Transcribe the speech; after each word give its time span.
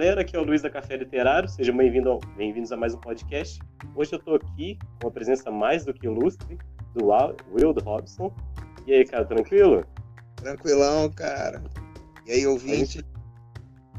Galera, 0.00 0.22
aqui 0.22 0.34
é 0.34 0.38
o 0.38 0.44
Luiz 0.44 0.62
da 0.62 0.70
Café 0.70 0.96
Literário, 0.96 1.46
sejam 1.46 1.76
bem-vindos 1.76 2.24
bem 2.34 2.54
a 2.72 2.76
mais 2.78 2.94
um 2.94 2.98
podcast. 2.98 3.60
Hoje 3.94 4.14
eu 4.14 4.18
tô 4.18 4.36
aqui 4.36 4.78
com 4.98 5.08
a 5.08 5.10
presença 5.10 5.50
mais 5.50 5.84
do 5.84 5.92
que 5.92 6.06
ilustre 6.06 6.56
do 6.94 7.08
Will 7.52 7.74
Robson. 7.84 8.34
E 8.86 8.94
aí, 8.94 9.04
cara, 9.04 9.26
tranquilo? 9.26 9.84
Tranquilão, 10.36 11.10
cara. 11.10 11.62
E 12.26 12.32
aí, 12.32 12.46
ouvinte? 12.46 13.04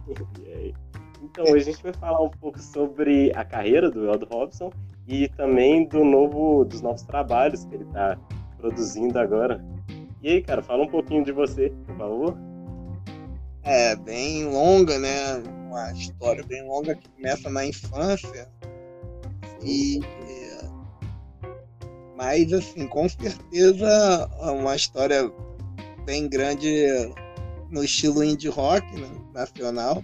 E 0.44 0.52
aí? 0.52 0.74
Então, 1.22 1.46
hoje 1.46 1.70
a 1.70 1.72
gente 1.72 1.84
vai 1.84 1.94
falar 1.94 2.20
um 2.20 2.32
pouco 2.32 2.58
sobre 2.60 3.32
a 3.36 3.46
carreira 3.46 3.92
do 3.92 4.00
Will 4.00 4.28
Robson 4.28 4.74
e 5.08 5.28
também 5.30 5.88
do 5.88 6.04
novo, 6.04 6.66
dos 6.66 6.82
novos 6.82 7.04
trabalhos 7.04 7.64
que 7.66 7.76
ele 7.76 7.84
está 7.84 8.18
produzindo 8.58 9.20
agora. 9.20 9.64
E 10.24 10.30
aí, 10.30 10.42
cara, 10.42 10.64
fala 10.64 10.82
um 10.82 10.90
pouquinho 10.90 11.24
de 11.24 11.32
você, 11.32 11.72
por 11.86 11.96
favor. 11.96 12.38
É, 13.62 13.96
bem 13.98 14.46
longa, 14.46 14.98
né? 14.98 15.61
Uma 15.72 15.94
história 15.94 16.44
bem 16.44 16.68
longa 16.68 16.96
que 16.96 17.08
começa 17.08 17.50
na 17.50 17.66
infância. 17.66 18.50
E. 19.64 20.02
Mas, 22.18 22.52
assim, 22.52 22.86
com 22.88 23.08
certeza, 23.08 24.30
uma 24.42 24.76
história 24.76 25.32
bem 26.06 26.28
grande 26.28 26.86
no 27.70 27.86
estilo 27.86 28.22
indie 28.22 28.50
rock 28.50 28.86
né? 29.00 29.10
nacional. 29.34 30.04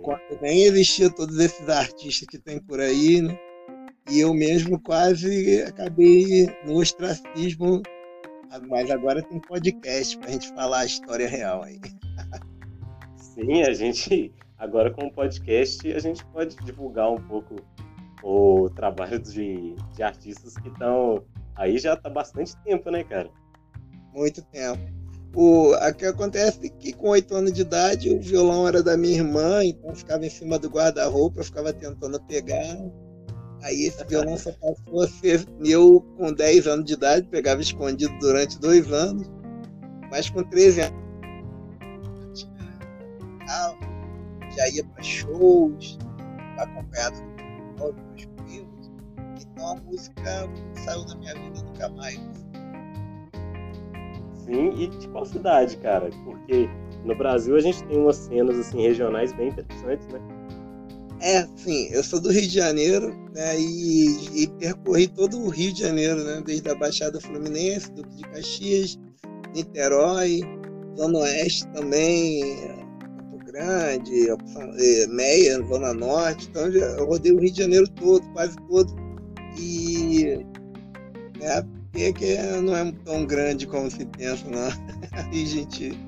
Quando 0.00 0.40
nem 0.40 0.62
existia 0.62 1.10
todos 1.10 1.36
esses 1.40 1.68
artistas 1.68 2.28
que 2.28 2.38
tem 2.38 2.60
por 2.60 2.78
aí, 2.78 3.20
né? 3.20 3.36
E 4.08 4.20
eu 4.20 4.32
mesmo 4.32 4.80
quase 4.80 5.62
acabei 5.62 6.46
no 6.64 6.76
ostracismo, 6.76 7.82
mas 8.68 8.88
agora 8.92 9.20
tem 9.24 9.40
podcast 9.40 10.16
para 10.18 10.28
a 10.28 10.32
gente 10.32 10.48
falar 10.54 10.78
a 10.78 10.86
história 10.86 11.28
real 11.28 11.64
aí. 11.64 11.80
Sim, 13.36 13.62
a 13.64 13.74
gente 13.74 14.32
agora 14.56 14.90
com 14.90 15.06
o 15.06 15.12
podcast 15.12 15.92
a 15.92 15.98
gente 15.98 16.24
pode 16.26 16.56
divulgar 16.64 17.12
um 17.12 17.20
pouco 17.20 17.56
o 18.22 18.70
trabalho 18.70 19.18
de, 19.18 19.74
de 19.94 20.02
artistas 20.02 20.56
que 20.56 20.68
estão 20.68 21.22
aí 21.54 21.78
já 21.78 21.92
está 21.92 22.08
bastante 22.08 22.56
tempo, 22.64 22.90
né, 22.90 23.04
cara? 23.04 23.30
Muito 24.14 24.42
tempo. 24.46 24.80
O, 25.34 25.74
que 25.98 26.06
acontece 26.06 26.66
é 26.66 26.70
que 26.70 26.94
com 26.94 27.10
oito 27.10 27.34
anos 27.34 27.52
de 27.52 27.60
idade 27.60 28.08
o 28.08 28.18
violão 28.18 28.66
era 28.66 28.82
da 28.82 28.96
minha 28.96 29.18
irmã, 29.18 29.62
então 29.62 29.94
ficava 29.94 30.24
em 30.24 30.30
cima 30.30 30.58
do 30.58 30.70
guarda-roupa, 30.70 31.44
ficava 31.44 31.74
tentando 31.74 32.18
pegar 32.22 32.78
Aí 33.62 33.84
esse 33.84 34.02
violão 34.04 34.38
só 34.38 34.52
passou 34.52 35.02
a 35.02 35.08
ser 35.08 35.44
eu 35.62 36.00
com 36.16 36.32
10 36.32 36.66
anos 36.66 36.86
de 36.86 36.94
idade, 36.94 37.26
pegava 37.28 37.60
escondido 37.60 38.16
durante 38.18 38.58
dois 38.58 38.90
anos, 38.90 39.28
mas 40.10 40.30
com 40.30 40.42
13 40.42 40.82
anos 40.82 41.05
já 43.46 44.68
ia 44.70 44.84
para 44.84 45.02
shows, 45.02 45.98
acompanhado 46.58 47.16
dos 47.76 47.94
meus 47.94 48.26
primos. 48.44 48.90
Então 49.40 49.68
a 49.68 49.74
música 49.76 50.48
saiu 50.84 51.04
da 51.06 51.14
minha 51.16 51.34
vida 51.34 51.62
nunca 51.62 51.88
mais. 51.90 52.20
Sim, 54.44 54.70
e 54.76 54.86
de 54.86 55.08
qual 55.08 55.24
cidade, 55.24 55.76
cara? 55.78 56.08
Porque 56.24 56.68
no 57.04 57.16
Brasil 57.16 57.56
a 57.56 57.60
gente 57.60 57.82
tem 57.84 57.98
umas 57.98 58.16
cenas 58.16 58.58
assim 58.58 58.80
regionais 58.80 59.32
bem 59.32 59.48
interessantes, 59.48 60.06
né? 60.08 60.20
É, 61.20 61.46
sim, 61.56 61.88
eu 61.90 62.04
sou 62.04 62.20
do 62.20 62.30
Rio 62.30 62.42
de 62.42 62.54
Janeiro, 62.54 63.08
né, 63.34 63.58
e, 63.58 64.42
e, 64.42 64.46
percorri 64.58 65.08
todo 65.08 65.40
o 65.40 65.48
Rio 65.48 65.72
de 65.72 65.80
Janeiro, 65.80 66.22
né, 66.22 66.42
desde 66.44 66.68
a 66.68 66.74
Baixada 66.74 67.18
Fluminense, 67.18 67.90
Duque 67.90 68.16
de 68.16 68.22
Caxias, 68.24 68.98
Niterói, 69.54 70.42
Zona 70.94 71.20
Oeste 71.20 71.66
também, 71.68 72.44
Grande, 73.56 74.28
é, 74.28 75.06
Meia, 75.06 75.62
Zona 75.62 75.94
Norte, 75.94 76.46
então 76.50 76.66
eu 76.66 77.06
rodei 77.06 77.32
o 77.32 77.40
Rio 77.40 77.50
de 77.50 77.62
Janeiro 77.62 77.88
todo, 77.88 78.22
quase 78.34 78.54
todo, 78.68 78.94
e 79.58 80.44
né, 81.38 81.66
é 81.94 82.12
que 82.12 82.36
não 82.60 82.76
é 82.76 82.92
tão 83.06 83.24
grande 83.24 83.66
como 83.66 83.90
se 83.90 84.04
pensa, 84.04 84.44
não. 84.50 84.68
Aí, 85.32 85.46
gente, 85.46 85.98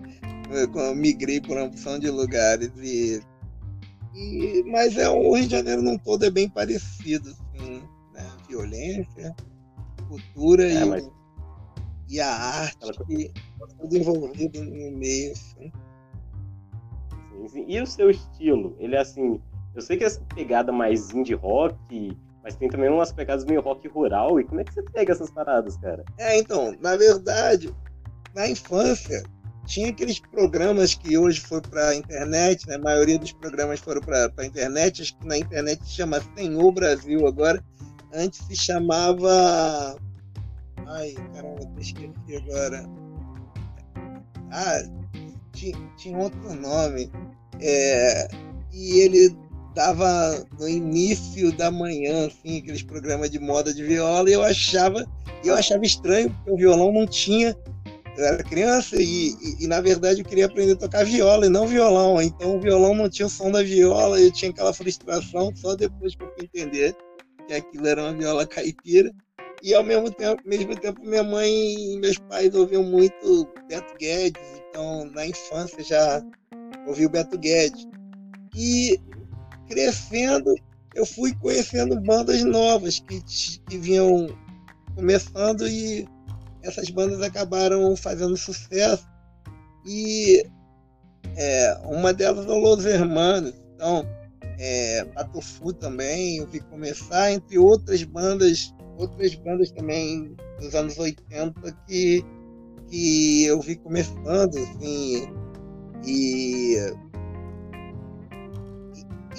eu 0.51 0.95
migrei 0.95 1.41
por 1.41 1.57
uma 1.57 1.69
opção 1.69 1.99
de 1.99 2.11
lugares 2.11 2.71
e 2.77 3.23
e, 4.15 4.63
mas 4.67 4.99
é, 4.99 5.09
o 5.09 5.35
Rio 5.35 5.47
de 5.47 5.53
Janeiro 5.53 5.81
num 5.81 5.97
todo 5.97 6.27
é 6.27 6.31
bem 6.31 6.51
parecido, 6.51 7.31
assim, 7.31 7.83
né? 8.13 8.27
Violência, 8.47 9.35
cultura 10.07 10.71
é, 10.71 10.83
e, 10.83 10.85
mas... 10.85 11.11
e 12.11 12.21
a 12.21 12.31
arte, 12.31 12.77
Ela... 12.83 12.93
tudo 12.93 13.97
envolvido 13.97 14.63
no 14.63 14.91
meio, 14.99 15.33
assim. 15.33 15.73
Sim. 17.47 17.65
E 17.69 17.81
o 17.81 17.87
seu 17.87 18.11
estilo? 18.11 18.77
Ele 18.79 18.97
é 18.97 19.01
assim, 19.01 19.41
eu 19.75 19.83
sei 19.83 19.97
que 19.97 20.05
é 20.05 20.07
essa 20.07 20.21
pegada 20.35 20.73
mais 20.73 21.11
indie 21.11 21.35
rock, 21.35 22.17
mas 22.43 22.57
tem 22.57 22.69
também 22.69 22.91
umas 22.91 23.13
pegadas 23.13 23.45
meio 23.45 23.61
rock 23.61 23.87
rural. 23.89 24.41
E 24.41 24.45
como 24.45 24.61
é 24.61 24.65
que 24.65 24.73
você 24.73 24.83
pega 24.83 25.13
essas 25.13 25.31
paradas, 25.31 25.77
cara? 25.77 26.05
É, 26.19 26.39
então, 26.39 26.75
na 26.81 26.97
verdade, 26.97 27.73
na 28.35 28.49
infância, 28.49 29.23
tinha 29.67 29.91
aqueles 29.91 30.19
programas 30.19 30.95
que 30.95 31.19
hoje 31.19 31.41
foi 31.41 31.61
para 31.61 31.91
a 31.91 31.95
internet, 31.95 32.67
né? 32.67 32.77
a 32.77 32.79
maioria 32.79 33.19
dos 33.19 33.33
programas 33.33 33.79
foram 33.81 34.01
para 34.01 34.33
a 34.37 34.47
internet, 34.47 35.03
acho 35.03 35.17
que 35.19 35.27
na 35.27 35.37
internet 35.37 35.85
se 35.85 35.93
chama 35.93 36.23
Senhor 36.35 36.73
Brasil 36.73 37.27
agora, 37.27 37.63
antes 38.13 38.41
se 38.47 38.57
chamava. 38.57 39.97
Ai, 40.87 41.15
caramba, 41.35 41.69
esqueci 41.79 42.37
agora. 42.37 42.89
Ah, 44.51 44.81
tinha, 45.59 45.91
tinha 45.97 46.19
outro 46.19 46.55
nome. 46.55 47.11
É, 47.61 48.29
e 48.73 49.01
ele 49.01 49.37
dava 49.75 50.47
no 50.59 50.69
início 50.69 51.53
da 51.57 51.71
manhã, 51.71 52.27
assim, 52.27 52.59
aqueles 52.59 52.83
programas 52.83 53.31
de 53.31 53.39
moda 53.39 53.73
de 53.73 53.85
viola, 53.85 54.29
e 54.29 54.33
eu 54.33 54.43
achava, 54.43 55.07
eu 55.45 55.55
achava 55.55 55.85
estranho, 55.85 56.31
porque 56.31 56.51
o 56.51 56.57
violão 56.57 56.93
não 56.93 57.07
tinha 57.07 57.57
eu 58.19 58.25
era 58.25 58.43
criança 58.43 58.97
e, 59.01 59.29
e, 59.29 59.57
e, 59.61 59.67
na 59.69 59.81
verdade 59.81 60.21
eu 60.21 60.25
queria 60.25 60.47
aprender 60.47 60.73
a 60.73 60.77
tocar 60.77 61.05
viola 61.05 61.47
e 61.47 61.49
não 61.49 61.69
violão. 61.69 62.21
Então 62.21 62.57
o 62.57 62.61
violão 62.61 62.93
não 62.93 63.09
tinha 63.09 63.27
o 63.27 63.31
som 63.31 63.49
da 63.49 63.63
viola, 63.63 64.21
eu 64.21 64.33
tinha 64.33 64.51
aquela 64.51 64.73
frustração 64.73 65.55
só 65.55 65.77
depois 65.77 66.17
que 66.17 66.25
eu 66.25 66.35
fui 66.35 66.45
entender 66.45 66.97
que 67.47 67.55
aquilo 67.55 67.87
era 67.87 68.03
uma 68.03 68.13
viola 68.13 68.45
caipira. 68.45 69.13
E 69.63 69.75
ao 69.75 69.83
mesmo 69.83 70.11
tempo, 70.11 70.41
mesmo 70.47 70.77
tempo 70.77 71.01
minha 71.05 71.23
mãe 71.23 71.51
e 71.51 71.99
meus 71.99 72.19
pais 72.19 72.55
ouviam 72.55 72.85
muito 72.85 73.49
Beto 73.69 73.95
Guedes, 73.99 74.43
então 74.69 75.05
na 75.07 75.27
infância 75.27 75.83
já 75.83 76.23
ouvi 76.87 77.07
o 77.07 77.11
Beto 77.11 77.37
Guedes. 77.37 77.87
E 78.57 79.01
crescendo, 79.69 80.55
eu 80.95 81.05
fui 81.05 81.35
conhecendo 81.35 82.01
bandas 82.01 82.43
novas 82.45 83.01
que, 83.01 83.21
que 83.69 83.79
vinham 83.79 84.29
começando 84.95 85.67
e 85.69 86.09
essas 86.63 86.91
bandas 86.91 87.21
acabaram 87.23 87.97
fazendo 87.97 88.37
sucesso. 88.37 89.07
E 89.87 90.45
é, 91.37 91.79
uma 91.85 92.13
delas 92.13 92.47
é 92.47 92.51
o 92.51 92.59
Los 92.59 92.85
Hermanos, 92.85 93.55
então 93.75 94.07
é, 94.59 95.05
Patufu 95.05 95.73
também 95.73 96.39
eu 96.39 96.47
vi 96.47 96.61
começar, 96.61 97.33
entre 97.33 97.59
outras 97.59 98.03
bandas, 98.03 98.75
outras 98.99 99.35
bandas 99.37 99.71
também 99.71 100.37
dos 100.61 100.75
anos 100.75 100.99
80 100.99 101.73
que, 101.87 102.25
que 102.89 103.45
eu 103.45 103.61
vi 103.61 103.77
começando, 103.77 104.57
assim, 104.59 105.29
e 106.07 106.77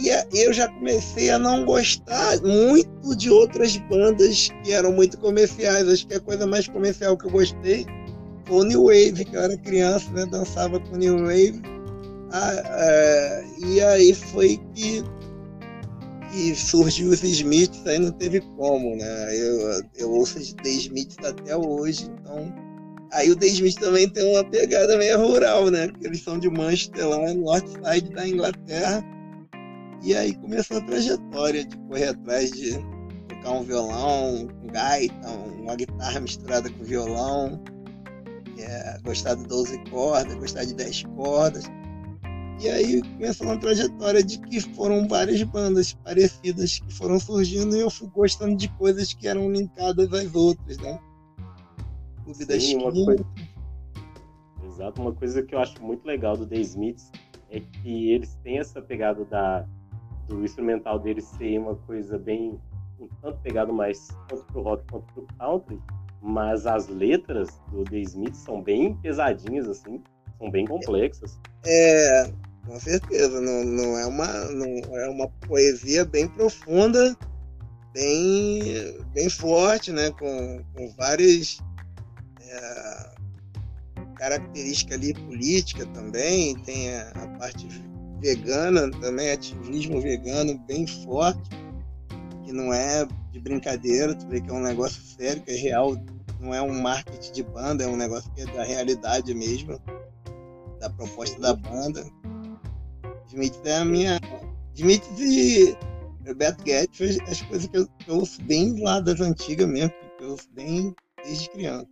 e 0.01 0.43
eu 0.45 0.53
já 0.53 0.67
comecei 0.69 1.29
a 1.29 1.37
não 1.37 1.65
gostar 1.65 2.41
muito 2.41 3.15
de 3.17 3.29
outras 3.29 3.75
bandas 3.75 4.49
que 4.63 4.71
eram 4.71 4.93
muito 4.93 5.17
comerciais. 5.17 5.87
Acho 5.89 6.07
que 6.07 6.13
a 6.13 6.19
coisa 6.21 6.47
mais 6.47 6.67
comercial 6.69 7.17
que 7.17 7.25
eu 7.25 7.31
gostei 7.31 7.85
foi 8.45 8.57
o 8.59 8.63
New 8.63 8.85
Wave, 8.85 9.25
que 9.25 9.35
eu 9.35 9.41
era 9.41 9.57
criança, 9.57 10.09
né? 10.11 10.25
Dançava 10.25 10.79
com 10.79 10.95
New 10.95 11.17
Wave. 11.17 11.61
Ah, 12.31 12.53
é, 12.53 13.45
e 13.59 13.81
aí 13.81 14.13
foi 14.13 14.59
que, 14.73 15.03
que 16.31 16.55
surgiu 16.55 17.09
os 17.09 17.23
Smiths, 17.23 17.85
aí 17.85 17.99
não 17.99 18.11
teve 18.11 18.41
como, 18.57 18.95
né? 18.95 19.37
Eu, 19.37 19.83
eu 19.95 20.11
ouço 20.11 20.37
os 20.37 20.53
The 20.53 20.69
Smiths 20.69 21.17
até 21.23 21.55
hoje, 21.55 22.05
então... 22.05 22.69
Aí 23.11 23.31
o 23.31 23.35
The 23.35 23.47
Smith 23.47 23.79
também 23.79 24.07
tem 24.07 24.23
uma 24.31 24.43
pegada 24.43 24.95
meio 24.97 25.17
rural, 25.17 25.71
né? 25.71 25.87
Porque 25.87 26.05
eles 26.05 26.21
são 26.21 26.37
de 26.37 26.47
Manchester, 26.47 27.09
lá 27.09 27.33
no 27.33 27.41
North 27.41 27.67
Side 27.67 28.13
da 28.13 28.27
Inglaterra 28.27 29.03
e 30.01 30.15
aí 30.15 30.33
começou 30.35 30.77
a 30.77 30.81
trajetória 30.81 31.65
de 31.65 31.77
correr 31.77 32.09
atrás 32.09 32.51
de 32.51 32.71
tocar 33.27 33.51
um 33.51 33.63
violão, 33.63 34.47
um 34.63 34.67
gaita, 34.67 35.29
uma 35.29 35.75
guitarra 35.75 36.21
misturada 36.21 36.69
com 36.69 36.83
violão, 36.83 37.61
é, 38.57 38.97
gostar 39.03 39.35
de 39.35 39.45
12 39.45 39.77
cordas, 39.89 40.33
gostar 40.35 40.63
de 40.63 40.73
10 40.73 41.03
cordas. 41.15 41.65
E 42.59 42.67
aí 42.67 43.01
começou 43.01 43.47
uma 43.47 43.57
trajetória 43.57 44.21
de 44.21 44.37
que 44.39 44.59
foram 44.59 45.07
várias 45.07 45.41
bandas 45.43 45.93
parecidas 45.93 46.79
que 46.79 46.93
foram 46.93 47.17
surgindo 47.17 47.75
e 47.75 47.79
eu 47.79 47.89
fui 47.89 48.09
gostando 48.09 48.55
de 48.55 48.67
coisas 48.73 49.13
que 49.13 49.27
eram 49.27 49.49
linkadas 49.49 50.11
às 50.11 50.35
outras, 50.35 50.77
né? 50.77 50.99
Clube 52.23 52.59
Sim, 52.59 52.77
da 52.77 52.83
Uma 52.83 52.91
coisa... 52.91 53.25
Exato, 54.65 55.01
uma 55.01 55.13
coisa 55.13 55.41
que 55.41 55.55
eu 55.55 55.59
acho 55.59 55.81
muito 55.81 56.05
legal 56.05 56.35
do 56.35 56.45
The 56.45 56.57
Smiths 56.59 57.11
é 57.49 57.59
que 57.59 58.11
eles 58.11 58.35
têm 58.43 58.59
essa 58.59 58.81
pegada 58.81 59.23
da, 59.23 59.65
do 60.27 60.43
instrumental 60.43 60.99
deles 60.99 61.25
ser 61.25 61.57
uma 61.59 61.75
coisa 61.75 62.17
bem 62.17 62.59
um 62.99 63.07
tanto 63.21 63.39
pegado 63.39 63.73
mais 63.73 64.09
tanto 64.27 64.43
pro 64.45 64.61
rock 64.61 64.83
quanto 64.91 65.13
pro 65.13 65.27
country, 65.37 65.79
mas 66.21 66.65
as 66.65 66.87
letras 66.89 67.49
do 67.71 67.85
The 67.85 67.99
Smith 67.99 68.35
são 68.35 68.61
bem 68.61 68.95
pesadinhas 68.97 69.67
assim, 69.67 70.03
são 70.37 70.51
bem 70.51 70.65
complexas. 70.65 71.39
É, 71.65 72.31
com 72.69 72.79
certeza, 72.79 73.41
não, 73.41 73.63
não 73.63 73.97
é 73.97 74.05
uma 74.05 74.27
não 74.51 74.95
é 74.95 75.09
uma 75.09 75.27
poesia 75.27 76.05
bem 76.05 76.27
profunda, 76.27 77.17
bem 77.91 79.03
bem 79.11 79.27
forte, 79.27 79.91
né, 79.91 80.11
com, 80.11 80.63
com 80.75 80.93
várias 80.95 81.57
é, 82.39 83.09
característica 84.15 84.93
ali 84.93 85.15
política 85.15 85.83
também, 85.87 86.55
tem 86.59 86.93
a, 86.93 87.09
a, 87.09 87.27
parte 87.39 87.67
vegana 88.21 88.91
também, 89.01 89.31
ativismo 89.31 89.99
vegano 89.99 90.55
bem 90.67 90.85
forte, 90.85 91.49
que 92.45 92.51
não 92.51 92.71
é 92.71 93.07
de 93.31 93.39
brincadeira, 93.39 94.13
tu 94.13 94.27
vê 94.27 94.41
que 94.41 94.49
é 94.51 94.53
um 94.53 94.61
negócio 94.61 95.01
sério, 95.01 95.41
que 95.41 95.49
é 95.49 95.55
real, 95.55 95.97
não 96.39 96.53
é 96.53 96.61
um 96.61 96.79
marketing 96.79 97.31
de 97.31 97.41
banda, 97.41 97.83
é 97.83 97.87
um 97.87 97.97
negócio 97.97 98.31
que 98.33 98.41
é 98.41 98.45
da 98.45 98.63
realidade 98.63 99.33
mesmo, 99.33 99.81
da 100.79 100.87
proposta 100.91 101.39
da 101.41 101.55
banda. 101.55 102.05
Smith 103.29 103.59
é 103.65 103.77
a 103.77 103.85
minha. 103.85 104.19
Smith 104.75 105.03
e 105.19 105.75
Beto 106.35 106.63
Guedes 106.63 107.19
as 107.27 107.41
coisas 107.43 107.67
que 107.67 107.77
eu, 107.77 107.87
que 107.87 108.09
eu 108.09 108.15
ouço 108.15 108.41
bem 108.43 108.81
lá 108.81 108.99
das 108.99 109.19
antigas 109.21 109.67
mesmo, 109.67 109.93
que 110.17 110.23
eu 110.23 110.31
ouço 110.31 110.49
bem 110.51 110.93
desde 111.23 111.49
criança. 111.49 111.87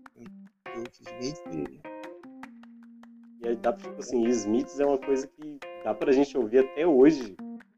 Eu 0.75 0.81
ouço 0.81 1.03
Smith 1.03 1.37
e 1.51 1.97
e 3.43 3.49
aí 3.49 3.55
dá 3.57 3.71
pra, 3.71 3.89
tipo 3.89 4.01
assim, 4.01 4.27
Smiths 4.27 4.79
é 4.79 4.85
uma 4.85 4.97
coisa 4.97 5.27
que 5.27 5.59
dá 5.83 5.93
pra 5.93 6.11
gente 6.11 6.37
ouvir 6.37 6.59
até 6.59 6.87
hoje. 6.87 7.35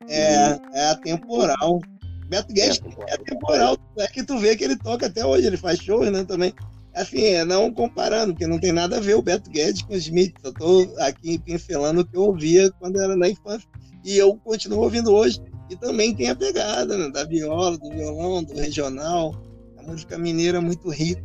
É, 0.08 0.52
e... 0.52 0.60
é 0.74 0.90
atemporal. 0.92 1.80
Beto 2.28 2.54
Guedes 2.54 2.82
é, 3.08 3.12
é 3.12 3.14
atemporal. 3.16 3.78
É 3.98 4.08
que 4.08 4.24
tu 4.24 4.38
vê 4.38 4.56
que 4.56 4.64
ele 4.64 4.78
toca 4.78 5.08
até 5.08 5.26
hoje, 5.26 5.48
ele 5.48 5.58
faz 5.58 5.80
shows, 5.80 6.10
né, 6.12 6.24
também. 6.24 6.54
Assim, 7.00 7.24
é 7.24 7.46
não 7.46 7.72
comparando, 7.72 8.34
porque 8.34 8.46
não 8.46 8.60
tem 8.60 8.74
nada 8.74 8.98
a 8.98 9.00
ver 9.00 9.16
o 9.16 9.22
Beto 9.22 9.50
Guedes 9.50 9.84
com 9.84 9.94
o 9.94 9.96
Smith. 9.96 10.36
Eu 10.44 10.54
tô 10.54 10.86
aqui 11.00 11.40
pincelando 11.40 12.02
o 12.02 12.06
que 12.06 12.18
eu 12.18 12.24
ouvia 12.24 12.70
quando 12.74 13.02
era 13.02 13.16
na 13.16 13.30
infância. 13.30 13.70
E 14.04 14.18
eu 14.18 14.36
continuo 14.36 14.82
ouvindo 14.82 15.14
hoje. 15.14 15.42
E 15.70 15.78
também 15.78 16.14
tem 16.14 16.30
a 16.30 16.36
pegada 16.36 16.98
né, 16.98 17.10
da 17.10 17.24
viola, 17.24 17.78
do 17.78 17.90
violão, 17.90 18.44
do 18.44 18.54
regional. 18.54 19.34
A 19.78 19.84
música 19.84 20.18
mineira 20.18 20.58
é 20.58 20.62
muito 20.62 20.90
rica. 20.90 21.24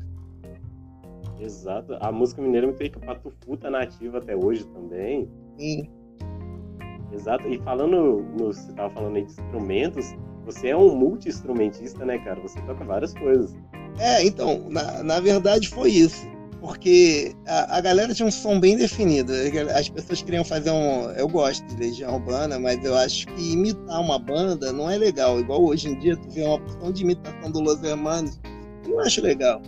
Exato. 1.41 1.97
A 2.01 2.13
música 2.13 2.41
mineira 2.41 2.67
é 2.67 2.69
muito 2.69 2.81
rica. 2.81 3.01
Patufu 3.01 3.57
tá 3.57 3.69
nativa 3.69 4.19
até 4.19 4.37
hoje 4.37 4.65
também. 4.67 5.29
Sim. 5.59 5.91
Exato. 7.13 7.49
E 7.49 7.59
falando, 7.63 8.23
no, 8.39 8.53
você 8.53 8.73
tava 8.75 8.95
falando 8.95 9.17
aí 9.17 9.25
de 9.25 9.33
instrumentos, 9.33 10.15
você 10.45 10.69
é 10.69 10.77
um 10.77 10.95
multi-instrumentista, 10.95 12.05
né, 12.05 12.19
cara? 12.19 12.41
Você 12.43 12.61
toca 12.63 12.85
várias 12.85 13.13
coisas. 13.13 13.57
É, 13.99 14.25
então, 14.25 14.67
na, 14.69 15.03
na 15.03 15.21
verdade 15.21 15.69
foi 15.69 15.91
isso. 15.91 16.27
Porque 16.61 17.35
a, 17.47 17.77
a 17.77 17.81
galera 17.81 18.15
tinha 18.15 18.27
um 18.27 18.31
som 18.31 18.59
bem 18.59 18.77
definido. 18.77 19.33
As 19.75 19.89
pessoas 19.89 20.23
queriam 20.23 20.45
fazer 20.45 20.71
um. 20.71 21.11
Eu 21.11 21.29
gosto 21.29 21.65
de 21.67 21.77
Legião 21.77 22.15
Urbana, 22.15 22.59
mas 22.59 22.83
eu 22.83 22.97
acho 22.97 23.27
que 23.27 23.53
imitar 23.53 24.01
uma 24.01 24.19
banda 24.19 24.73
não 24.73 24.91
é 24.91 24.97
legal. 24.97 25.39
Igual 25.39 25.63
hoje 25.63 25.89
em 25.89 25.99
dia, 25.99 26.17
tu 26.17 26.31
vê 26.31 26.43
uma 26.43 26.55
opção 26.55 26.91
de 26.91 27.03
imitação 27.03 27.51
do 27.51 27.61
Los 27.61 27.83
Hermanos. 27.83 28.41
Eu 28.85 28.91
não 28.93 29.01
acho 29.01 29.21
legal 29.21 29.61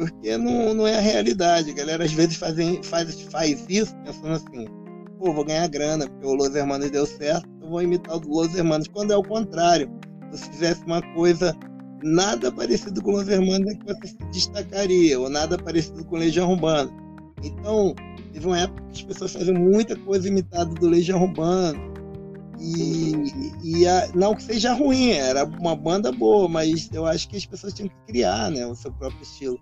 porque 0.00 0.38
não, 0.38 0.72
não 0.72 0.86
é 0.86 0.96
a 0.96 1.00
realidade. 1.00 1.70
A 1.70 1.74
galera 1.74 2.04
às 2.04 2.12
vezes 2.12 2.36
fazem, 2.36 2.82
faz, 2.82 3.20
faz 3.22 3.66
isso 3.68 3.94
pensando 3.98 4.32
assim, 4.32 4.66
pô, 5.18 5.32
vou 5.32 5.44
ganhar 5.44 5.68
grana, 5.68 6.08
porque 6.08 6.26
o 6.26 6.34
Los 6.34 6.54
Hermanos 6.54 6.90
deu 6.90 7.04
certo, 7.04 7.46
eu 7.60 7.68
vou 7.68 7.82
imitar 7.82 8.16
o 8.16 8.28
Los 8.28 8.54
Hermanos. 8.54 8.88
Quando 8.88 9.12
é 9.12 9.16
o 9.16 9.22
contrário, 9.22 9.90
se 10.32 10.48
fizesse 10.48 10.82
uma 10.84 11.02
coisa 11.14 11.54
nada 12.02 12.50
parecido 12.50 13.02
com 13.02 13.12
Los 13.12 13.28
Hermanos 13.28 13.74
que 13.74 13.84
você 13.84 14.08
se 14.08 14.18
destacaria, 14.32 15.18
ou 15.18 15.28
nada 15.28 15.58
parecido 15.58 16.04
com 16.04 16.16
Legião 16.16 16.50
Urbana. 16.52 16.90
Então, 17.42 17.94
teve 18.32 18.46
uma 18.46 18.58
época 18.58 18.82
que 18.84 19.00
as 19.00 19.02
pessoas 19.02 19.32
faziam 19.32 19.56
muita 19.56 19.96
coisa 19.96 20.28
imitada 20.28 20.72
do 20.74 20.88
Legião 20.88 21.22
Urbana. 21.22 21.78
E, 22.58 23.12
e 23.64 23.86
a, 23.86 24.10
não 24.14 24.34
que 24.34 24.42
seja 24.42 24.74
ruim, 24.74 25.12
era 25.12 25.44
uma 25.44 25.74
banda 25.74 26.12
boa, 26.12 26.46
mas 26.46 26.90
eu 26.92 27.06
acho 27.06 27.28
que 27.28 27.36
as 27.36 27.46
pessoas 27.46 27.72
tinham 27.72 27.88
que 27.88 28.12
criar 28.12 28.50
né, 28.50 28.66
o 28.66 28.74
seu 28.74 28.92
próprio 28.92 29.22
estilo. 29.22 29.58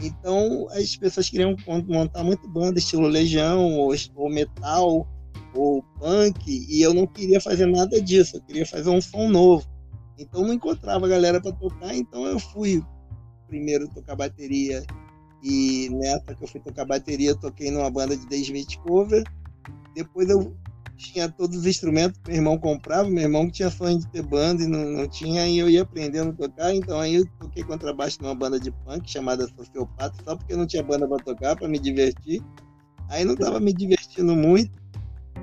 Então 0.00 0.66
as 0.70 0.96
pessoas 0.96 1.28
queriam 1.28 1.54
montar 1.86 2.24
muito 2.24 2.48
banda, 2.48 2.78
estilo 2.78 3.06
Legião, 3.06 3.74
ou, 3.74 3.94
ou 4.16 4.30
metal, 4.30 5.06
ou 5.54 5.82
punk, 5.98 6.40
e 6.46 6.80
eu 6.82 6.94
não 6.94 7.06
queria 7.06 7.40
fazer 7.40 7.66
nada 7.66 8.00
disso, 8.00 8.36
eu 8.36 8.40
queria 8.40 8.66
fazer 8.66 8.90
um 8.90 9.00
som 9.00 9.28
novo. 9.28 9.64
Então 10.20 10.42
não 10.42 10.52
encontrava 10.52 11.08
galera 11.08 11.40
para 11.40 11.52
tocar, 11.52 11.94
então 11.94 12.26
eu 12.26 12.38
fui 12.38 12.84
primeiro 13.48 13.88
tocar 13.88 14.14
bateria, 14.14 14.84
e 15.42 15.88
nessa 15.90 16.34
que 16.34 16.44
eu 16.44 16.48
fui 16.48 16.60
tocar 16.60 16.84
bateria, 16.84 17.34
toquei 17.34 17.70
numa 17.70 17.90
banda 17.90 18.14
de 18.14 18.26
The 18.26 18.36
Smith 18.36 18.76
Cover. 18.86 19.24
Depois 19.94 20.28
eu 20.28 20.54
tinha 20.96 21.30
todos 21.30 21.60
os 21.60 21.66
instrumentos 21.66 22.20
que 22.22 22.30
meu 22.30 22.36
irmão 22.36 22.58
comprava, 22.58 23.08
meu 23.08 23.22
irmão 23.22 23.50
tinha 23.50 23.70
sonho 23.70 23.98
de 23.98 24.06
ter 24.08 24.22
banda 24.22 24.62
e 24.62 24.66
não, 24.66 24.84
não 24.84 25.08
tinha, 25.08 25.48
e 25.48 25.58
eu 25.58 25.70
ia 25.70 25.82
aprendendo 25.82 26.30
a 26.30 26.34
tocar, 26.34 26.74
então 26.74 27.00
aí 27.00 27.14
eu 27.14 27.26
toquei 27.40 27.64
contrabaixo 27.64 28.18
numa 28.20 28.34
banda 28.34 28.60
de 28.60 28.70
punk 28.70 29.10
chamada 29.10 29.48
Sociopata, 29.48 30.14
só 30.22 30.36
porque 30.36 30.54
não 30.54 30.66
tinha 30.66 30.82
banda 30.82 31.08
para 31.08 31.24
tocar, 31.24 31.56
para 31.56 31.66
me 31.66 31.78
divertir. 31.78 32.42
Aí 33.08 33.24
não 33.24 33.34
tava 33.34 33.58
me 33.58 33.72
divertindo 33.72 34.36
muito, 34.36 34.70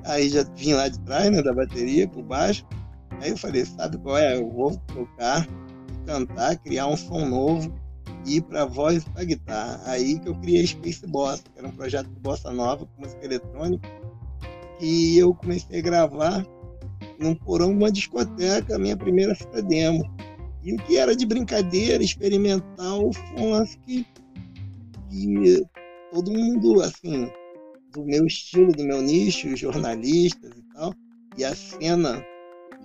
aí 0.05 0.29
já 0.29 0.43
vim 0.43 0.74
lá 0.74 0.88
de 0.88 1.00
trás, 1.00 1.31
né, 1.31 1.41
da 1.41 1.53
bateria, 1.53 2.07
por 2.07 2.24
baixo. 2.24 2.63
Aí 3.21 3.31
eu 3.31 3.38
falei, 3.38 3.65
sabe 3.65 3.97
qual 3.97 4.17
é? 4.17 4.38
Eu 4.38 4.50
vou 4.50 4.75
tocar, 4.77 5.47
cantar, 6.05 6.57
criar 6.57 6.88
um 6.88 6.97
som 6.97 7.25
novo, 7.25 7.74
e 8.25 8.38
ir 8.38 8.41
para 8.41 8.65
voz 8.65 9.03
e 9.03 9.09
para 9.09 9.24
guitarra. 9.24 9.81
Aí 9.86 10.19
que 10.19 10.29
eu 10.29 10.36
criei 10.36 10.67
Space 10.67 11.05
Bossa, 11.07 11.43
que 11.43 11.59
era 11.59 11.67
um 11.67 11.71
projeto 11.71 12.07
de 12.07 12.19
bossa 12.19 12.51
nova 12.51 12.86
com 12.86 13.01
música 13.01 13.25
eletrônica 13.25 13.88
e 14.79 15.17
eu 15.17 15.33
comecei 15.33 15.79
a 15.79 15.81
gravar 15.81 16.45
num 17.19 17.33
porão 17.33 17.69
de 17.69 17.77
uma 17.77 17.91
discoteca, 17.91 18.77
minha 18.77 18.95
primeira 18.95 19.33
fita 19.36 19.62
demo. 19.62 20.03
E 20.63 20.74
o 20.74 20.77
que 20.77 20.97
era 20.97 21.15
de 21.15 21.25
brincadeira, 21.25 22.03
experimental, 22.03 23.12
foi 23.12 23.41
um 23.41 23.51
lance 23.51 23.77
que, 23.79 24.05
que 25.09 25.65
todo 26.12 26.31
mundo, 26.31 26.81
assim, 26.81 27.29
do 27.93 28.03
meu 28.05 28.25
estilo, 28.25 28.71
do 28.71 28.83
meu 28.83 29.01
nicho, 29.01 29.55
jornalistas 29.55 30.51
e 30.51 30.74
tal, 30.74 30.93
e 31.38 31.45
a 31.45 31.55
cena 31.55 32.24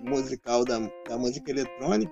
musical 0.03 0.63
da, 0.65 0.79
da 1.07 1.17
música 1.17 1.51
eletrônica, 1.51 2.11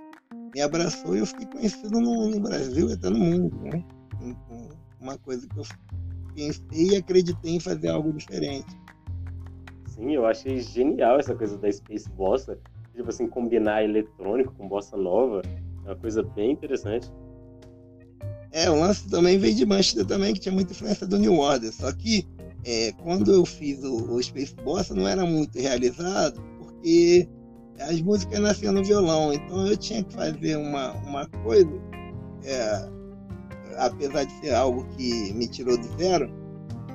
me 0.53 0.61
abraçou 0.61 1.15
e 1.15 1.19
eu 1.19 1.25
fiquei 1.25 1.47
conhecido 1.47 1.99
no, 1.99 2.29
no 2.29 2.39
Brasil 2.39 2.89
e 2.89 2.93
até 2.93 3.09
no 3.09 3.19
mundo. 3.19 3.57
Né? 3.61 3.83
Uma 4.99 5.17
coisa 5.17 5.47
que 5.47 5.59
eu 5.59 5.63
pensei 6.35 6.91
e 6.91 6.95
acreditei 6.95 7.55
em 7.55 7.59
fazer 7.59 7.89
algo 7.89 8.13
diferente 8.13 8.81
assim, 10.01 10.15
eu 10.15 10.25
achei 10.25 10.59
genial 10.59 11.19
essa 11.19 11.35
coisa 11.35 11.57
da 11.57 11.71
Space 11.71 12.09
Bossa. 12.09 12.57
Tipo 12.95 13.09
assim, 13.09 13.27
combinar 13.27 13.83
eletrônico 13.83 14.53
com 14.55 14.67
bossa 14.67 14.97
nova. 14.97 15.41
É 15.85 15.89
uma 15.89 15.95
coisa 15.95 16.23
bem 16.23 16.51
interessante. 16.51 17.11
É, 18.51 18.69
o 18.69 18.77
lance 18.77 19.07
também 19.09 19.37
veio 19.37 19.55
de 19.55 19.65
Manchester 19.65 20.05
também, 20.05 20.33
que 20.33 20.41
tinha 20.41 20.53
muita 20.53 20.73
influência 20.73 21.07
do 21.07 21.17
New 21.17 21.37
Order. 21.37 21.71
Só 21.71 21.91
que 21.93 22.27
é, 22.65 22.91
quando 23.03 23.31
eu 23.31 23.45
fiz 23.45 23.81
o, 23.83 24.13
o 24.13 24.21
Space 24.21 24.53
Bossa 24.55 24.93
não 24.93 25.07
era 25.07 25.25
muito 25.25 25.57
realizado, 25.57 26.41
porque 26.59 27.27
as 27.89 28.01
músicas 28.01 28.39
nasciam 28.39 28.73
no 28.73 28.83
violão. 28.83 29.33
Então 29.33 29.67
eu 29.67 29.77
tinha 29.77 30.03
que 30.03 30.13
fazer 30.13 30.57
uma, 30.57 30.91
uma 31.05 31.25
coisa, 31.43 31.69
é, 32.43 32.89
apesar 33.77 34.23
de 34.23 34.33
ser 34.39 34.53
algo 34.53 34.85
que 34.95 35.33
me 35.33 35.47
tirou 35.47 35.77
do 35.77 35.87
zero, 35.97 36.29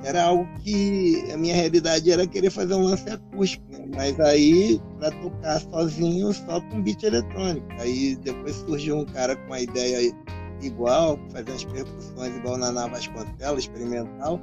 era 0.03 0.23
algo 0.23 0.47
que 0.63 1.23
a 1.31 1.37
minha 1.37 1.55
realidade 1.55 2.11
era 2.11 2.25
querer 2.27 2.49
fazer 2.49 2.73
um 2.75 2.83
lance 2.83 3.09
acústico, 3.09 3.65
né? 3.71 3.85
mas 3.95 4.19
aí 4.19 4.79
para 4.99 5.11
tocar 5.11 5.59
sozinho 5.59 6.31
só 6.33 6.61
com 6.61 6.81
beat 6.81 7.03
eletrônico. 7.03 7.67
Aí 7.79 8.15
depois 8.17 8.55
surgiu 8.55 8.99
um 8.99 9.05
cara 9.05 9.35
com 9.35 9.47
uma 9.47 9.59
ideia 9.59 10.13
igual, 10.61 11.19
fazer 11.31 11.51
as 11.51 11.63
percussões 11.63 12.35
igual 12.37 12.57
na 12.57 12.71
Nava 12.71 12.95
Vasconcelos, 12.95 13.63
experimental. 13.63 14.39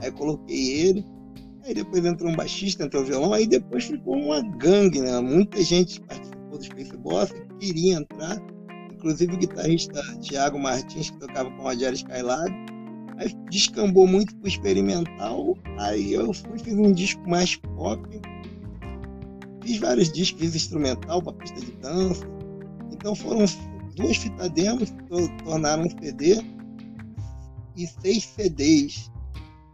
Aí 0.00 0.10
coloquei 0.12 0.80
ele. 0.80 1.06
Aí 1.68 1.74
depois 1.74 2.04
entrou 2.04 2.32
um 2.32 2.34
baixista, 2.34 2.84
entrou 2.84 3.02
um 3.02 3.06
violão, 3.06 3.32
aí 3.34 3.46
depois 3.46 3.84
ficou 3.84 4.16
uma 4.16 4.40
gangue, 4.56 5.00
né? 5.00 5.20
Muita 5.20 5.62
gente 5.62 6.00
participou 6.00 6.58
do 6.58 6.64
Space 6.64 6.96
Boss 6.96 7.30
que 7.30 7.66
queria 7.66 7.98
entrar, 7.98 8.42
inclusive 8.90 9.34
o 9.34 9.38
guitarrista 9.38 10.02
Thiago 10.22 10.58
Martins, 10.58 11.10
que 11.10 11.18
tocava 11.18 11.50
com 11.50 11.58
o 11.58 11.62
Rogério 11.64 11.94
Skylab 11.94 12.50
Aí 13.18 13.34
descambou 13.50 14.06
muito 14.06 14.34
pro 14.36 14.48
experimental. 14.48 15.58
Aí 15.76 16.12
eu 16.12 16.32
fui, 16.32 16.58
fiz 16.58 16.74
um 16.74 16.92
disco 16.92 17.28
mais 17.28 17.56
pop. 17.56 18.00
Fiz 19.62 19.78
vários 19.78 20.12
discos, 20.12 20.40
fiz 20.40 20.54
instrumental 20.54 21.20
para 21.20 21.32
pista 21.32 21.60
de 21.60 21.72
dança. 21.72 22.24
Então 22.92 23.14
foram 23.16 23.44
duas 23.96 24.16
fitas 24.16 24.50
demos 24.50 24.90
que 24.90 25.44
tornaram 25.44 25.84
um 25.84 25.90
CD 25.90 26.40
e 27.76 27.86
seis 27.86 28.24
CDs 28.24 29.10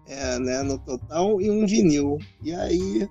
é, 0.07 0.39
né, 0.39 0.63
no 0.63 0.79
total 0.79 1.41
e 1.41 1.51
um 1.51 1.67
vinil. 1.67 2.19
E 2.43 2.53
aí 2.53 3.09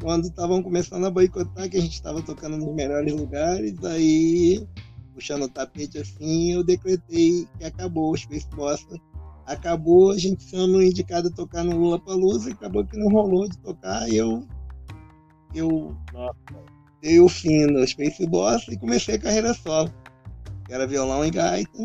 quando 0.00 0.26
estavam 0.26 0.62
começando 0.62 1.06
a 1.06 1.10
boicotar, 1.10 1.68
que 1.68 1.76
a 1.76 1.80
gente 1.80 1.94
estava 1.94 2.20
tocando 2.22 2.58
nos 2.58 2.74
melhores 2.74 3.12
lugares, 3.12 3.82
aí, 3.84 4.66
puxando 5.14 5.44
o 5.44 5.48
tapete 5.48 5.98
assim, 5.98 6.52
eu 6.52 6.64
decretei 6.64 7.48
que 7.58 7.64
acabou 7.64 8.12
o 8.12 8.16
Space 8.16 8.46
Bossa. 8.54 9.00
Acabou 9.46 10.10
a 10.10 10.18
gente 10.18 10.42
sendo 10.42 10.82
indicado 10.82 11.28
a 11.28 11.30
tocar 11.30 11.64
no 11.64 11.76
Lula 11.76 11.98
Palusa, 11.98 12.50
acabou 12.50 12.84
que 12.84 12.98
não 12.98 13.08
rolou 13.08 13.48
de 13.48 13.58
tocar, 13.58 14.08
e 14.08 14.16
eu, 14.16 14.46
eu 15.54 15.96
dei 17.02 17.20
o 17.20 17.28
fim 17.28 17.66
no 17.66 17.86
Space 17.86 18.26
Bossa 18.26 18.72
e 18.72 18.78
comecei 18.78 19.16
a 19.16 19.20
carreira 19.20 19.54
solo. 19.54 19.92
Era 20.68 20.86
violão 20.86 21.24
e 21.24 21.30
gaita. 21.30 21.78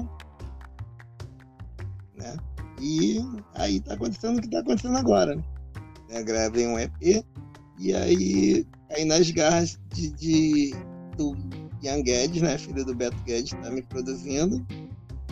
Né? 2.16 2.38
E 2.82 3.20
aí 3.56 3.80
tá 3.80 3.94
acontecendo 3.94 4.38
o 4.38 4.42
que 4.42 4.50
tá 4.50 4.60
acontecendo 4.60 4.98
agora. 4.98 5.36
Né? 6.10 6.24
Gravei 6.24 6.68
um 6.68 6.80
EP 6.80 7.24
e 7.80 7.94
aí 7.94 8.66
caí 8.90 9.06
nas 9.06 9.30
garras 9.32 9.80
de, 9.94 10.10
de 10.12 10.76
do 11.16 11.36
Ian 11.82 12.02
Guedes, 12.02 12.42
né? 12.42 12.58
Filho 12.58 12.86
do 12.86 12.96
Beto 12.96 13.18
Guedes, 13.24 13.52
tá 13.52 13.70
me 13.70 13.82
produzindo. 13.82 14.66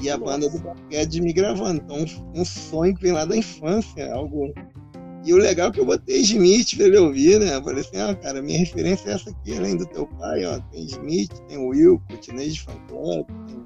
E 0.01 0.09
a 0.09 0.17
Nossa. 0.17 0.31
banda 0.31 0.49
do 0.49 0.59
Beto 0.59 0.81
Guedes 0.89 1.19
me 1.19 1.33
gravando. 1.33 1.81
Então, 1.83 2.05
um 2.33 2.45
sonho 2.45 2.95
que 2.95 3.01
vem 3.01 3.11
lá 3.11 3.25
da 3.25 3.35
infância, 3.35 4.13
algo. 4.13 4.53
E 5.25 5.33
o 5.33 5.37
legal 5.37 5.69
é 5.69 5.71
que 5.71 5.79
eu 5.79 5.85
botei 5.85 6.21
Smith 6.21 6.77
pra 6.77 6.85
ele 6.85 6.97
ouvir, 6.97 7.39
né? 7.39 7.55
Eu 7.55 7.63
falei 7.63 7.81
assim, 7.81 7.97
ah, 7.97 8.15
cara, 8.15 8.41
minha 8.41 8.59
referência 8.59 9.09
é 9.09 9.13
essa 9.13 9.29
aqui, 9.29 9.57
além 9.57 9.75
do 9.75 9.85
teu 9.85 10.07
pai, 10.07 10.45
ó. 10.45 10.59
Tem 10.71 10.85
Smith, 10.85 11.33
tem 11.49 11.57
Will, 11.57 12.01
Teenage 12.21 12.61
Fan 12.61 12.79
Club, 12.87 13.27
tem, 13.45 13.65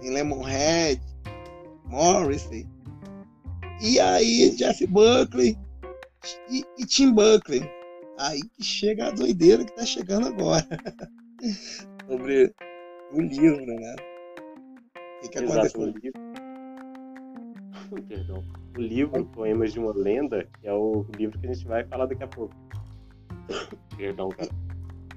tem 0.00 0.10
Lemonhead, 0.10 1.00
Morrissey. 1.84 2.66
E 3.80 4.00
aí, 4.00 4.50
Jeff 4.56 4.86
Buckley 4.86 5.56
e, 6.50 6.64
e 6.78 6.86
Tim 6.86 7.12
Buckley. 7.12 7.62
Aí 8.18 8.40
que 8.42 8.64
chega 8.64 9.08
a 9.08 9.10
doideira 9.10 9.64
que 9.64 9.74
tá 9.74 9.84
chegando 9.84 10.28
agora. 10.28 10.66
Sobre 12.08 12.54
o 13.12 13.20
livro, 13.20 13.66
né? 13.66 13.96
O 13.96 15.20
que, 15.20 15.28
que 15.28 15.38
aconteceu? 15.38 15.80
O 15.80 15.86
livro. 15.86 16.20
Perdão. 18.08 18.42
O 18.76 18.80
livro 18.80 19.24
Poemas 19.26 19.72
de 19.72 19.78
uma 19.78 19.92
Lenda, 19.94 20.48
que 20.60 20.68
é 20.68 20.72
o 20.72 21.06
livro 21.16 21.38
que 21.38 21.46
a 21.46 21.52
gente 21.52 21.66
vai 21.66 21.84
falar 21.84 22.06
daqui 22.06 22.24
a 22.24 22.28
pouco. 22.28 22.54
Perdão, 23.96 24.30
cara. 24.30 24.50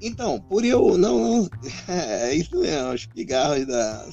Então, 0.02 0.40
por 0.42 0.66
eu. 0.66 0.98
Não, 0.98 1.20
não. 1.20 1.50
É 1.88 2.34
isso 2.34 2.60
mesmo, 2.60 2.94
os 2.94 3.06
pigarros 3.06 3.66
da, 3.66 4.06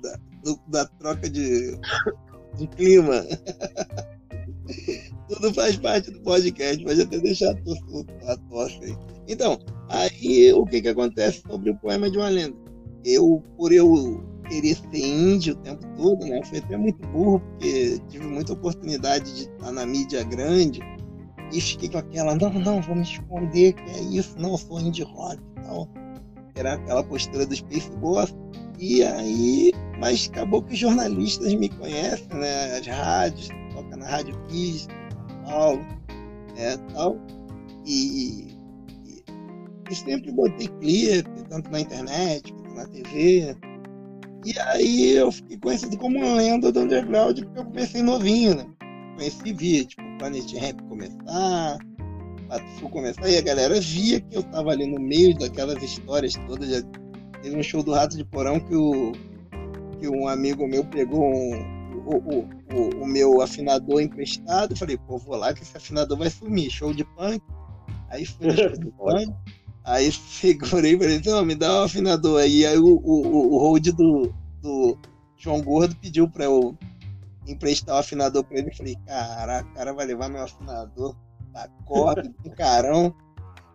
da, 0.00 0.18
do, 0.42 0.60
da 0.68 0.86
troca 0.86 1.30
de, 1.30 1.78
de 2.56 2.66
clima. 2.68 3.24
Tudo 5.28 5.52
faz 5.54 5.76
parte 5.76 6.10
do 6.10 6.20
podcast, 6.20 6.84
pode 6.84 7.00
até 7.00 7.18
deixar 7.18 7.54
a 8.26 8.36
tosse 8.48 8.84
aí. 8.84 8.96
Então, 9.28 9.58
aí 9.88 10.52
o 10.52 10.66
que, 10.66 10.82
que 10.82 10.88
acontece 10.88 11.42
sobre 11.48 11.70
o 11.70 11.76
poema 11.76 12.10
de 12.10 12.18
uma 12.18 12.28
lenda? 12.28 12.56
Eu, 13.04 13.42
por 13.56 13.72
eu 13.72 14.22
querer 14.48 14.74
ser 14.74 14.98
índio 14.98 15.54
o 15.54 15.58
tempo 15.58 15.86
todo, 15.96 16.26
né? 16.26 16.42
Fui 16.44 16.58
até 16.58 16.76
muito 16.76 17.06
burro, 17.08 17.40
porque 17.40 18.00
tive 18.08 18.26
muita 18.26 18.52
oportunidade 18.52 19.32
de 19.34 19.42
estar 19.42 19.72
na 19.72 19.86
mídia 19.86 20.22
grande 20.24 20.80
e 21.52 21.60
fiquei 21.60 21.88
com 21.88 21.98
aquela, 21.98 22.34
não, 22.34 22.52
não, 22.52 22.80
vou 22.80 22.94
me 22.94 23.02
esconder, 23.02 23.74
que 23.74 23.90
é 23.90 24.00
isso, 24.00 24.34
não, 24.38 24.56
sou 24.56 24.80
indie 24.80 25.02
rock 25.02 25.36
e 25.36 25.62
tal. 25.62 25.88
Era 26.54 26.74
aquela 26.74 27.02
postura 27.02 27.46
do 27.46 27.54
Space 27.54 27.90
Boss. 27.98 28.34
E 28.82 29.04
aí, 29.04 29.72
mas 30.00 30.28
acabou 30.28 30.60
que 30.60 30.72
os 30.72 30.78
jornalistas 30.80 31.54
me 31.54 31.68
conhecem, 31.68 32.26
né? 32.34 32.78
As 32.78 32.84
rádios, 32.84 33.48
toca 33.72 33.96
na 33.96 34.08
Rádio 34.08 34.36
Kiss, 34.48 34.88
São 35.28 35.44
Paulo, 35.44 35.86
né, 36.56 36.76
tal. 36.92 37.16
E, 37.86 38.48
e, 39.06 39.24
e 39.88 39.94
sempre 39.94 40.32
botei 40.32 40.66
clipe, 40.66 41.44
tanto 41.48 41.70
na 41.70 41.78
internet 41.78 42.52
quanto 42.52 42.74
na 42.74 42.86
TV. 42.86 43.56
E 44.44 44.58
aí 44.58 45.12
eu 45.12 45.30
fiquei 45.30 45.58
conhecido 45.58 45.96
como 45.96 46.18
uma 46.18 46.34
lenda 46.34 46.72
do 46.72 46.80
underground 46.80 47.38
porque 47.38 47.60
eu 47.60 47.64
comecei 47.64 48.02
novinho, 48.02 48.56
né? 48.56 48.66
Conheci 49.16 49.52
via, 49.52 49.84
tipo, 49.84 50.02
Planet 50.18 50.54
Ramp 50.54 50.80
começar, 50.88 51.78
Pato 52.48 52.88
começar, 52.90 53.28
e 53.28 53.38
a 53.38 53.42
galera 53.42 53.80
via 53.80 54.20
que 54.20 54.36
eu 54.36 54.42
tava 54.42 54.72
ali 54.72 54.86
no 54.86 55.00
meio 55.00 55.38
daquelas 55.38 55.80
histórias 55.80 56.34
todas. 56.48 56.68
Já 56.68 56.82
teve 57.42 57.56
um 57.56 57.62
show 57.62 57.82
do 57.82 57.92
Rato 57.92 58.16
de 58.16 58.24
Porão 58.24 58.60
que, 58.60 58.74
o, 58.74 59.12
que 59.98 60.08
um 60.08 60.28
amigo 60.28 60.66
meu 60.66 60.84
pegou 60.84 61.22
um, 61.22 61.82
o, 62.06 62.16
o, 62.16 62.50
o, 62.74 63.02
o 63.02 63.06
meu 63.06 63.40
afinador 63.40 64.00
emprestado. 64.00 64.76
Falei, 64.76 64.96
pô, 64.96 65.18
vou 65.18 65.36
lá 65.36 65.52
que 65.52 65.62
esse 65.62 65.76
afinador 65.76 66.16
vai 66.16 66.30
sumir. 66.30 66.70
Show 66.70 66.94
de 66.94 67.04
punk. 67.04 67.42
Aí 68.08 68.24
fui 68.24 68.46
no 68.46 68.56
show 68.56 68.72
de 68.72 68.90
punk. 68.96 69.34
Aí 69.84 70.12
segurei 70.12 70.96
falei, 70.96 71.20
não, 71.24 71.44
me 71.44 71.54
dá 71.54 71.80
um 71.80 71.84
afinador 71.84 72.40
aí. 72.40 72.64
Aí 72.64 72.78
o, 72.78 72.86
o, 72.86 73.54
o 73.54 73.58
hold 73.58 73.88
do, 73.88 74.32
do 74.60 74.96
João 75.36 75.60
Gordo 75.60 75.96
pediu 75.96 76.28
pra 76.28 76.44
eu 76.44 76.76
emprestar 77.46 77.96
o 77.96 77.98
afinador 77.98 78.44
pra 78.44 78.58
ele. 78.58 78.74
Falei, 78.74 78.96
caraca, 79.06 79.68
o 79.68 79.74
cara 79.74 79.92
vai 79.92 80.06
levar 80.06 80.28
meu 80.28 80.42
afinador 80.42 81.16
da 81.52 81.68
corda, 81.84 82.32
do 82.42 82.50
carão. 82.50 83.12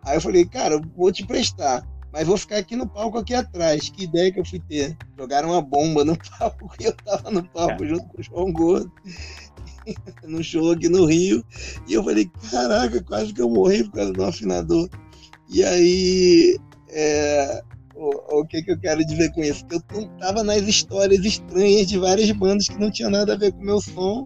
Aí 0.02 0.16
eu 0.16 0.20
falei, 0.20 0.46
cara, 0.46 0.74
eu 0.74 0.82
vou 0.96 1.12
te 1.12 1.22
emprestar, 1.22 1.86
mas 2.18 2.26
vou 2.26 2.36
ficar 2.36 2.56
aqui 2.56 2.74
no 2.74 2.84
palco 2.84 3.16
aqui 3.16 3.32
atrás. 3.32 3.90
Que 3.90 4.02
ideia 4.02 4.32
que 4.32 4.40
eu 4.40 4.44
fui 4.44 4.58
ter? 4.58 4.96
Jogaram 5.16 5.50
uma 5.50 5.62
bomba 5.62 6.04
no 6.04 6.18
palco 6.36 6.68
e 6.80 6.84
eu 6.86 6.92
tava 6.92 7.30
no 7.30 7.44
palco 7.44 7.86
junto 7.86 8.08
com 8.08 8.20
o 8.20 8.24
João 8.24 8.52
Gordo. 8.52 8.92
no 10.26 10.42
show 10.42 10.72
aqui 10.72 10.88
no 10.88 11.04
Rio. 11.04 11.44
E 11.86 11.94
eu 11.94 12.02
falei, 12.02 12.28
caraca, 12.50 13.00
quase 13.04 13.32
que 13.32 13.40
eu 13.40 13.48
morri 13.48 13.84
por 13.84 13.92
causa 13.92 14.12
do 14.12 14.24
afinador. 14.24 14.90
E 15.48 15.62
aí, 15.62 16.58
é, 16.88 17.62
o, 17.94 18.40
o, 18.40 18.44
que, 18.44 18.64
que 18.64 18.72
eu 18.72 18.80
quero 18.80 19.06
dizer 19.06 19.32
com 19.32 19.44
isso? 19.44 19.64
Eu 19.70 19.80
tava 20.18 20.42
nas 20.42 20.62
histórias 20.62 21.24
estranhas 21.24 21.86
de 21.86 21.98
várias 21.98 22.28
bandas 22.32 22.68
que 22.68 22.80
não 22.80 22.90
tinha 22.90 23.08
nada 23.08 23.34
a 23.34 23.38
ver 23.38 23.52
com 23.52 23.62
o 23.62 23.64
meu 23.64 23.80
som. 23.80 24.24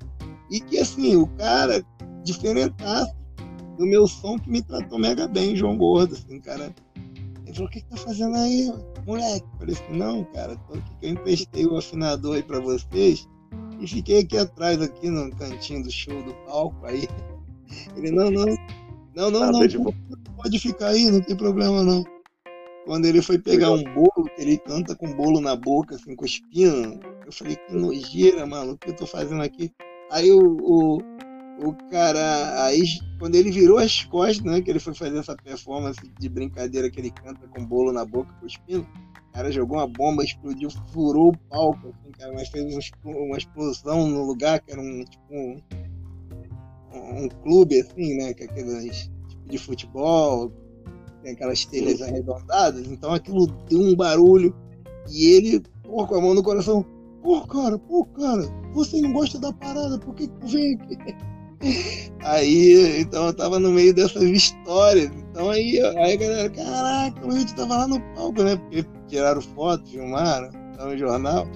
E 0.50 0.60
que, 0.60 0.78
assim, 0.78 1.14
o 1.14 1.26
cara 1.36 1.84
diferentaço 2.24 3.14
do 3.76 3.84
meu 3.84 4.06
som 4.06 4.38
que 4.38 4.48
me 4.48 4.62
tratou 4.62 4.98
mega 4.98 5.28
bem, 5.28 5.54
João 5.54 5.76
Gordo, 5.76 6.14
assim, 6.14 6.40
cara. 6.40 6.74
Ele 7.52 7.56
falou, 7.56 7.68
o 7.68 7.70
que, 7.70 7.80
que 7.82 7.88
tá 7.90 7.96
fazendo 7.98 8.34
aí, 8.36 8.72
moleque? 9.06 9.46
Eu 9.52 9.58
falei 9.58 9.74
assim, 9.74 9.98
não, 9.98 10.24
cara, 10.24 10.56
tô 10.56 10.74
aqui 10.74 10.96
que 10.98 11.06
eu 11.06 11.10
emprestei 11.10 11.66
o 11.66 11.76
afinador 11.76 12.36
aí 12.36 12.42
pra 12.42 12.60
vocês 12.60 13.28
e 13.78 13.86
fiquei 13.86 14.20
aqui 14.20 14.38
atrás, 14.38 14.80
aqui 14.80 15.10
no 15.10 15.30
cantinho 15.36 15.82
do 15.82 15.90
show 15.90 16.22
do 16.22 16.32
palco, 16.46 16.86
aí. 16.86 17.06
Ele, 17.94 18.10
não, 18.10 18.30
não, 18.30 18.46
não, 19.14 19.30
não, 19.30 19.52
não, 19.52 19.60
não 19.60 19.92
pode 20.36 20.58
ficar 20.58 20.88
aí, 20.88 21.10
não 21.10 21.20
tem 21.20 21.36
problema 21.36 21.82
não. 21.82 22.04
Quando 22.86 23.04
ele 23.04 23.22
foi 23.22 23.38
pegar 23.38 23.70
um 23.70 23.84
bolo, 23.84 24.28
que 24.34 24.42
ele 24.42 24.58
canta 24.58 24.96
com 24.96 25.12
bolo 25.12 25.40
na 25.40 25.54
boca, 25.54 25.94
assim, 25.94 26.16
com 26.16 26.24
espinho, 26.24 26.98
eu 27.24 27.32
falei, 27.32 27.56
que 27.56 27.74
nojeira, 27.74 28.44
mano, 28.44 28.72
o 28.72 28.78
que 28.78 28.90
eu 28.90 28.96
tô 28.96 29.06
fazendo 29.06 29.42
aqui? 29.42 29.70
Aí 30.10 30.32
o, 30.32 30.40
o, 30.40 30.98
o 31.58 31.72
cara, 31.90 32.64
aí 32.64 32.82
quando 33.18 33.34
ele 33.34 33.50
virou 33.50 33.78
as 33.78 34.04
costas, 34.04 34.44
né, 34.44 34.60
que 34.60 34.70
ele 34.70 34.80
foi 34.80 34.94
fazer 34.94 35.18
essa 35.18 35.36
performance 35.36 36.00
de 36.18 36.28
brincadeira 36.28 36.90
que 36.90 37.00
ele 37.00 37.10
canta 37.10 37.46
com 37.48 37.64
bolo 37.64 37.92
na 37.92 38.04
boca, 38.04 38.32
com 38.40 38.46
espinho, 38.46 38.86
o 39.28 39.32
cara 39.32 39.50
jogou 39.50 39.78
uma 39.78 39.86
bomba, 39.86 40.24
explodiu, 40.24 40.70
furou 40.92 41.30
o 41.30 41.38
palco, 41.48 41.88
assim, 41.88 42.10
cara, 42.12 42.32
mas 42.32 42.48
fez 42.48 42.90
uma 43.04 43.36
explosão 43.36 44.08
no 44.08 44.24
lugar, 44.24 44.60
que 44.60 44.72
era 44.72 44.80
um, 44.80 45.04
tipo, 45.04 45.24
um, 45.30 45.62
um 46.92 47.28
clube, 47.28 47.80
assim, 47.80 48.16
né, 48.16 48.34
que 48.34 48.44
é 48.44 48.46
aqueles 48.46 49.10
de 49.46 49.58
futebol, 49.58 50.52
tem 51.22 51.32
aquelas 51.32 51.64
telhas 51.64 51.98
Sim. 51.98 52.04
arredondadas, 52.04 52.86
então 52.86 53.12
aquilo 53.12 53.46
deu 53.68 53.80
um 53.80 53.94
barulho 53.94 54.54
e 55.08 55.26
ele, 55.26 55.62
pô, 55.82 56.06
com 56.06 56.14
a 56.16 56.20
mão 56.20 56.34
no 56.34 56.42
coração, 56.42 56.84
pô, 57.22 57.46
cara, 57.46 57.78
pô, 57.78 58.04
cara, 58.06 58.42
você 58.74 59.00
não 59.00 59.12
gosta 59.12 59.38
da 59.38 59.52
parada, 59.52 59.98
por 59.98 60.14
que 60.14 60.26
tu 60.26 60.46
vem 60.48 60.74
aqui? 60.74 60.96
Aí, 62.24 63.00
então 63.00 63.26
eu 63.26 63.34
tava 63.34 63.58
no 63.58 63.70
meio 63.70 63.94
dessas 63.94 64.22
histórias, 64.22 65.10
então 65.16 65.50
aí, 65.50 65.80
aí 65.80 66.12
a 66.12 66.16
galera, 66.16 66.50
caraca, 66.50 67.26
a 67.26 67.30
gente 67.30 67.54
tava 67.54 67.78
lá 67.78 67.88
no 67.88 68.00
palco, 68.14 68.42
né, 68.42 68.56
porque 68.56 68.84
tiraram 69.08 69.40
foto, 69.40 69.88
filmaram, 69.90 70.50
tá 70.76 70.86
no 70.86 70.96
jornal, 70.96 71.46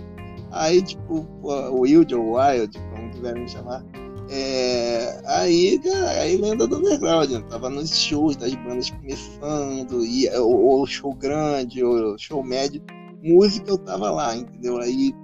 aí 0.50 0.82
tipo, 0.82 1.26
o 1.42 1.80
Wild 1.80 2.14
ou 2.14 2.36
Wild, 2.36 2.78
como 2.94 3.10
quiserem 3.10 3.42
me 3.42 3.48
chamar, 3.48 3.84
é, 4.28 5.22
aí, 5.24 5.78
cara, 5.78 6.10
aí 6.22 6.36
lenda 6.36 6.66
do 6.66 6.78
underground, 6.78 7.30
né? 7.30 7.44
tava 7.48 7.70
nos 7.70 7.96
shows 7.96 8.34
das 8.34 8.54
bandas 8.56 8.90
começando, 8.90 10.04
e, 10.04 10.28
ou, 10.36 10.64
ou 10.64 10.86
show 10.86 11.14
grande, 11.14 11.84
ou 11.84 12.18
show 12.18 12.42
médio, 12.42 12.82
música 13.22 13.70
eu 13.70 13.78
tava 13.78 14.10
lá, 14.10 14.36
entendeu? 14.36 14.78
Aí 14.78 15.14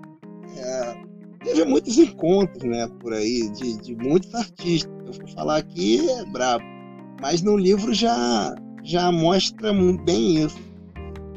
é, 0.57 0.97
teve 1.45 1.65
muitos 1.65 1.99
encontros, 1.99 2.63
né, 2.63 2.89
por 3.01 3.13
aí, 3.13 3.51
de, 3.51 3.81
de 3.81 3.97
muitos 3.97 4.35
artistas. 4.35 4.93
Eu 5.07 5.13
vou 5.13 5.29
falar 5.29 5.57
aqui 5.59 6.09
é 6.09 6.25
brabo, 6.27 6.65
mas 7.21 7.43
no 7.43 7.57
livro 7.57 7.93
já, 7.93 8.55
já 8.83 9.11
mostra 9.13 9.73
bem 10.05 10.45
isso. 10.45 10.59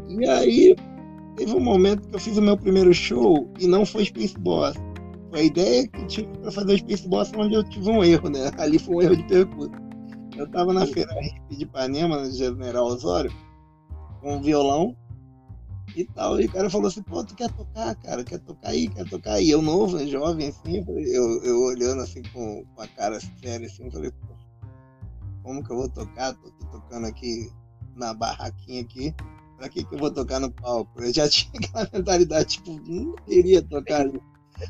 E 0.08 0.28
aí 0.28 0.76
teve 1.36 1.54
um 1.54 1.60
momento 1.60 2.08
que 2.08 2.16
eu 2.16 2.20
fiz 2.20 2.38
o 2.38 2.42
meu 2.42 2.58
primeiro 2.58 2.94
show 2.94 3.52
e 3.60 3.68
não 3.68 3.86
foi 3.86 4.06
Space 4.06 4.38
Boss 4.40 4.76
a 5.36 5.42
ideia 5.42 5.88
que 5.88 6.02
eu 6.02 6.08
tive 6.08 6.28
para 6.40 6.52
fazer 6.52 6.74
o 6.74 6.78
Space 6.78 7.08
Boss 7.08 7.32
onde 7.36 7.56
eu 7.56 7.64
tive 7.64 7.90
um 7.90 8.04
erro, 8.04 8.30
né? 8.30 8.52
Ali 8.58 8.80
foi 8.80 8.96
um 8.96 9.02
erro 9.02 9.18
de 9.18 9.24
percurso. 9.24 9.72
Eu 10.36 10.50
tava 10.50 10.74
na 10.74 10.86
feira 10.86 11.14
de 11.50 11.64
Ipanema, 11.64 12.18
no 12.18 12.32
General 12.32 12.86
Osório, 12.86 13.32
com 14.22 14.36
um 14.36 14.42
violão 14.42 14.96
e 16.02 16.06
tal. 16.06 16.40
E 16.40 16.46
o 16.46 16.52
cara 16.52 16.70
falou 16.70 16.88
assim, 16.88 17.02
pô, 17.04 17.24
tu 17.24 17.36
quer 17.36 17.52
tocar, 17.52 17.96
cara? 17.96 18.24
Quer 18.24 18.40
tocar 18.40 18.70
aí, 18.70 18.88
quer 18.88 19.10
tocar 19.10 19.34
aí? 19.34 19.50
Eu 19.50 19.62
novo, 19.62 20.06
jovem, 20.08 20.50
assim, 20.50 20.84
eu, 20.88 21.44
eu 21.44 21.62
olhando 21.62 22.02
assim 22.02 22.22
com, 22.34 22.66
com 22.76 22.82
a 22.82 22.88
cara 22.88 23.20
séria, 23.42 23.68
assim, 23.68 23.90
falei, 23.90 24.12
pô, 24.12 24.36
como 25.44 25.64
que 25.64 25.72
eu 25.72 25.78
vou 25.78 25.90
tocar? 25.90 26.34
Tô, 26.34 26.50
tô 26.50 26.66
tocando 26.68 27.06
aqui 27.06 27.52
na 27.96 28.14
barraquinha 28.14 28.82
aqui. 28.82 29.14
Pra 29.58 29.70
que, 29.70 29.86
que 29.86 29.96
eu 29.96 30.00
vou 30.00 30.12
tocar 30.12 30.40
no 30.40 30.52
palco? 30.52 31.02
Eu 31.02 31.14
já 31.14 31.28
tinha 31.30 31.52
aquela 31.56 31.90
mentalidade, 31.94 32.58
tipo, 32.58 32.80
não 32.88 33.16
queria 33.26 33.62
tocar. 33.62 34.06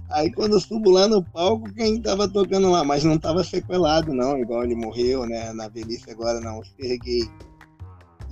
Aí 0.09 0.31
quando 0.31 0.53
eu 0.53 0.59
subo 0.59 0.89
lá 0.89 1.07
no 1.07 1.23
palco, 1.23 1.71
quem 1.73 2.01
tava 2.01 2.27
tocando 2.27 2.69
lá, 2.69 2.83
mas 2.83 3.03
não 3.03 3.17
tava 3.17 3.43
sequelado, 3.43 4.13
não, 4.13 4.37
igual 4.37 4.63
ele 4.63 4.75
morreu, 4.75 5.25
né? 5.25 5.53
Na 5.53 5.67
velhice 5.67 6.09
agora 6.11 6.39
não, 6.39 6.59
o 6.59 6.65
Serguei. 6.65 7.23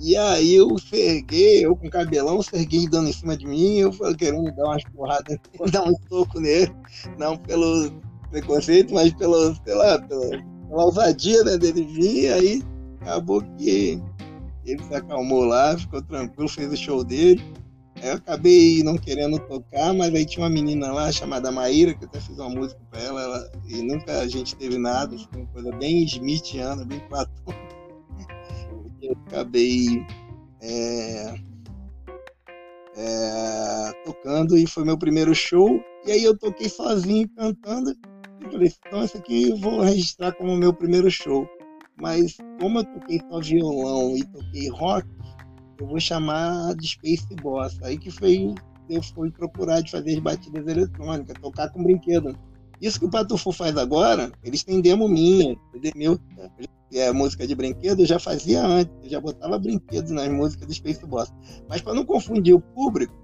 E 0.00 0.16
aí 0.16 0.60
o 0.60 0.78
Serguei, 0.78 1.64
eu 1.64 1.76
com 1.76 1.88
cabelão, 1.88 2.42
Serguei 2.42 2.88
dando 2.88 3.08
em 3.08 3.12
cima 3.12 3.36
de 3.36 3.46
mim, 3.46 3.78
eu 3.78 3.92
falei, 3.92 4.16
querendo 4.16 4.54
dar 4.54 4.64
umas 4.64 4.82
porradas, 4.84 5.38
dar 5.70 5.84
um 5.84 5.94
soco 6.08 6.40
nele, 6.40 6.74
não 7.18 7.36
pelo 7.36 7.90
preconceito, 8.30 8.92
mas 8.92 9.12
pelo, 9.14 9.54
sei 9.64 9.74
lá, 9.74 10.00
pela, 10.02 10.30
pela 10.68 10.84
ousadia 10.84 11.44
né, 11.44 11.56
dele 11.56 11.84
vir, 11.84 12.32
aí 12.32 12.62
acabou 13.00 13.42
que 13.56 14.02
ele 14.64 14.82
se 14.82 14.94
acalmou 14.94 15.44
lá, 15.44 15.76
ficou 15.78 16.02
tranquilo, 16.02 16.48
fez 16.48 16.72
o 16.72 16.76
show 16.76 17.04
dele. 17.04 17.42
Aí 18.02 18.08
eu 18.08 18.14
acabei 18.14 18.82
não 18.82 18.98
querendo 18.98 19.38
tocar, 19.38 19.94
mas 19.94 20.12
aí 20.12 20.26
tinha 20.26 20.44
uma 20.44 20.50
menina 20.50 20.92
lá 20.92 21.12
chamada 21.12 21.52
Maíra, 21.52 21.94
que 21.94 22.04
eu 22.04 22.08
até 22.08 22.20
fiz 22.20 22.36
uma 22.38 22.48
música 22.48 22.80
pra 22.90 23.00
ela, 23.00 23.22
ela 23.22 23.52
e 23.68 23.82
nunca 23.82 24.20
a 24.20 24.26
gente 24.26 24.56
teve 24.56 24.76
nada, 24.78 25.16
foi 25.16 25.40
uma 25.40 25.46
coisa 25.48 25.72
bem 25.72 26.04
Smithiana, 26.04 26.84
bem 26.84 27.00
Platão. 27.08 27.63
Eu 29.06 29.16
acabei 29.26 30.04
é, 30.62 31.34
é, 32.96 33.92
tocando 34.04 34.56
e 34.56 34.66
foi 34.66 34.84
meu 34.84 34.98
primeiro 34.98 35.34
show. 35.34 35.80
E 36.06 36.12
aí 36.12 36.24
eu 36.24 36.36
toquei 36.36 36.68
sozinho 36.68 37.28
cantando. 37.36 37.94
E 38.40 38.50
falei, 38.50 38.72
então 38.86 39.04
esse 39.04 39.16
aqui 39.16 39.50
eu 39.50 39.56
vou 39.56 39.80
registrar 39.80 40.32
como 40.32 40.56
meu 40.56 40.72
primeiro 40.72 41.10
show. 41.10 41.46
Mas 42.00 42.36
como 42.60 42.80
eu 42.80 42.84
toquei 42.84 43.20
só 43.30 43.40
violão 43.40 44.16
e 44.16 44.24
toquei 44.24 44.68
rock, 44.70 45.08
eu 45.78 45.86
vou 45.86 46.00
chamar 46.00 46.74
de 46.74 46.88
Space 46.88 47.34
Boss. 47.42 47.78
Aí 47.82 47.98
que 47.98 48.10
foi, 48.10 48.54
eu 48.88 49.02
fui 49.02 49.30
procurar 49.30 49.80
de 49.80 49.90
fazer 49.90 50.14
as 50.14 50.18
batidas 50.18 50.66
eletrônicas, 50.66 51.36
tocar 51.40 51.70
com 51.70 51.82
brinquedo. 51.82 52.36
Isso 52.80 52.98
que 52.98 53.06
o 53.06 53.10
Patufo 53.10 53.52
faz 53.52 53.76
agora, 53.76 54.32
eles 54.42 54.64
têm 54.64 54.80
demo 54.80 55.08
minha, 55.08 55.56
meu, 56.90 57.02
é, 57.02 57.12
música 57.12 57.46
de 57.46 57.54
brinquedo, 57.54 58.00
eu 58.00 58.06
já 58.06 58.18
fazia 58.18 58.64
antes, 58.64 58.92
eu 59.02 59.10
já 59.10 59.20
botava 59.20 59.58
brinquedos 59.58 60.10
nas 60.10 60.28
músicas 60.28 60.66
do 60.66 60.74
Space 60.74 61.04
Boss. 61.06 61.32
Mas 61.68 61.80
para 61.80 61.94
não 61.94 62.04
confundir 62.04 62.54
o 62.54 62.60
público, 62.60 63.14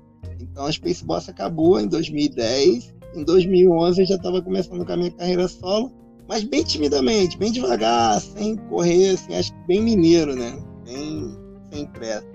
então 0.40 0.66
a 0.66 0.72
Space 0.72 1.04
Boss 1.04 1.28
acabou 1.28 1.80
em 1.80 1.86
2010, 1.86 2.94
em 3.14 3.24
2011 3.24 4.00
eu 4.00 4.06
já 4.06 4.16
estava 4.16 4.42
começando 4.42 4.84
com 4.84 4.92
a 4.92 4.96
minha 4.96 5.10
carreira 5.10 5.48
solo, 5.48 5.92
mas 6.28 6.44
bem 6.44 6.62
timidamente, 6.62 7.36
bem 7.36 7.50
devagar, 7.50 8.20
sem 8.20 8.56
correr, 8.56 9.10
assim, 9.10 9.34
acho 9.34 9.52
que 9.52 9.66
bem 9.66 9.82
mineiro, 9.82 10.34
né? 10.36 10.56
Bem 10.84 11.36
sem 11.72 11.86
pressa. 11.86 12.26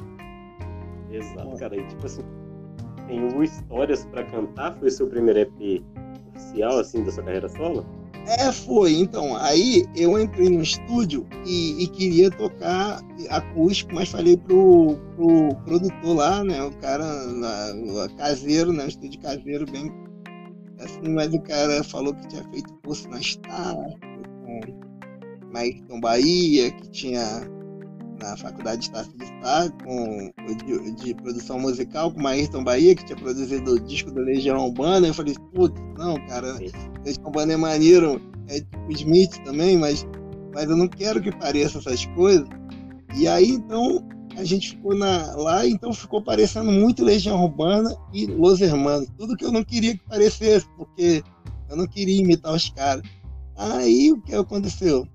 Exato, 1.09 1.55
cara. 1.57 1.77
E 1.77 1.88
tipo 1.88 2.05
assim, 2.05 2.21
tem 3.07 3.23
o 3.23 3.43
Histórias 3.43 4.05
para 4.05 4.23
Cantar, 4.25 4.73
foi 4.77 4.89
o 4.89 4.91
seu 4.91 5.07
primeiro 5.07 5.39
EP 5.39 5.83
oficial, 6.35 6.79
assim, 6.79 7.03
da 7.03 7.11
sua 7.11 7.23
carreira 7.23 7.47
solo? 7.47 7.85
É, 8.27 8.51
foi. 8.51 8.93
Então, 8.93 9.35
aí 9.38 9.85
eu 9.95 10.19
entrei 10.19 10.49
no 10.49 10.61
estúdio 10.61 11.27
e, 11.45 11.83
e, 11.83 11.88
queria 11.88 12.31
tocar 12.31 13.01
acústico, 13.29 13.93
mas 13.93 14.09
falei 14.09 14.35
pro, 14.35 14.97
pro 15.15 15.55
produtor 15.63 16.15
lá, 16.15 16.43
né? 16.43 16.63
O 16.63 16.71
cara 16.77 17.05
na, 17.27 18.07
caseiro, 18.17 18.73
né? 18.73 18.85
O 18.85 18.88
estúdio 18.88 19.19
caseiro, 19.21 19.65
bem 19.71 19.91
Assim, 20.79 21.09
mas 21.09 21.33
o 21.33 21.39
cara 21.39 21.83
falou 21.83 22.13
que 22.13 22.27
tinha 22.27 22.43
feito 22.49 22.73
curso 22.83 23.07
na 23.09 23.21
Star, 23.21 23.75
com 23.75 24.59
Maicon 25.53 26.01
Bahia, 26.01 26.69
que 26.71 26.89
tinha 26.89 27.47
na 28.21 28.38
faculdade 28.38 28.89
de 28.89 29.23
Estado, 29.23 29.73
com, 29.84 30.32
de, 30.65 30.91
de, 30.91 31.13
produção 31.15 31.60
musical, 31.60 32.12
com 32.12 32.21
Maírton 32.21 32.63
Bahia, 32.63 32.95
que 32.95 33.06
tinha 33.06 33.17
produzido 33.17 33.73
o 33.73 33.80
disco 33.80 34.12
do 34.12 34.21
Legião 34.21 34.65
Urbana. 34.65 35.08
Eu 35.08 35.13
falei, 35.13 35.36
putz, 35.54 35.80
não, 35.97 36.15
cara, 36.28 36.54
Legião 37.04 37.25
Urbana 37.25 37.54
é 37.54 37.58
maneiro, 37.58 38.21
é 38.47 38.60
tipo 38.60 38.91
Smith 38.91 39.38
também, 39.43 39.78
mas, 39.78 40.08
mas 40.54 40.69
eu 40.69 40.78
não 40.78 40.88
quero 40.88 41.21
que 41.21 41.32
pareça 41.32 41.80
essas 41.80 42.06
coisas. 42.08 42.47
E 43.15 43.28
aí, 43.28 43.49
então, 43.49 44.06
a 44.38 44.43
gente 44.43 44.71
ficou 44.71 44.95
na, 44.95 45.36
lá, 45.36 45.65
então 45.65 45.93
ficou 45.93 46.21
parecendo 46.21 46.71
muito 46.71 47.04
Legião 47.04 47.43
Urbana 47.43 47.95
e 48.13 48.25
Los 48.25 48.62
Hermanos. 48.62 49.10
Tudo 49.17 49.36
que 49.36 49.45
eu 49.45 49.51
não 49.51 49.63
queria 49.63 49.93
que 49.93 50.04
parecesse, 50.08 50.67
porque 50.78 51.23
eu 51.69 51.75
não 51.75 51.88
queria 51.88 52.19
imitar 52.19 52.54
os 52.54 52.69
caras. 52.69 53.04
Aí 53.58 54.12
o 54.12 54.21
que 54.21 54.36
aconteceu? 54.36 55.08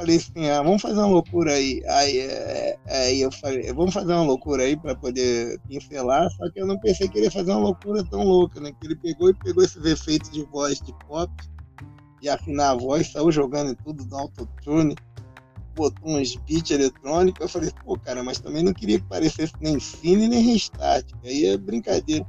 Falei 0.00 0.16
assim, 0.16 0.48
ah, 0.48 0.62
vamos 0.62 0.80
fazer 0.80 0.98
uma 0.98 1.08
loucura 1.08 1.52
aí. 1.52 1.82
Aí, 1.86 2.18
é, 2.20 2.78
aí 2.88 3.20
eu 3.20 3.30
falei, 3.30 3.70
vamos 3.70 3.92
fazer 3.92 4.14
uma 4.14 4.22
loucura 4.22 4.62
aí 4.62 4.74
para 4.74 4.94
poder 4.94 5.60
pincelar, 5.68 6.30
só 6.30 6.50
que 6.50 6.58
eu 6.58 6.66
não 6.66 6.78
pensei 6.78 7.06
que 7.06 7.18
ele 7.18 7.26
ia 7.26 7.30
fazer 7.30 7.50
uma 7.50 7.60
loucura 7.60 8.02
tão 8.04 8.24
louca, 8.24 8.58
né? 8.60 8.72
Que 8.72 8.86
ele 8.86 8.96
pegou 8.96 9.28
e 9.28 9.34
pegou 9.34 9.62
esses 9.62 9.84
efeitos 9.84 10.30
de 10.30 10.42
voz 10.44 10.80
de 10.80 10.94
pop, 11.06 11.30
de 12.18 12.30
afinar 12.30 12.70
a 12.70 12.74
voz, 12.74 13.12
saiu 13.12 13.30
jogando 13.30 13.72
em 13.72 13.74
tudo 13.74 14.02
do 14.02 14.16
autotune 14.16 14.96
botou 15.74 16.18
uns 16.18 16.36
beats 16.36 16.70
eletrônicos. 16.70 17.40
Eu 17.40 17.48
falei, 17.48 17.70
pô, 17.84 17.98
cara, 17.98 18.22
mas 18.22 18.38
também 18.38 18.62
não 18.62 18.72
queria 18.72 18.98
que 18.98 19.06
parecesse 19.06 19.52
nem 19.60 19.78
cine 19.78 20.28
nem 20.28 20.40
restart. 20.40 21.06
Aí 21.24 21.46
é 21.46 21.56
brincadeira. 21.56 22.26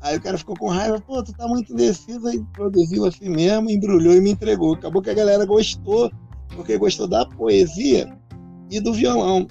Aí 0.00 0.18
o 0.18 0.20
cara 0.20 0.36
ficou 0.36 0.54
com 0.54 0.68
raiva, 0.68 1.00
pô, 1.00 1.22
tu 1.22 1.32
tá 1.32 1.48
muito 1.48 1.72
indeciso, 1.72 2.28
aí 2.28 2.38
produziu 2.52 3.06
assim 3.06 3.30
mesmo, 3.30 3.70
embrulhou 3.70 4.14
e 4.14 4.20
me 4.20 4.32
entregou. 4.32 4.74
Acabou 4.74 5.00
que 5.00 5.08
a 5.08 5.14
galera 5.14 5.46
gostou, 5.46 6.10
porque 6.54 6.78
gostou 6.78 7.06
da 7.06 7.26
poesia 7.26 8.16
e 8.70 8.80
do 8.80 8.92
violão. 8.92 9.46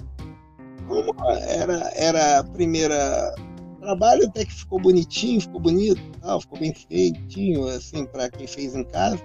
Como 0.86 1.14
era, 1.30 1.90
era 1.94 2.38
a 2.40 2.44
primeira 2.44 3.34
trabalho, 3.84 4.24
até 4.24 4.44
que 4.44 4.52
ficou 4.52 4.80
bonitinho, 4.80 5.40
ficou 5.40 5.60
bonito, 5.60 6.00
tal, 6.20 6.40
ficou 6.40 6.58
bem 6.58 6.72
feitinho, 6.74 7.66
assim, 7.68 8.06
para 8.06 8.30
quem 8.30 8.46
fez 8.46 8.74
em 8.74 8.84
casa. 8.84 9.20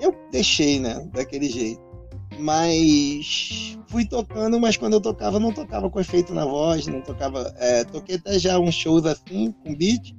Eu 0.00 0.16
deixei, 0.32 0.80
né, 0.80 1.06
daquele 1.12 1.48
jeito. 1.48 1.82
Mas 2.38 3.78
fui 3.86 4.04
tocando, 4.04 4.58
mas 4.58 4.76
quando 4.76 4.94
eu 4.94 5.00
tocava, 5.00 5.38
não 5.38 5.52
tocava 5.52 5.88
com 5.88 6.00
efeito 6.00 6.34
na 6.34 6.44
voz, 6.44 6.86
não 6.86 7.00
tocava. 7.00 7.54
É, 7.58 7.84
toquei 7.84 8.16
até 8.16 8.38
já 8.38 8.58
uns 8.58 8.74
shows 8.74 9.06
assim, 9.06 9.52
com 9.62 9.74
beat. 9.74 10.16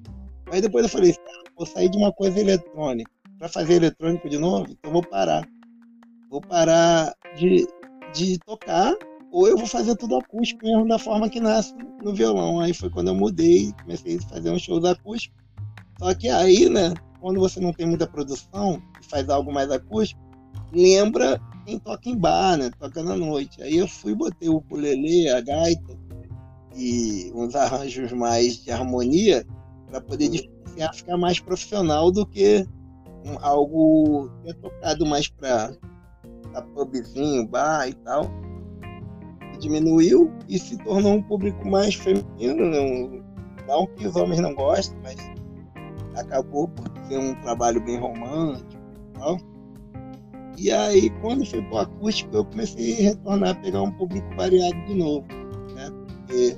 Mas 0.50 0.62
depois 0.62 0.86
eu 0.86 0.90
falei, 0.90 1.14
vou 1.58 1.66
sair 1.66 1.90
de 1.90 1.98
uma 1.98 2.14
coisa 2.14 2.40
eletrônica. 2.40 3.12
Para 3.38 3.50
fazer 3.50 3.76
eletrônico 3.76 4.30
de 4.30 4.38
novo, 4.38 4.68
então 4.70 4.94
vou 4.94 5.04
parar. 5.04 5.46
Vou 6.30 6.42
parar 6.42 7.14
de, 7.38 7.68
de 8.14 8.38
tocar, 8.40 8.94
ou 9.32 9.48
eu 9.48 9.58
vou 9.58 9.68
fazer 9.68 9.96
tudo 9.96 10.18
acústico 10.18 10.66
mesmo, 10.66 10.88
da 10.88 10.98
forma 10.98 11.30
que 11.30 11.40
nasce 11.40 11.74
no 12.04 12.14
violão. 12.14 12.60
Aí 12.60 12.74
foi 12.74 12.90
quando 12.90 13.10
eu 13.10 13.16
mudei, 13.16 13.74
comecei 13.82 14.18
a 14.18 14.30
fazer 14.30 14.50
um 14.50 14.60
show 14.60 14.86
acústico. 14.86 15.36
Só 16.00 16.14
que 16.14 16.30
aí, 16.30 16.70
né, 16.70 16.94
quando 17.22 17.40
você 17.40 17.60
não 17.60 17.74
tem 17.74 17.86
muita 17.86 18.08
produção 18.08 18.82
e 19.02 19.06
faz 19.06 19.30
algo 19.30 19.52
mais 19.52 19.72
acústico, 19.72 20.22
lembra 20.72 21.40
quem 21.66 21.80
toca 21.80 22.10
em 22.10 22.18
bar, 22.18 22.58
né? 22.58 22.70
Toca 22.80 23.02
na 23.02 23.16
noite. 23.16 23.62
Aí 23.62 23.78
eu 23.78 23.88
fui, 23.88 24.14
botei 24.14 24.50
o 24.50 24.58
ukulele, 24.58 25.30
a 25.30 25.42
gaita 25.42 25.98
e 26.76 27.32
uns 27.34 27.56
arranjos 27.56 28.12
mais 28.12 28.64
de 28.64 28.72
harmonia 28.72 29.46
para 29.88 30.02
poder 30.02 30.30
diferenciar, 30.30 30.94
ficar 30.94 31.18
mais 31.18 31.40
profissional 31.40 32.12
do 32.12 32.26
que 32.26 32.68
um, 33.26 33.38
algo 33.40 34.30
que 34.44 34.50
é 34.50 34.54
tocado 34.54 35.06
mais 35.06 35.28
para 35.28 35.74
pubzinho, 36.62 37.48
bar 37.48 37.88
e 37.88 37.94
tal. 37.94 38.30
Diminuiu 39.60 40.32
e 40.50 40.60
se 40.60 40.78
tornou 40.80 41.14
um 41.14 41.22
público 41.22 41.68
mais 41.68 41.96
feminino, 41.96 42.70
né? 42.70 43.24
não 43.68 43.88
que 43.88 44.08
os 44.08 44.16
homens 44.16 44.40
não 44.42 44.54
gostem, 44.54 44.98
mas 45.02 45.16
acabou 46.20 46.68
por 46.68 46.86
ser 47.08 47.18
um 47.18 47.36
trabalho 47.42 47.84
bem 47.84 47.98
romântico 47.98 48.74
e 48.74 49.20
tal. 49.20 49.38
E 50.58 50.72
aí, 50.72 51.10
quando 51.22 51.46
foi 51.46 51.62
pro 51.64 51.80
acústico, 51.80 52.36
eu 52.36 52.46
comecei 52.46 52.94
a 52.94 53.10
retornar 53.10 53.50
a 53.50 53.56
pegar 53.56 53.82
um 53.82 53.92
público 53.92 54.28
variado 54.36 54.86
de 54.86 54.96
novo, 54.96 55.28
né? 55.74 55.92
Porque 56.08 56.58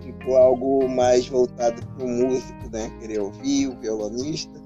ficou 0.00 0.36
algo 0.36 0.88
mais 0.88 1.28
voltado 1.28 1.86
para 1.86 2.04
o 2.04 2.08
músico, 2.08 2.70
né? 2.72 2.90
Querer 3.00 3.20
ouvir, 3.20 3.68
o 3.68 3.78
violonista. 3.78 4.58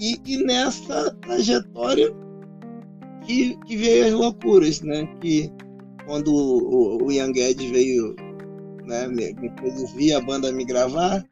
E, 0.00 0.20
e 0.26 0.44
nessa 0.44 1.14
trajetória 1.20 2.12
que, 3.26 3.56
que 3.66 3.76
veio 3.76 4.06
as 4.06 4.12
loucuras, 4.12 4.80
né? 4.80 5.06
Que 5.20 5.50
quando 6.06 6.28
o, 6.34 7.04
o 7.04 7.12
Young 7.12 7.38
Ed 7.38 7.66
veio 7.70 8.14
né, 8.84 9.08
me, 9.08 9.32
me 9.34 9.50
produzir, 9.50 10.14
a 10.14 10.20
banda 10.20 10.52
me 10.52 10.64
gravar, 10.64 11.24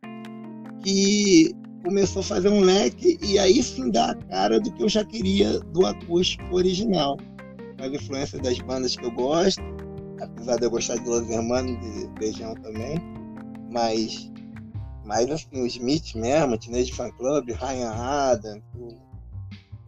que 0.83 1.55
começou 1.85 2.21
a 2.21 2.25
fazer 2.25 2.49
um 2.49 2.61
leque 2.61 3.19
e 3.23 3.39
aí 3.39 3.63
sim 3.63 3.91
dá 3.91 4.13
a 4.13 4.15
cara 4.15 4.61
do 4.61 4.73
que 4.73 4.83
eu 4.83 4.89
já 4.89 5.05
queria 5.05 5.59
do 5.61 5.85
acústico 5.87 6.55
original. 6.55 7.17
principais 7.77 7.93
influências 7.93 8.43
das 8.43 8.59
bandas 8.61 8.97
que 8.97 9.05
eu 9.05 9.11
gosto, 9.11 9.63
apesar 10.21 10.57
de 10.57 10.65
eu 10.65 10.71
gostar 10.71 10.97
de 10.97 11.09
Los 11.09 11.29
Hermanos 11.29 11.79
e 11.85 12.09
Beijão 12.19 12.55
também, 12.55 12.97
mas, 13.71 14.31
mas 15.05 15.31
assim, 15.31 15.63
o 15.63 15.67
Smith 15.67 16.15
mesmo, 16.15 16.59
Teenage 16.59 16.93
Fan 16.93 17.11
Club, 17.13 17.51
Ryan 17.51 17.91
Adams, 17.91 18.63
o, 18.77 19.12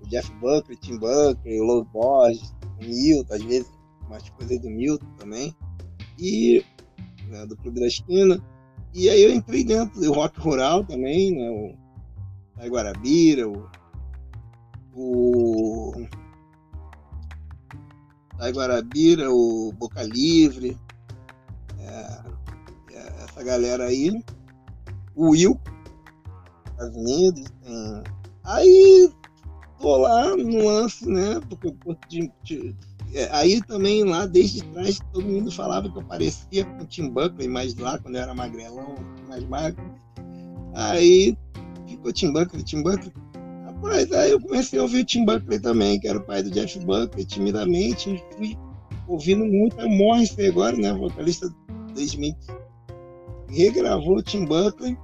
o 0.05 0.09
Jeff 0.09 0.31
Buckley, 0.35 0.77
Tim 0.77 0.99
Buckley, 0.99 1.61
o 1.61 1.65
Low 1.65 1.85
Borges, 1.85 2.55
o 2.81 2.85
Milton, 2.85 3.35
às 3.35 3.43
vezes 3.43 3.73
umas 4.07 4.29
coisas 4.31 4.61
do 4.61 4.71
Milton 4.71 5.07
também, 5.19 5.55
e 6.19 6.65
né, 7.29 7.47
do 7.47 7.57
Clube 7.57 7.81
da 7.81 7.87
Esquina, 7.87 8.43
e 8.93 9.09
aí 9.09 9.23
eu 9.23 9.35
entrei 9.35 9.65
dentro 9.65 10.01
do 10.01 10.13
rock 10.13 10.39
rural 10.39 10.85
também, 10.85 11.35
né, 11.35 11.51
o 11.51 12.69
Guarabira, 12.69 13.49
o 13.49 13.69
o 14.97 15.93
da 18.37 18.49
Guarabira, 18.51 19.33
o 19.33 19.73
Boca 19.73 20.03
Livre, 20.03 20.79
é, 21.81 22.23
é, 22.93 23.25
essa 23.25 23.43
galera 23.43 23.87
aí, 23.87 24.23
o 25.17 25.31
Will, 25.31 25.61
Estados 26.71 26.97
Unidos, 26.97 27.51
tem... 27.63 28.03
aí 28.45 29.13
tô 29.85 29.99
lá 29.99 30.35
no 30.35 30.65
lance, 30.65 31.07
né? 31.07 31.41
Porque 31.47 31.69
eu 31.69 31.77
curto 31.85 32.09
de, 32.09 32.33
de 32.43 32.75
é, 33.13 33.29
aí 33.31 33.61
também 33.63 34.03
lá 34.03 34.25
desde 34.25 34.65
trás 34.65 34.99
todo 35.13 35.27
mundo 35.27 35.53
falava 35.53 35.91
que 35.91 35.99
eu 35.99 36.03
parecia 36.03 36.65
com 36.65 36.83
o 36.83 36.87
Tim 36.87 37.11
Buckley, 37.11 37.47
mas 37.47 37.77
lá 37.77 37.99
quando 37.99 38.17
eu 38.17 38.23
era 38.23 38.35
magrelão, 38.35 38.95
mais 39.29 39.45
magro. 39.45 39.85
Aí 40.73 41.37
ficou 41.87 42.13
Tim 42.13 42.33
Buckley, 42.33 42.65
Tim 42.65 42.83
Buckley. 42.83 43.13
Mas 43.83 44.11
aí 44.13 44.31
eu 44.31 44.41
comecei 44.41 44.79
a 44.79 44.83
ouvir 44.83 45.03
o 45.03 45.05
Tim 45.05 45.27
Buckley 45.27 45.61
também, 45.61 46.01
que 46.01 46.09
era 46.09 46.19
o 46.19 46.25
pai 46.25 46.43
do 46.43 46.51
Jeff 46.51 46.79
Buckley, 46.79 47.27
timidamente. 47.27 48.25
Fui 48.39 48.57
ouvindo 49.07 49.45
muito 49.45 49.79
a 49.79 49.87
Morrissey 49.87 50.49
agora, 50.49 50.75
né? 50.75 50.95
Vocalista 50.95 51.55
Smith. 51.95 52.39
Regravou 53.49 54.17
o 54.17 54.23
Tim 54.23 54.47
Buckley. 54.47 54.97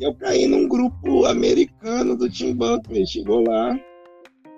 E 0.00 0.04
eu 0.04 0.12
caí 0.14 0.48
num 0.48 0.68
grupo 0.68 1.24
americano 1.26 2.16
do 2.16 2.28
Tim 2.28 2.54
Buckley. 2.54 3.06
Chegou 3.06 3.44
lá, 3.46 3.78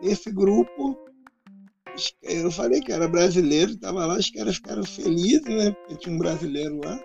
nesse 0.02 0.30
grupo, 0.30 0.96
eu 2.22 2.50
falei 2.50 2.80
que 2.80 2.92
era 2.92 3.08
brasileiro, 3.08 3.72
estava 3.72 4.06
lá, 4.06 4.16
os 4.16 4.30
caras 4.30 4.56
ficaram 4.56 4.84
felizes, 4.84 5.44
né? 5.44 5.70
Porque 5.72 5.96
tinha 5.96 6.14
um 6.14 6.18
brasileiro 6.18 6.80
lá. 6.84 6.98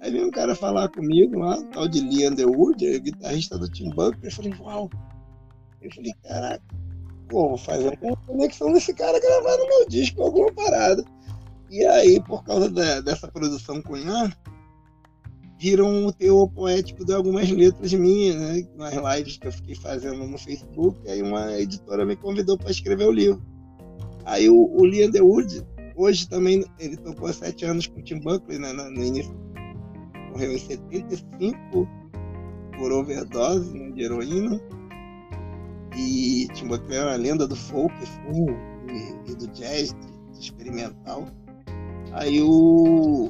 Aí 0.00 0.10
veio 0.10 0.28
um 0.28 0.30
cara 0.30 0.54
falar 0.54 0.88
comigo 0.88 1.38
lá, 1.38 1.62
tal 1.72 1.86
de 1.86 2.00
Lee 2.00 2.26
Underwood, 2.26 3.00
guitarrista 3.00 3.58
do 3.58 3.68
Tim 3.68 3.90
Buckley. 3.90 4.24
Eu 4.24 4.32
falei, 4.32 4.54
uau, 4.58 4.90
eu 5.82 5.90
falei, 5.92 6.12
caraca, 6.22 6.64
pô, 7.28 7.48
vou 7.48 7.58
fazer 7.58 7.98
uma 8.02 8.16
conexão 8.16 8.72
desse 8.72 8.94
cara 8.94 9.20
gravar 9.20 9.56
no 9.58 9.66
meu 9.66 9.88
disco, 9.88 10.22
alguma 10.22 10.52
parada. 10.52 11.04
E 11.70 11.84
aí, 11.84 12.20
por 12.24 12.42
causa 12.42 12.68
da, 12.70 13.00
dessa 13.00 13.28
produção 13.28 13.80
Cunhã, 13.82 14.32
viram 15.60 16.06
o 16.06 16.12
teor 16.12 16.48
poético 16.48 17.04
de 17.04 17.12
algumas 17.12 17.50
letras 17.50 17.92
minhas, 17.92 18.34
né? 18.34 18.66
Nas 18.76 18.94
lives 18.94 19.36
que 19.36 19.46
eu 19.46 19.52
fiquei 19.52 19.74
fazendo 19.74 20.26
no 20.26 20.38
Facebook. 20.38 20.98
Aí 21.08 21.20
uma 21.20 21.52
editora 21.60 22.06
me 22.06 22.16
convidou 22.16 22.56
para 22.56 22.70
escrever 22.70 23.06
o 23.06 23.12
livro. 23.12 23.42
Aí 24.24 24.48
o, 24.48 24.56
o 24.56 24.84
Lee 24.84 25.06
hoje 25.94 26.26
também, 26.28 26.64
ele 26.78 26.96
tocou 26.96 27.28
há 27.28 27.32
sete 27.32 27.66
anos 27.66 27.86
com 27.86 28.00
o 28.00 28.02
Tim 28.02 28.20
Buckley, 28.20 28.58
né? 28.58 28.72
No, 28.72 29.04
início. 29.04 29.34
Morreu 30.30 30.52
em 30.52 30.58
75 30.58 31.86
por 32.78 32.92
overdose 32.92 33.76
né, 33.76 33.90
de 33.90 34.02
heroína. 34.02 34.58
E 35.94 36.48
Tim 36.54 36.68
Buckley 36.68 36.96
é 36.96 37.02
uma 37.02 37.16
lenda 37.16 37.46
do 37.46 37.56
folk 37.56 37.94
assim, 38.02 38.46
e, 38.88 39.30
e, 39.30 39.34
do 39.34 39.46
jazz, 39.48 39.92
do 39.92 40.40
experimental. 40.40 41.26
Aí 42.12 42.40
o, 42.40 43.28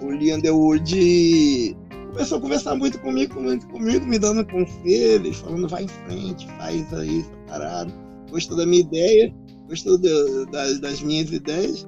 o 0.00 0.10
Lee 0.10 0.32
Underwood 0.32 1.76
começou 2.12 2.38
a 2.38 2.40
conversar 2.40 2.74
muito 2.74 2.98
comigo, 3.00 3.40
muito 3.40 3.66
comigo, 3.68 4.04
me 4.06 4.18
dando 4.18 4.44
conselhos, 4.46 5.36
falando 5.36 5.68
vai 5.68 5.84
em 5.84 5.88
frente, 5.88 6.46
faz 6.58 6.92
aí 6.92 7.20
essa 7.20 7.36
parada. 7.46 7.92
Gostou 8.30 8.56
da 8.56 8.66
minha 8.66 8.80
ideia, 8.80 9.34
gostou 9.68 9.98
de, 9.98 10.46
das, 10.50 10.80
das 10.80 11.00
minhas 11.00 11.30
ideias. 11.30 11.86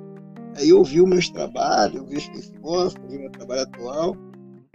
Aí 0.57 0.73
ouviu 0.73 1.07
meus 1.07 1.29
trabalhos, 1.31 2.01
ouviu 2.01 2.19
eles 2.19 2.53
gostam, 2.61 3.03
ouviu 3.05 3.21
meu 3.21 3.31
trabalho 3.31 3.63
atual. 3.63 4.17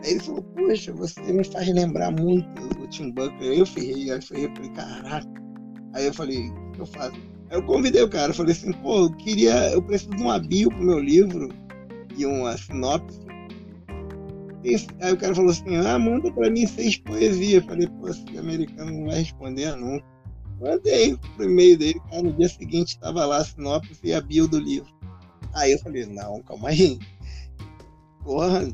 Aí 0.04 0.12
ele 0.12 0.20
falou, 0.20 0.44
poxa, 0.44 0.94
você 0.94 1.22
me 1.32 1.44
faz 1.44 1.68
lembrar 1.74 2.12
muito 2.12 2.48
o 2.82 2.88
Tim. 2.88 3.14
Aí 3.40 3.60
eu 3.60 3.66
ferrei, 3.66 4.12
aí 4.12 4.18
eu 4.18 4.22
falei, 4.22 4.70
caraca. 4.76 5.28
Aí 5.94 6.06
eu 6.06 6.14
falei, 6.14 6.50
o 6.50 6.72
que 6.72 6.82
eu 6.82 6.86
faço? 6.86 7.16
Aí 7.50 7.58
eu 7.58 7.64
convidei 7.64 8.02
o 8.02 8.10
cara, 8.10 8.34
falei 8.34 8.52
assim, 8.52 8.74
pô, 8.74 9.06
eu 9.06 9.12
queria, 9.14 9.72
eu 9.72 9.82
preciso 9.82 10.12
de 10.12 10.22
uma 10.22 10.40
bio 10.40 10.70
pro 10.70 10.84
meu 10.84 11.00
livro 11.00 11.50
e 12.18 12.26
uma 12.26 12.58
sinopse. 12.58 13.25
Aí 15.02 15.14
o 15.14 15.18
cara 15.18 15.36
falou 15.36 15.52
assim, 15.52 15.76
ah, 15.78 16.00
manda 16.00 16.32
pra 16.32 16.50
mim 16.50 16.66
seis 16.66 16.98
poesias. 16.98 17.64
Eu 17.64 17.70
falei, 17.70 17.88
pô, 17.88 18.10
esse 18.10 18.38
americano 18.38 18.92
não 18.92 19.06
vai 19.06 19.20
responder 19.20 19.76
nunca. 19.76 20.06
Mandei 20.60 21.18
pro 21.36 21.46
e-mail 21.46 21.78
dele, 21.78 22.02
cara, 22.10 22.24
no 22.24 22.34
dia 22.34 22.48
seguinte 22.48 22.90
estava 22.90 23.26
lá 23.26 23.38
a 23.38 23.46
sinopse 23.46 24.00
e 24.04 24.14
a 24.14 24.22
bio 24.22 24.48
do 24.48 24.58
livro. 24.58 24.90
Aí 25.54 25.74
eu 25.74 25.80
falei, 25.80 26.06
não, 26.06 26.42
calma 26.42 26.70
aí. 26.70 26.98
Porra, 28.24 28.68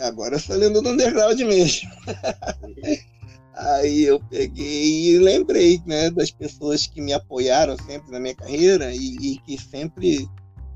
Agora 0.00 0.36
eu 0.36 0.40
sou 0.40 0.56
lendo 0.56 0.80
do 0.80 0.90
underground 0.90 1.38
mesmo. 1.40 1.90
Aí 3.54 4.04
eu 4.04 4.18
peguei 4.30 5.10
e 5.10 5.18
lembrei 5.18 5.82
né, 5.84 6.10
das 6.10 6.30
pessoas 6.30 6.86
que 6.86 7.00
me 7.00 7.12
apoiaram 7.12 7.76
sempre 7.76 8.10
na 8.10 8.18
minha 8.18 8.34
carreira 8.34 8.94
e, 8.94 9.16
e 9.20 9.38
que 9.38 9.58
sempre 9.58 10.26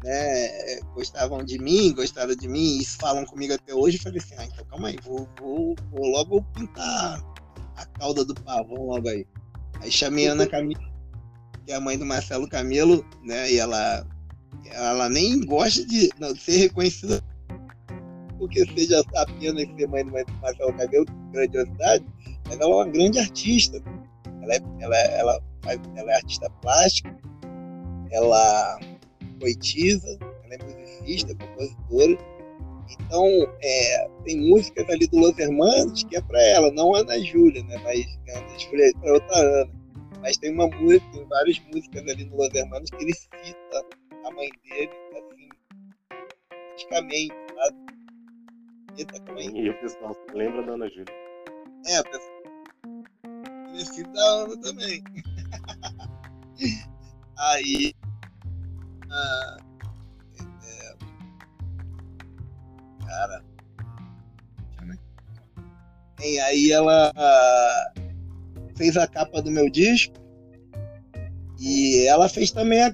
né, 0.05 0.81
gostavam 0.95 1.43
de 1.43 1.59
mim, 1.59 1.95
gostaram 1.95 2.37
de 2.37 2.47
mim 2.47 2.79
e 2.79 2.85
falam 2.85 3.25
comigo 3.25 3.55
até 3.55 3.75
hoje. 3.75 3.97
falei 3.97 4.21
assim: 4.21 4.35
ah, 4.37 4.45
então 4.45 4.65
calma 4.67 4.89
aí, 4.89 4.99
vou, 5.03 5.27
vou, 5.41 5.75
vou 5.91 6.07
logo 6.07 6.43
pintar 6.55 7.25
a 7.77 7.87
cauda 7.99 8.23
do 8.23 8.35
pavão 8.35 8.87
logo 8.87 9.09
aí. 9.09 9.27
Aí 9.81 9.91
chamei 9.91 10.29
a 10.29 10.33
Ana 10.33 10.47
Camila, 10.47 10.85
que 11.65 11.73
é 11.73 11.75
a 11.75 11.81
mãe 11.81 11.99
do 11.99 12.05
Marcelo 12.05 12.47
Camelo, 12.47 13.03
né? 13.25 13.51
E 13.51 13.59
ela, 13.59 14.07
ela 14.67 15.09
nem 15.09 15.41
gosta 15.41 15.85
de 15.87 16.11
não, 16.21 16.37
ser 16.37 16.59
reconhecida 16.59 17.25
porque 18.39 18.67
seja 18.75 19.03
apenas 19.17 19.67
ser 19.75 19.89
mãe 19.89 20.05
do 20.05 20.13
Marcelo 20.43 20.75
Cabelo, 20.75 21.07
grandiosidade, 21.33 22.05
mas 22.47 22.61
ela 22.61 22.71
é 22.71 22.75
uma 22.75 22.89
grande 22.89 23.19
artista. 23.19 23.83
Ela 24.43 24.55
é, 24.55 24.61
ela, 24.81 24.97
ela, 24.97 25.41
ela 25.97 26.13
é 26.13 26.17
artista 26.17 26.51
plástica, 26.61 27.17
ela 28.11 28.79
poetisa, 29.35 30.19
ela 30.45 30.55
é 30.55 30.65
musicista, 30.65 31.35
compositora. 31.35 32.19
Então, 33.01 33.27
é, 33.63 34.09
tem 34.25 34.41
músicas 34.49 34.89
ali 34.89 35.07
do 35.07 35.19
Los 35.19 35.39
Hermanos 35.39 36.05
que 36.05 36.17
é 36.17 36.21
para 36.21 36.43
ela, 36.43 36.71
não 36.73 36.95
a 36.95 37.01
Ana 37.01 37.19
Júlia, 37.21 37.63
né? 37.65 37.79
Mas 37.83 38.07
a 38.35 38.39
Ana 38.39 38.59
Júlia 38.59 38.89
é 38.89 38.93
para 38.93 39.13
outra 39.15 39.37
Ana. 39.37 39.71
Mas 40.21 40.37
tem 40.39 40.53
uma 40.53 40.69
música, 40.69 41.07
tem 41.13 41.25
várias 41.27 41.61
músicas 41.73 42.03
ali 42.03 42.25
do 42.25 42.37
Los 42.37 42.55
Hermanos 42.55 42.91
que 42.91 43.05
ele 43.05 43.15
cita 43.15 43.87
a 44.25 44.31
mãe 44.31 44.49
dele, 44.65 44.91
assim, 45.13 45.49
praticamente, 46.49 47.35
sabe? 47.55 47.95
Eita, 48.97 49.21
também. 49.21 49.59
E 49.59 49.71
o 49.71 49.81
pessoal 49.81 50.15
se 50.15 50.37
lembra 50.37 50.63
da 50.63 50.73
Ana 50.73 50.89
Júlia. 50.89 51.15
É, 51.87 52.01
o 52.01 52.05
pessoal. 52.05 52.35
Conhecido 53.67 54.13
da 54.13 54.23
Ana 54.23 54.61
também. 54.61 55.03
Aí. 57.37 57.95
É, 59.15 60.95
cara. 63.07 63.45
E 66.23 66.39
aí 66.41 66.73
ela 66.73 67.13
ah, 67.15 67.93
fez 68.77 68.97
a 68.97 69.07
capa 69.07 69.43
do 69.43 69.51
meu 69.51 69.69
disco. 69.71 70.15
E 71.61 72.07
ela 72.09 72.29
fez 72.29 72.51
também 72.51 72.83
a, 72.83 72.93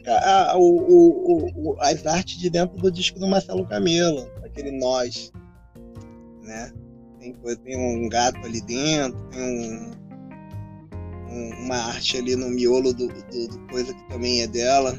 a, 0.51 0.57
o, 0.57 0.63
o, 0.63 1.71
o, 1.73 1.81
as 1.81 2.07
artes 2.07 2.39
de 2.39 2.51
dentro 2.51 2.77
do 2.77 2.91
disco 2.91 3.19
do 3.19 3.27
Marcelo 3.27 3.67
Camelo, 3.67 4.31
aquele 4.45 4.71
Nós 4.73 5.33
né? 6.51 6.73
Tem, 7.19 7.35
tem 7.65 7.77
um 7.77 8.09
gato 8.09 8.39
ali 8.45 8.61
dentro, 8.63 9.19
tem 9.29 9.41
um, 9.41 9.91
um, 11.31 11.65
uma 11.65 11.77
arte 11.77 12.17
ali 12.17 12.35
no 12.35 12.49
miolo 12.49 12.93
do, 12.93 13.09
do, 13.09 13.49
do, 13.49 13.67
coisa 13.69 13.95
que 13.95 14.09
também 14.09 14.43
é 14.43 14.47
dela. 14.47 14.99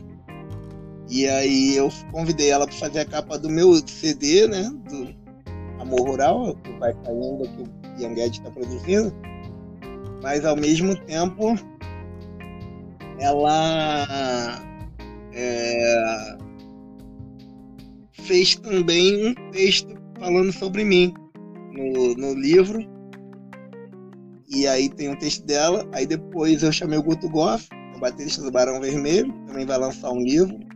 E 1.12 1.28
aí 1.28 1.76
eu 1.76 1.92
convidei 2.10 2.52
ela 2.52 2.66
para 2.66 2.78
fazer 2.78 3.00
a 3.02 3.06
capa 3.06 3.38
do 3.38 3.50
meu 3.50 3.76
CD, 3.86 4.48
né? 4.48 4.72
Do 4.90 5.14
Amor 5.82 6.08
Rural, 6.08 6.56
que 6.64 6.72
vai 6.80 6.96
saindo 7.04 7.50
que 7.50 7.64
o 7.64 8.02
Young 8.02 8.18
está 8.18 8.50
produzindo. 8.50 9.14
Mas 10.24 10.46
ao 10.46 10.56
mesmo 10.56 10.96
tempo 10.96 11.54
ela 13.20 14.08
é, 15.34 16.38
fez 18.14 18.56
também 18.56 19.28
um 19.28 19.52
texto 19.52 19.94
falando 20.18 20.54
sobre 20.54 20.86
mim 20.86 21.14
no, 21.74 22.16
no 22.16 22.34
livro. 22.40 22.90
E 24.48 24.66
aí 24.66 24.88
tem 24.88 25.10
um 25.10 25.16
texto 25.18 25.46
dela. 25.46 25.86
Aí 25.92 26.06
depois 26.06 26.64
eu 26.64 26.72
chamei 26.72 26.98
o 26.98 27.04
Guto 27.04 27.28
Goff, 27.28 27.68
o 27.98 28.00
baterista 28.00 28.42
do 28.42 28.50
Barão 28.50 28.80
Vermelho, 28.80 29.34
também 29.46 29.66
vai 29.66 29.78
lançar 29.78 30.10
um 30.10 30.22
livro. 30.22 30.71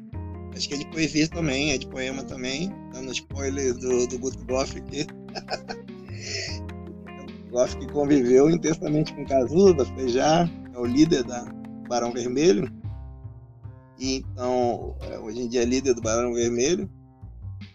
Acho 0.55 0.69
que 0.69 0.75
é 0.75 0.77
de 0.77 0.87
poesia 0.87 1.27
também, 1.27 1.71
é 1.71 1.77
de 1.77 1.87
poema 1.87 2.23
também. 2.23 2.71
Dando 2.93 3.11
spoiler 3.11 3.73
do, 3.73 4.07
do 4.07 4.17
Guto 4.17 4.45
Goff 4.45 4.77
aqui. 4.77 5.05
Goff 7.51 7.75
que 7.77 7.87
conviveu 7.87 8.49
intensamente 8.49 9.13
com 9.13 9.25
Cazuza, 9.25 9.85
Frejá, 9.85 10.49
é 10.73 10.77
o 10.77 10.85
líder 10.85 11.23
da 11.23 11.43
Barão 11.89 12.11
Vermelho. 12.11 12.71
E 13.99 14.17
então, 14.17 14.95
é, 15.01 15.19
hoje 15.19 15.41
em 15.41 15.47
dia 15.47 15.61
é 15.61 15.65
líder 15.65 15.93
do 15.93 16.01
Barão 16.01 16.33
Vermelho. 16.33 16.89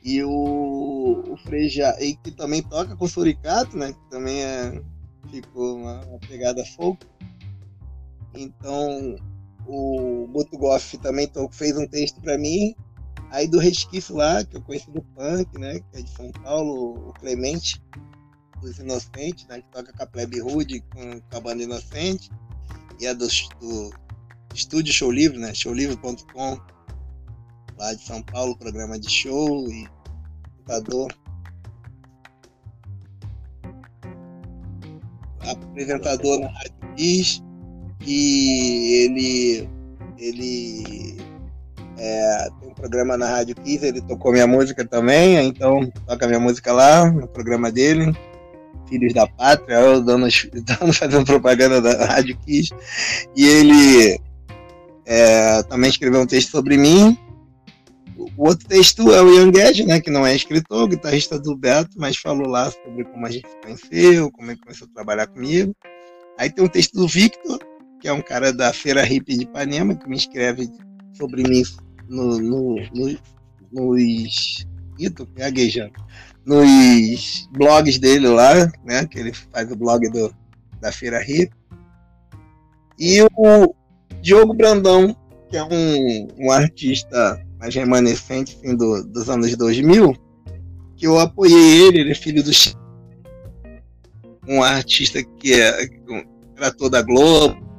E 0.02 0.22
o, 0.22 1.22
o 1.28 1.36
Frejá, 1.44 1.94
e 2.00 2.16
que 2.16 2.30
também 2.30 2.62
toca 2.62 2.96
com 2.96 3.04
o 3.04 3.08
Suricato, 3.08 3.76
né? 3.76 3.92
Que 3.92 4.10
também 4.10 4.42
é, 4.42 4.80
ficou 5.30 5.76
uma, 5.76 6.00
uma 6.06 6.18
pegada 6.18 6.64
folk. 6.64 7.06
Então, 8.34 9.16
o 9.66 10.26
Guto 10.32 10.56
Goff 10.58 10.98
também 10.98 11.30
fez 11.50 11.76
um 11.76 11.86
texto 11.86 12.20
para 12.20 12.38
mim. 12.38 12.74
Aí 13.30 13.46
do 13.46 13.58
resquício 13.58 14.16
lá, 14.16 14.44
que 14.44 14.56
eu 14.56 14.62
conheci 14.62 14.90
do 14.90 15.02
punk, 15.02 15.56
né? 15.58 15.78
Que 15.78 16.00
é 16.00 16.02
de 16.02 16.10
São 16.10 16.32
Paulo, 16.32 17.08
o 17.08 17.12
Clemente, 17.14 17.80
dos 18.60 18.78
Inocentes, 18.78 19.46
né? 19.46 19.60
Que 19.60 19.70
toca 19.70 19.92
com 19.92 20.02
a 20.02 20.06
Plebe 20.06 20.40
Rude, 20.40 20.80
com, 20.80 21.20
com 21.20 21.36
a 21.36 21.40
banda 21.40 21.62
Inocente. 21.62 22.30
E 23.00 23.06
é 23.06 23.14
do, 23.14 23.26
do 23.60 23.90
Estúdio 24.52 24.92
Show 24.92 25.12
Livre, 25.12 25.38
né? 25.38 25.54
Showlivre.com, 25.54 26.60
lá 27.78 27.94
de 27.94 28.02
São 28.02 28.20
Paulo, 28.22 28.56
programa 28.56 28.98
de 28.98 29.08
show 29.08 29.70
e 29.70 29.88
computador. 30.56 31.14
Apresentador 35.40 36.40
na 36.40 36.48
Rádio 36.48 36.94
Bis 36.96 37.42
que 38.00 39.04
ele, 39.04 39.68
ele 40.18 41.16
é, 41.98 42.48
tem 42.58 42.70
um 42.70 42.74
programa 42.74 43.16
na 43.16 43.28
Rádio 43.28 43.54
Kiss, 43.56 43.84
ele 43.84 44.00
tocou 44.00 44.32
minha 44.32 44.46
música 44.46 44.84
também, 44.84 45.36
então 45.46 45.90
toca 46.06 46.26
minha 46.26 46.40
música 46.40 46.72
lá 46.72 47.10
no 47.10 47.28
programa 47.28 47.70
dele. 47.70 48.16
Filhos 48.88 49.14
da 49.14 49.26
Pátria, 49.26 49.76
eu 49.76 50.02
dando, 50.02 50.26
dando 50.64 50.92
fazendo 50.92 51.24
propaganda 51.24 51.80
da 51.80 52.06
Rádio 52.06 52.36
Kiss. 52.38 52.72
E 53.36 53.46
ele 53.46 54.20
é, 55.06 55.62
também 55.64 55.90
escreveu 55.90 56.22
um 56.22 56.26
texto 56.26 56.50
sobre 56.50 56.76
mim. 56.76 57.16
O 58.36 58.48
outro 58.48 58.66
texto 58.66 59.12
é 59.12 59.22
o 59.22 59.32
Ian 59.32 59.50
Guedes, 59.50 59.86
né, 59.86 60.00
que 60.00 60.10
não 60.10 60.26
é 60.26 60.34
escritor, 60.34 60.88
guitarrista 60.88 61.38
do 61.38 61.56
Beto, 61.56 61.92
mas 61.96 62.16
falou 62.16 62.48
lá 62.48 62.70
sobre 62.70 63.04
como 63.04 63.26
a 63.26 63.30
gente 63.30 63.48
se 63.48 63.56
conheceu, 63.62 64.30
como 64.30 64.50
ele 64.50 64.60
começou 64.60 64.88
a 64.90 64.94
trabalhar 64.94 65.26
comigo. 65.26 65.74
Aí 66.38 66.50
tem 66.50 66.64
um 66.64 66.68
texto 66.68 66.94
do 66.94 67.06
Victor, 67.06 67.58
que 68.00 68.08
é 68.08 68.12
um 68.12 68.22
cara 68.22 68.52
da 68.52 68.72
Feira 68.72 69.04
Hippie 69.04 69.36
de 69.36 69.44
Ipanema, 69.44 69.94
que 69.94 70.08
me 70.08 70.16
escreve 70.16 70.68
sobre 71.12 71.42
mim 71.42 71.62
no, 72.08 72.38
no, 72.38 72.76
no, 72.94 73.18
nos. 73.72 74.66
Ih, 74.98 75.10
tô 75.10 75.26
gaguejando. 75.34 75.92
Nos 76.44 77.48
blogs 77.52 77.98
dele 77.98 78.28
lá, 78.28 78.54
né? 78.84 79.06
Que 79.06 79.18
ele 79.18 79.32
faz 79.32 79.70
o 79.70 79.76
blog 79.76 80.08
do, 80.08 80.34
da 80.80 80.90
Feira 80.90 81.20
Hippie. 81.20 81.52
E 82.98 83.22
o 83.22 83.74
Diogo 84.20 84.54
Brandão, 84.54 85.16
que 85.48 85.56
é 85.56 85.64
um, 85.64 86.28
um 86.38 86.50
artista 86.50 87.40
mais 87.58 87.74
remanescente 87.74 88.56
assim, 88.56 88.76
do, 88.76 89.04
dos 89.04 89.28
anos 89.28 89.54
2000, 89.56 90.14
que 90.96 91.06
eu 91.06 91.18
apoiei 91.18 91.82
ele, 91.86 92.00
ele 92.00 92.12
é 92.12 92.14
filho 92.14 92.42
do 92.42 92.50
um 94.48 94.62
artista 94.62 95.22
que 95.22 95.52
é, 95.54 95.88
era 96.56 96.70
toda 96.72 97.02
Globo, 97.02 97.69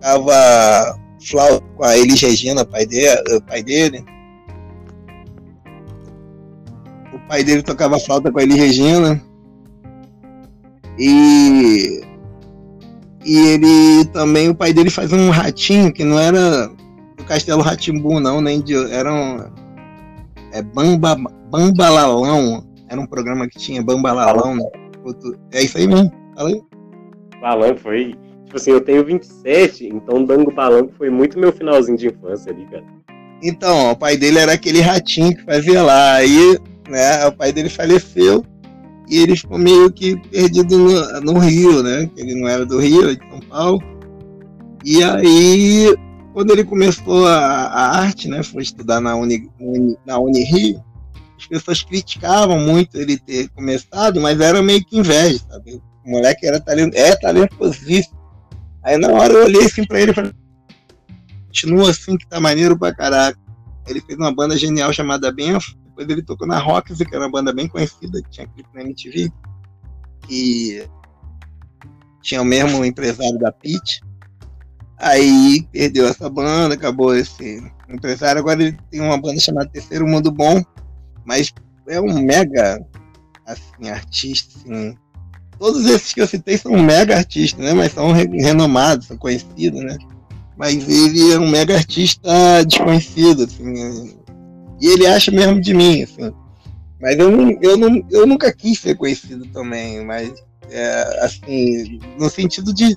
tocava 0.00 0.98
flauta 1.22 1.64
com 1.76 1.84
a 1.84 1.96
Elis 1.96 2.20
Regina, 2.20 2.64
pai 2.64 2.86
dele, 2.86 3.20
o 3.36 3.42
pai 3.42 3.62
dele. 3.62 4.04
O 7.12 7.18
pai 7.28 7.44
dele 7.44 7.62
tocava 7.62 7.98
flauta 7.98 8.32
com 8.32 8.38
a 8.38 8.42
Elis 8.42 8.56
Regina. 8.56 9.22
E 10.98 12.02
e 13.24 13.36
ele 13.36 14.04
também, 14.06 14.48
o 14.48 14.54
pai 14.54 14.72
dele 14.72 14.90
faz 14.90 15.12
um 15.12 15.30
ratinho 15.30 15.92
que 15.92 16.02
não 16.02 16.18
era 16.18 16.68
do 17.16 17.24
Castelo 17.24 17.62
Ratimbu, 17.62 18.18
não, 18.18 18.40
nem 18.40 18.60
de. 18.60 18.74
Era 18.92 19.12
um. 19.12 19.38
É 20.52 20.62
Bamba, 20.62 21.16
Bambalalão. 21.50 22.64
Era 22.88 23.00
um 23.00 23.06
programa 23.06 23.46
que 23.46 23.58
tinha 23.58 23.82
Bambalalão. 23.82 24.56
Né? 24.56 24.64
É 25.52 25.62
isso 25.62 25.76
aí 25.76 25.86
mesmo. 25.86 26.10
Fala 26.34 26.48
aí. 26.48 26.62
Balão 27.40 27.76
foi 27.76 28.16
Tipo 28.50 28.56
assim, 28.56 28.72
eu 28.72 28.80
tenho 28.80 29.04
27, 29.04 29.86
então 29.86 30.24
Dango 30.24 30.52
Palanco 30.52 30.92
foi 30.98 31.08
muito 31.08 31.38
meu 31.38 31.52
finalzinho 31.52 31.96
de 31.96 32.08
infância 32.08 32.50
ali, 32.50 32.66
cara. 32.66 32.82
Então, 33.40 33.92
o 33.92 33.96
pai 33.96 34.16
dele 34.16 34.40
era 34.40 34.54
aquele 34.54 34.80
ratinho 34.80 35.36
que 35.36 35.44
fazia 35.44 35.80
lá. 35.84 36.14
Aí, 36.14 36.58
né, 36.88 37.24
o 37.28 37.32
pai 37.32 37.52
dele 37.52 37.68
faleceu 37.68 38.44
e 39.08 39.18
ele 39.18 39.36
ficou 39.36 39.56
meio 39.56 39.88
que 39.92 40.16
perdido 40.30 40.76
no, 40.76 41.20
no 41.20 41.38
Rio, 41.38 41.80
né? 41.80 42.10
Ele 42.16 42.34
não 42.34 42.48
era 42.48 42.66
do 42.66 42.80
Rio, 42.80 43.04
era 43.04 43.14
de 43.14 43.30
São 43.30 43.38
Paulo. 43.38 43.80
E 44.84 45.00
aí, 45.04 45.96
quando 46.32 46.50
ele 46.50 46.64
começou 46.64 47.28
a, 47.28 47.36
a 47.36 48.00
arte, 48.00 48.26
né? 48.26 48.42
Foi 48.42 48.64
estudar 48.64 49.00
na 49.00 49.14
Uni, 49.14 49.48
Uni, 49.60 49.96
na 50.04 50.18
Unirio, 50.18 50.82
as 51.38 51.46
pessoas 51.46 51.84
criticavam 51.84 52.58
muito 52.58 52.96
ele 52.96 53.16
ter 53.16 53.48
começado, 53.50 54.20
mas 54.20 54.40
era 54.40 54.60
meio 54.60 54.84
que 54.84 54.98
inveja, 54.98 55.38
sabe? 55.48 55.80
O 56.04 56.10
moleque 56.10 56.44
era 56.44 56.58
talento, 56.58 56.96
é 56.96 57.14
talentosíssimo. 57.14 58.19
Aí 58.82 58.96
na 58.96 59.08
hora 59.08 59.32
eu 59.32 59.44
olhei 59.44 59.64
assim 59.64 59.84
pra 59.84 60.00
ele 60.00 60.12
e 60.12 60.14
falei, 60.14 60.32
continua 61.46 61.90
assim 61.90 62.16
que 62.16 62.26
tá 62.28 62.40
maneiro 62.40 62.78
pra 62.78 62.94
caraca. 62.94 63.38
Ele 63.86 64.00
fez 64.00 64.18
uma 64.18 64.34
banda 64.34 64.56
genial 64.56 64.92
chamada 64.92 65.32
Benf, 65.32 65.74
depois 65.84 66.08
ele 66.08 66.22
tocou 66.22 66.46
na 66.46 66.58
Roxy, 66.58 67.04
que 67.04 67.14
era 67.14 67.24
uma 67.24 67.30
banda 67.30 67.52
bem 67.52 67.68
conhecida, 67.68 68.22
que 68.22 68.30
tinha 68.30 68.46
clipe 68.46 68.68
na 68.72 68.82
MTV, 68.82 69.30
que 70.26 70.88
tinha 72.22 72.40
o 72.40 72.44
mesmo 72.44 72.84
empresário 72.84 73.38
da 73.38 73.52
Pit. 73.52 74.00
Aí 74.98 75.66
perdeu 75.72 76.06
essa 76.06 76.28
banda, 76.28 76.74
acabou 76.74 77.14
esse 77.14 77.62
empresário. 77.88 78.38
Agora 78.38 78.62
ele 78.62 78.78
tem 78.90 79.00
uma 79.00 79.20
banda 79.20 79.40
chamada 79.40 79.70
Terceiro 79.70 80.06
Mundo 80.06 80.30
Bom, 80.30 80.62
mas 81.24 81.52
é 81.88 82.00
um 82.00 82.22
mega 82.22 82.78
assim, 83.46 83.88
artista, 83.88 84.58
assim, 84.58 84.94
Todos 85.60 85.84
esses 85.84 86.14
que 86.14 86.22
eu 86.22 86.26
citei 86.26 86.56
são 86.56 86.72
mega 86.72 87.14
artistas, 87.18 87.62
né? 87.62 87.74
Mas 87.74 87.92
são 87.92 88.12
renomados, 88.12 89.06
são 89.06 89.18
conhecidos, 89.18 89.82
né? 89.82 89.98
Mas 90.56 90.88
ele 90.88 91.32
é 91.32 91.38
um 91.38 91.50
mega 91.50 91.74
artista 91.74 92.64
desconhecido, 92.66 93.44
assim. 93.44 93.64
Né? 93.64 94.10
E 94.80 94.86
ele 94.86 95.06
acha 95.06 95.30
mesmo 95.30 95.60
de 95.60 95.74
mim, 95.74 96.02
assim. 96.02 96.32
Mas 96.98 97.18
eu, 97.18 97.30
não, 97.30 97.58
eu, 97.60 97.76
não, 97.76 98.02
eu 98.10 98.26
nunca 98.26 98.50
quis 98.50 98.78
ser 98.78 98.96
conhecido 98.96 99.44
também, 99.48 100.02
mas 100.02 100.32
é, 100.70 101.24
assim, 101.24 102.00
no 102.18 102.30
sentido 102.30 102.72
de 102.72 102.96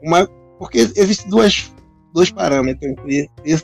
uma. 0.00 0.24
Porque 0.56 0.78
existem 0.94 1.28
duas, 1.28 1.72
dois 2.14 2.30
parâmetros 2.30 2.92
entre 2.92 3.28
ter, 3.42 3.62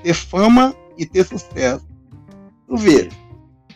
ter 0.00 0.14
fama 0.14 0.72
e 0.96 1.04
ter 1.04 1.24
sucesso. 1.24 1.84
Tu 2.68 2.76
vê, 2.76 3.08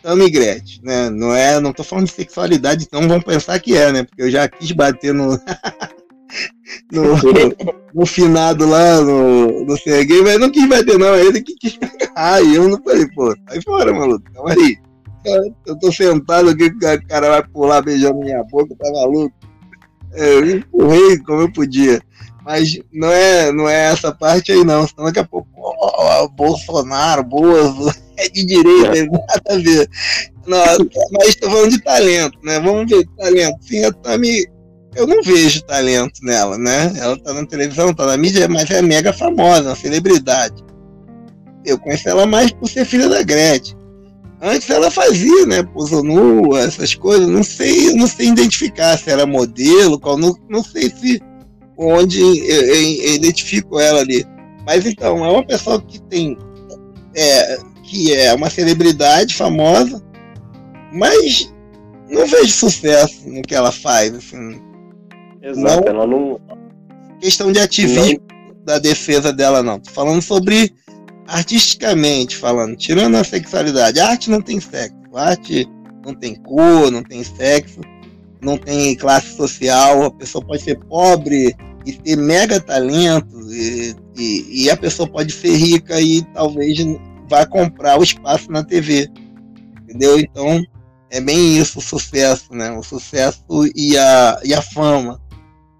Tammy 0.01 0.29
Gretchen, 0.29 0.81
né? 0.83 1.09
Não 1.09 1.33
é, 1.33 1.59
não 1.59 1.73
tô 1.73 1.83
falando 1.83 2.07
de 2.07 2.13
sexualidade, 2.13 2.85
então 2.85 3.07
vão 3.07 3.21
pensar 3.21 3.59
que 3.59 3.75
é, 3.75 3.91
né? 3.91 4.03
Porque 4.03 4.23
eu 4.23 4.31
já 4.31 4.47
quis 4.47 4.71
bater 4.71 5.13
no 5.13 5.39
no, 6.91 7.03
no, 7.93 8.05
finado 8.05 8.67
lá 8.67 9.01
no, 9.01 9.65
no 9.65 9.77
Serguei, 9.77 10.21
mas 10.21 10.39
não 10.39 10.49
quis 10.49 10.67
bater 10.67 10.97
não, 10.97 11.13
é 11.13 11.21
ele 11.21 11.41
que 11.41 11.55
quis 11.55 11.77
pegar. 11.77 12.41
E 12.43 12.55
eu 12.55 12.67
não 12.69 12.81
falei, 12.81 13.07
pô, 13.13 13.35
sai 13.47 13.61
fora, 13.61 13.93
maluco, 13.93 14.31
calma 14.33 14.51
aí. 14.51 14.77
Eu 15.65 15.77
tô 15.77 15.91
sentado 15.91 16.49
aqui, 16.49 16.65
o 16.65 17.07
cara 17.07 17.29
vai 17.29 17.47
pular 17.47 17.81
beijando 17.81 18.19
minha 18.19 18.43
boca, 18.45 18.75
tá 18.75 18.91
maluco? 18.91 19.35
É, 20.13 20.33
eu 20.33 20.57
empurrei 20.57 21.17
como 21.19 21.41
eu 21.41 21.51
podia. 21.51 22.01
Mas 22.43 22.79
não 22.91 23.11
é, 23.11 23.51
não 23.51 23.69
é 23.69 23.91
essa 23.91 24.11
parte 24.11 24.51
aí 24.51 24.63
não, 24.63 24.87
senão 24.87 25.05
daqui 25.05 25.19
a 25.19 25.25
pouco, 25.25 25.47
oh, 25.55 26.27
Bolsonaro, 26.29 27.23
Bozo, 27.23 27.93
é 28.19 28.29
de 28.29 28.45
direita, 28.45 28.97
é. 28.97 29.05
nada 29.05 29.41
a 29.49 29.57
ver. 29.57 29.89
Não, 30.45 30.57
mas 31.11 31.29
estou 31.29 31.49
falando 31.49 31.71
de 31.71 31.81
talento, 31.81 32.37
né? 32.43 32.59
Vamos 32.59 32.89
ver 32.89 33.05
talento. 33.17 33.57
Sim, 33.61 33.85
a 33.85 33.91
Tami, 33.91 34.45
eu 34.95 35.07
não 35.07 35.21
vejo 35.23 35.63
talento 35.63 36.19
nela, 36.23 36.57
né? 36.57 36.91
Ela 36.97 37.17
tá 37.17 37.33
na 37.33 37.45
televisão, 37.45 37.93
tá 37.93 38.05
na 38.05 38.17
mídia, 38.17 38.47
mas 38.47 38.69
é 38.69 38.81
mega 38.81 39.13
famosa, 39.13 39.69
uma 39.69 39.75
celebridade. 39.75 40.63
Eu 41.65 41.77
conheço 41.77 42.09
ela 42.09 42.25
mais 42.25 42.51
por 42.51 42.69
ser 42.69 42.85
filha 42.85 43.07
da 43.07 43.21
Gretchen. 43.21 43.77
Antes 44.41 44.69
ela 44.69 44.89
fazia, 44.89 45.45
né? 45.45 45.63
Pouso 45.63 46.01
nua, 46.01 46.61
essas 46.61 46.95
coisas. 46.95 47.27
Não 47.27 47.43
sei, 47.43 47.93
não 47.93 48.07
sei 48.07 48.27
identificar 48.27 48.97
se 48.97 49.09
era 49.09 49.25
modelo, 49.25 49.99
qual, 49.99 50.17
não, 50.17 50.33
não 50.49 50.63
sei 50.63 50.89
se 50.89 51.21
onde 51.77 52.21
eu, 52.21 52.35
eu, 52.35 52.75
eu 52.75 53.15
identifico 53.15 53.79
ela 53.79 53.99
ali. 53.99 54.25
Mas 54.65 54.85
então, 54.85 55.23
é 55.25 55.31
uma 55.31 55.45
pessoa 55.45 55.81
que 55.81 56.01
tem 56.03 56.37
é, 57.15 57.57
que 57.89 58.13
é 58.13 58.33
uma 58.33 58.49
celebridade 58.49 59.33
famosa, 59.33 60.01
mas 60.93 61.51
não 62.09 62.25
vejo 62.27 62.51
sucesso 62.51 63.27
no 63.27 63.41
que 63.41 63.55
ela 63.55 63.71
faz. 63.71 64.13
Assim. 64.13 64.61
Exato, 65.41 65.81
não, 65.85 65.87
ela 65.87 66.07
não. 66.07 66.39
Questão 67.19 67.51
de 67.51 67.59
ativismo 67.59 68.21
não. 68.29 68.63
da 68.63 68.79
defesa 68.79 69.33
dela, 69.33 69.63
não. 69.63 69.79
Tô 69.79 69.89
falando 69.91 70.21
sobre 70.21 70.73
artisticamente 71.27 72.35
falando, 72.35 72.75
tirando 72.75 73.15
a 73.15 73.23
sexualidade, 73.23 73.99
a 73.99 74.09
arte 74.09 74.31
não 74.31 74.41
tem 74.41 74.59
sexo, 74.59 74.95
a 75.13 75.29
arte 75.29 75.67
não 76.03 76.15
tem 76.15 76.33
cor, 76.35 76.89
não 76.89 77.03
tem 77.03 77.23
sexo, 77.23 77.81
não 78.41 78.57
tem 78.57 78.95
classe 78.95 79.35
social, 79.35 80.05
a 80.05 80.11
pessoa 80.11 80.43
pode 80.43 80.63
ser 80.63 80.79
pobre 80.85 81.55
e 81.85 81.93
ter 81.93 82.15
mega 82.15 82.59
talento, 82.59 83.39
e, 83.51 83.95
e, 84.17 84.63
e 84.63 84.69
a 84.71 84.75
pessoa 84.75 85.07
pode 85.07 85.31
ser 85.31 85.55
rica 85.55 86.01
e 86.01 86.23
talvez 86.33 86.79
vá 87.29 87.45
comprar 87.45 87.99
o 87.99 88.03
espaço 88.03 88.51
na 88.51 88.63
TV. 88.63 89.09
Entendeu? 89.83 90.19
Então, 90.19 90.65
é 91.09 91.19
bem 91.19 91.57
isso 91.57 91.79
o 91.79 91.81
sucesso, 91.81 92.53
né? 92.53 92.71
O 92.71 92.83
sucesso 92.83 93.43
e 93.75 93.97
a, 93.97 94.39
e 94.43 94.53
a 94.53 94.61
fama. 94.61 95.21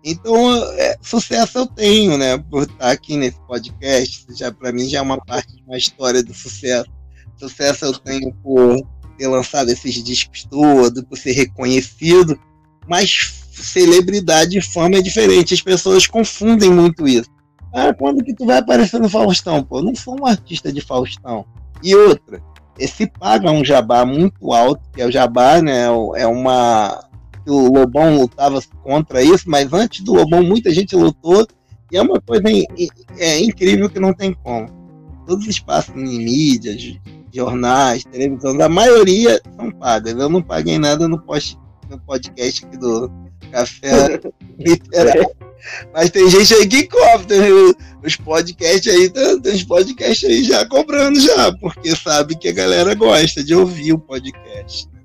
Então, 0.03 0.63
é, 0.73 0.97
sucesso 1.01 1.57
eu 1.57 1.67
tenho, 1.67 2.17
né? 2.17 2.37
Por 2.37 2.63
estar 2.63 2.91
aqui 2.91 3.17
nesse 3.17 3.39
podcast, 3.41 4.25
já 4.35 4.51
para 4.51 4.71
mim 4.71 4.87
já 4.87 4.99
é 4.99 5.01
uma 5.01 5.17
parte 5.17 5.55
de 5.55 5.63
uma 5.63 5.77
história 5.77 6.23
do 6.23 6.33
sucesso. 6.33 6.89
Sucesso 7.37 7.85
eu 7.85 7.93
tenho 7.93 8.33
por 8.35 8.81
ter 9.17 9.27
lançado 9.27 9.69
esses 9.69 10.01
discos 10.03 10.45
todos, 10.45 11.03
por 11.03 11.17
ser 11.17 11.33
reconhecido, 11.33 12.39
mas 12.87 13.33
celebridade 13.51 14.57
e 14.57 14.61
fama 14.61 14.97
é 14.97 15.01
diferente. 15.01 15.53
As 15.53 15.61
pessoas 15.61 16.07
confundem 16.07 16.71
muito 16.71 17.07
isso. 17.07 17.29
Ah, 17.73 17.93
quando 17.93 18.23
que 18.23 18.33
tu 18.33 18.45
vai 18.45 18.57
aparecer 18.57 18.99
no 18.99 19.09
Faustão? 19.09 19.63
Pô, 19.63 19.79
eu 19.79 19.83
não 19.83 19.95
sou 19.95 20.19
um 20.19 20.25
artista 20.25 20.71
de 20.71 20.81
Faustão. 20.81 21.45
E 21.83 21.95
outra, 21.95 22.41
esse 22.77 23.07
paga 23.07 23.51
um 23.51 23.63
jabá 23.63 24.05
muito 24.05 24.51
alto, 24.53 24.81
que 24.93 25.01
é 25.01 25.05
o 25.05 25.11
jabá, 25.11 25.61
né? 25.61 25.85
É 26.15 26.27
uma. 26.27 27.07
O 27.47 27.73
Lobão 27.73 28.15
lutava 28.17 28.59
contra 28.83 29.23
isso, 29.23 29.49
mas 29.49 29.71
antes 29.73 30.01
do 30.01 30.13
Lobão 30.13 30.43
muita 30.43 30.71
gente 30.71 30.95
lutou. 30.95 31.47
E 31.91 31.97
é 31.97 32.01
uma 32.01 32.21
coisa 32.21 32.43
é, 33.17 33.39
incrível 33.39 33.89
que 33.89 33.99
não 33.99 34.13
tem 34.13 34.33
como. 34.33 34.67
Todos 35.25 35.45
os 35.45 35.49
espaços 35.49 35.95
em 35.95 36.23
mídias, 36.23 36.99
jornais, 37.33 38.03
televisão, 38.03 38.59
a 38.61 38.69
maioria 38.69 39.41
são 39.55 39.71
pagas. 39.71 40.13
Eu 40.15 40.29
não 40.29 40.41
paguei 40.41 40.77
nada 40.77 41.07
no, 41.07 41.19
post, 41.19 41.57
no 41.89 41.99
podcast 41.99 42.65
aqui 42.65 42.77
do 42.77 43.11
Café 43.51 44.19
Literário. 44.59 45.48
Mas 45.93 46.09
tem 46.09 46.29
gente 46.29 46.53
aí 46.53 46.67
que 46.67 46.87
cobra, 46.87 47.25
tem 47.25 47.75
os 48.03 48.15
podcasts 48.15 48.93
aí, 48.93 49.09
tem 49.09 49.53
os 49.53 49.63
podcasts 49.63 50.29
aí 50.29 50.43
já 50.43 50.67
cobrando 50.67 51.19
já, 51.19 51.51
porque 51.59 51.95
sabe 51.95 52.37
que 52.37 52.47
a 52.47 52.53
galera 52.53 52.93
gosta 52.95 53.43
de 53.43 53.53
ouvir 53.55 53.93
o 53.93 53.99
podcast. 53.99 54.87
Né? 54.91 54.99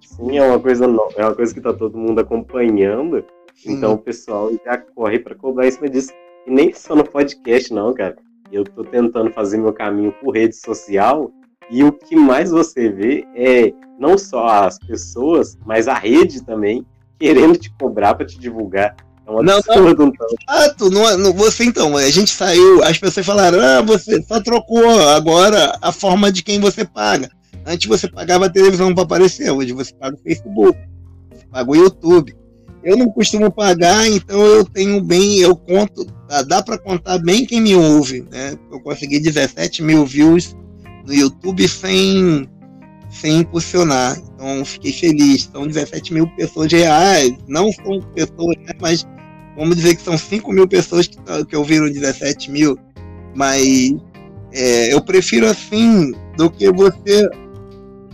Sim, 0.00 0.38
é 0.38 0.42
uma 0.42 0.60
coisa 0.60 0.86
nova, 0.86 1.14
é 1.16 1.24
uma 1.24 1.34
coisa 1.34 1.54
que 1.54 1.60
tá 1.60 1.72
todo 1.72 1.96
mundo 1.96 2.20
acompanhando, 2.20 3.24
então 3.64 3.94
o 3.94 3.98
pessoal 3.98 4.50
já 4.64 4.78
corre 4.78 5.18
para 5.18 5.34
cobrar 5.34 5.66
em 5.66 5.70
cima 5.70 5.88
disso. 5.88 6.12
E 6.46 6.50
nem 6.50 6.72
só 6.72 6.94
no 6.94 7.04
podcast, 7.04 7.72
não, 7.72 7.92
cara. 7.92 8.16
Eu 8.52 8.62
tô 8.62 8.84
tentando 8.84 9.32
fazer 9.32 9.58
meu 9.58 9.72
caminho 9.72 10.12
por 10.12 10.36
rede 10.36 10.54
social 10.54 11.32
e 11.68 11.82
o 11.82 11.90
que 11.90 12.14
mais 12.14 12.50
você 12.50 12.88
vê 12.88 13.26
é 13.34 13.72
não 13.98 14.16
só 14.16 14.46
as 14.46 14.78
pessoas, 14.78 15.58
mas 15.66 15.88
a 15.88 15.94
rede 15.94 16.44
também 16.44 16.86
querendo 17.18 17.56
te 17.56 17.70
cobrar 17.72 18.14
para 18.14 18.26
te 18.26 18.38
divulgar. 18.38 18.94
É 19.26 19.30
um 19.30 19.42
não, 19.42 19.58
absurdo, 19.58 20.04
não. 20.04 20.08
então. 20.08 20.26
Ah, 20.46 20.68
tu, 20.70 20.88
não, 20.88 21.18
não, 21.18 21.32
você 21.32 21.64
então, 21.64 21.96
a 21.96 22.08
gente 22.10 22.30
saiu, 22.30 22.82
as 22.84 22.96
pessoas 22.96 23.26
falaram, 23.26 23.60
ah, 23.60 23.82
você 23.82 24.22
só 24.22 24.40
trocou 24.40 24.88
agora 25.08 25.76
a 25.82 25.90
forma 25.90 26.30
de 26.30 26.42
quem 26.42 26.60
você 26.60 26.84
paga. 26.84 27.28
Antes 27.66 27.88
você 27.88 28.08
pagava 28.08 28.46
a 28.46 28.50
televisão 28.50 28.94
para 28.94 29.02
aparecer, 29.02 29.50
hoje 29.50 29.72
você 29.72 29.92
paga 29.92 30.14
o 30.14 30.20
Facebook, 30.20 30.78
você 31.32 31.44
paga 31.50 31.70
o 31.70 31.74
YouTube. 31.74 32.36
Eu 32.84 32.96
não 32.96 33.08
costumo 33.10 33.50
pagar, 33.50 34.08
então 34.08 34.40
eu 34.46 34.64
tenho 34.64 35.02
bem, 35.02 35.40
eu 35.40 35.56
conto, 35.56 36.06
dá 36.46 36.62
para 36.62 36.78
contar 36.78 37.18
bem 37.18 37.44
quem 37.44 37.60
me 37.60 37.74
ouve, 37.74 38.24
né? 38.30 38.56
Eu 38.70 38.78
consegui 38.78 39.18
17 39.18 39.82
mil 39.82 40.06
views 40.06 40.54
no 41.04 41.12
YouTube 41.12 41.66
sem, 41.66 42.48
sem 43.10 43.38
impulsionar. 43.40 44.16
Então 44.16 44.64
fiquei 44.64 44.92
feliz. 44.92 45.50
São 45.52 45.66
17 45.66 46.14
mil 46.14 46.28
pessoas 46.36 46.70
reais, 46.70 47.32
não 47.48 47.72
são 47.72 48.00
pessoas, 48.14 48.56
né? 48.58 48.72
mas 48.80 49.04
vamos 49.56 49.76
dizer 49.76 49.96
que 49.96 50.02
são 50.02 50.16
5 50.16 50.52
mil 50.52 50.68
pessoas 50.68 51.06
que, 51.06 51.16
que 51.46 51.56
ouviram 51.56 51.90
17 51.90 52.50
mil, 52.50 52.78
mas 53.34 53.94
é, 54.52 54.92
eu 54.92 55.02
prefiro 55.02 55.46
assim 55.46 56.12
do 56.36 56.50
que 56.50 56.70
você. 56.70 57.28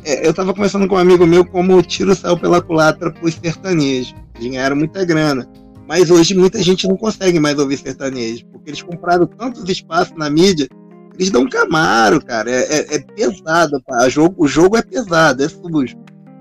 É, 0.04 0.26
eu 0.26 0.30
estava 0.30 0.52
conversando 0.52 0.88
com 0.88 0.96
um 0.96 0.98
amigo 0.98 1.26
meu 1.26 1.44
como 1.44 1.76
o 1.76 1.82
tiro 1.82 2.14
saiu 2.14 2.38
pela 2.38 2.60
culatra 2.60 3.10
para. 3.10 3.28
Eles 3.28 4.14
ganharam 4.40 4.76
muita 4.76 5.04
grana. 5.04 5.48
Mas 5.86 6.10
hoje 6.10 6.34
muita 6.34 6.62
gente 6.62 6.88
não 6.88 6.96
consegue 6.96 7.38
mais 7.38 7.58
ouvir 7.58 7.76
sertanejo, 7.76 8.46
porque 8.46 8.70
eles 8.70 8.82
compraram 8.82 9.26
tantos 9.26 9.68
espaços 9.68 10.16
na 10.16 10.30
mídia, 10.30 10.68
eles 11.14 11.30
dão 11.30 11.48
camaro, 11.48 12.24
cara. 12.24 12.50
É, 12.50 12.62
é, 12.62 12.94
é 12.94 12.98
pesado, 12.98 13.82
pá. 13.86 14.06
O 14.06 14.10
jogo, 14.10 14.34
o 14.38 14.48
jogo 14.48 14.76
é 14.76 14.82
pesado, 14.82 15.44
é 15.44 15.48
sujo. 15.48 15.96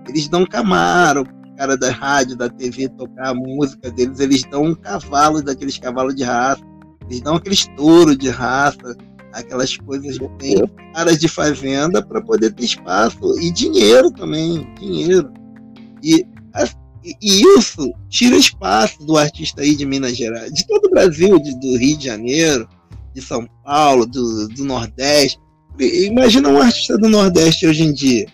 Eles 0.07 0.27
dão 0.27 0.45
camaro, 0.45 1.25
cara 1.61 1.77
da 1.77 1.91
rádio, 1.91 2.35
da 2.35 2.49
TV 2.49 2.89
tocar 2.89 3.29
a 3.29 3.33
música 3.35 3.91
deles, 3.91 4.19
eles 4.19 4.43
dão 4.49 4.63
um 4.63 4.73
cavalo 4.73 5.43
daqueles 5.43 5.77
cavalos 5.77 6.15
de 6.15 6.23
raça, 6.23 6.63
eles 7.07 7.21
dão 7.21 7.35
aqueles 7.35 7.67
touros 7.77 8.17
de 8.17 8.29
raça, 8.29 8.97
aquelas 9.31 9.77
coisas 9.77 10.17
bem 10.39 10.55
caras 10.91 11.19
de 11.19 11.27
fazenda 11.27 12.03
para 12.03 12.19
poder 12.19 12.51
ter 12.53 12.65
espaço 12.65 13.39
e 13.39 13.51
dinheiro 13.51 14.09
também, 14.09 14.73
dinheiro. 14.79 15.31
E, 16.01 16.25
e 17.21 17.43
isso 17.59 17.93
tira 18.09 18.35
espaço 18.35 19.05
do 19.05 19.15
artista 19.15 19.61
aí 19.61 19.75
de 19.75 19.85
Minas 19.85 20.17
Gerais, 20.17 20.51
de 20.51 20.65
todo 20.65 20.85
o 20.85 20.89
Brasil, 20.89 21.37
de, 21.37 21.59
do 21.59 21.77
Rio 21.77 21.95
de 21.95 22.05
Janeiro, 22.05 22.67
de 23.13 23.21
São 23.21 23.47
Paulo, 23.63 24.07
do, 24.07 24.47
do 24.47 24.65
Nordeste. 24.65 25.39
Imagina 25.79 26.49
um 26.49 26.59
artista 26.59 26.97
do 26.97 27.07
Nordeste 27.07 27.67
hoje 27.67 27.83
em 27.83 27.93
dia. 27.93 28.25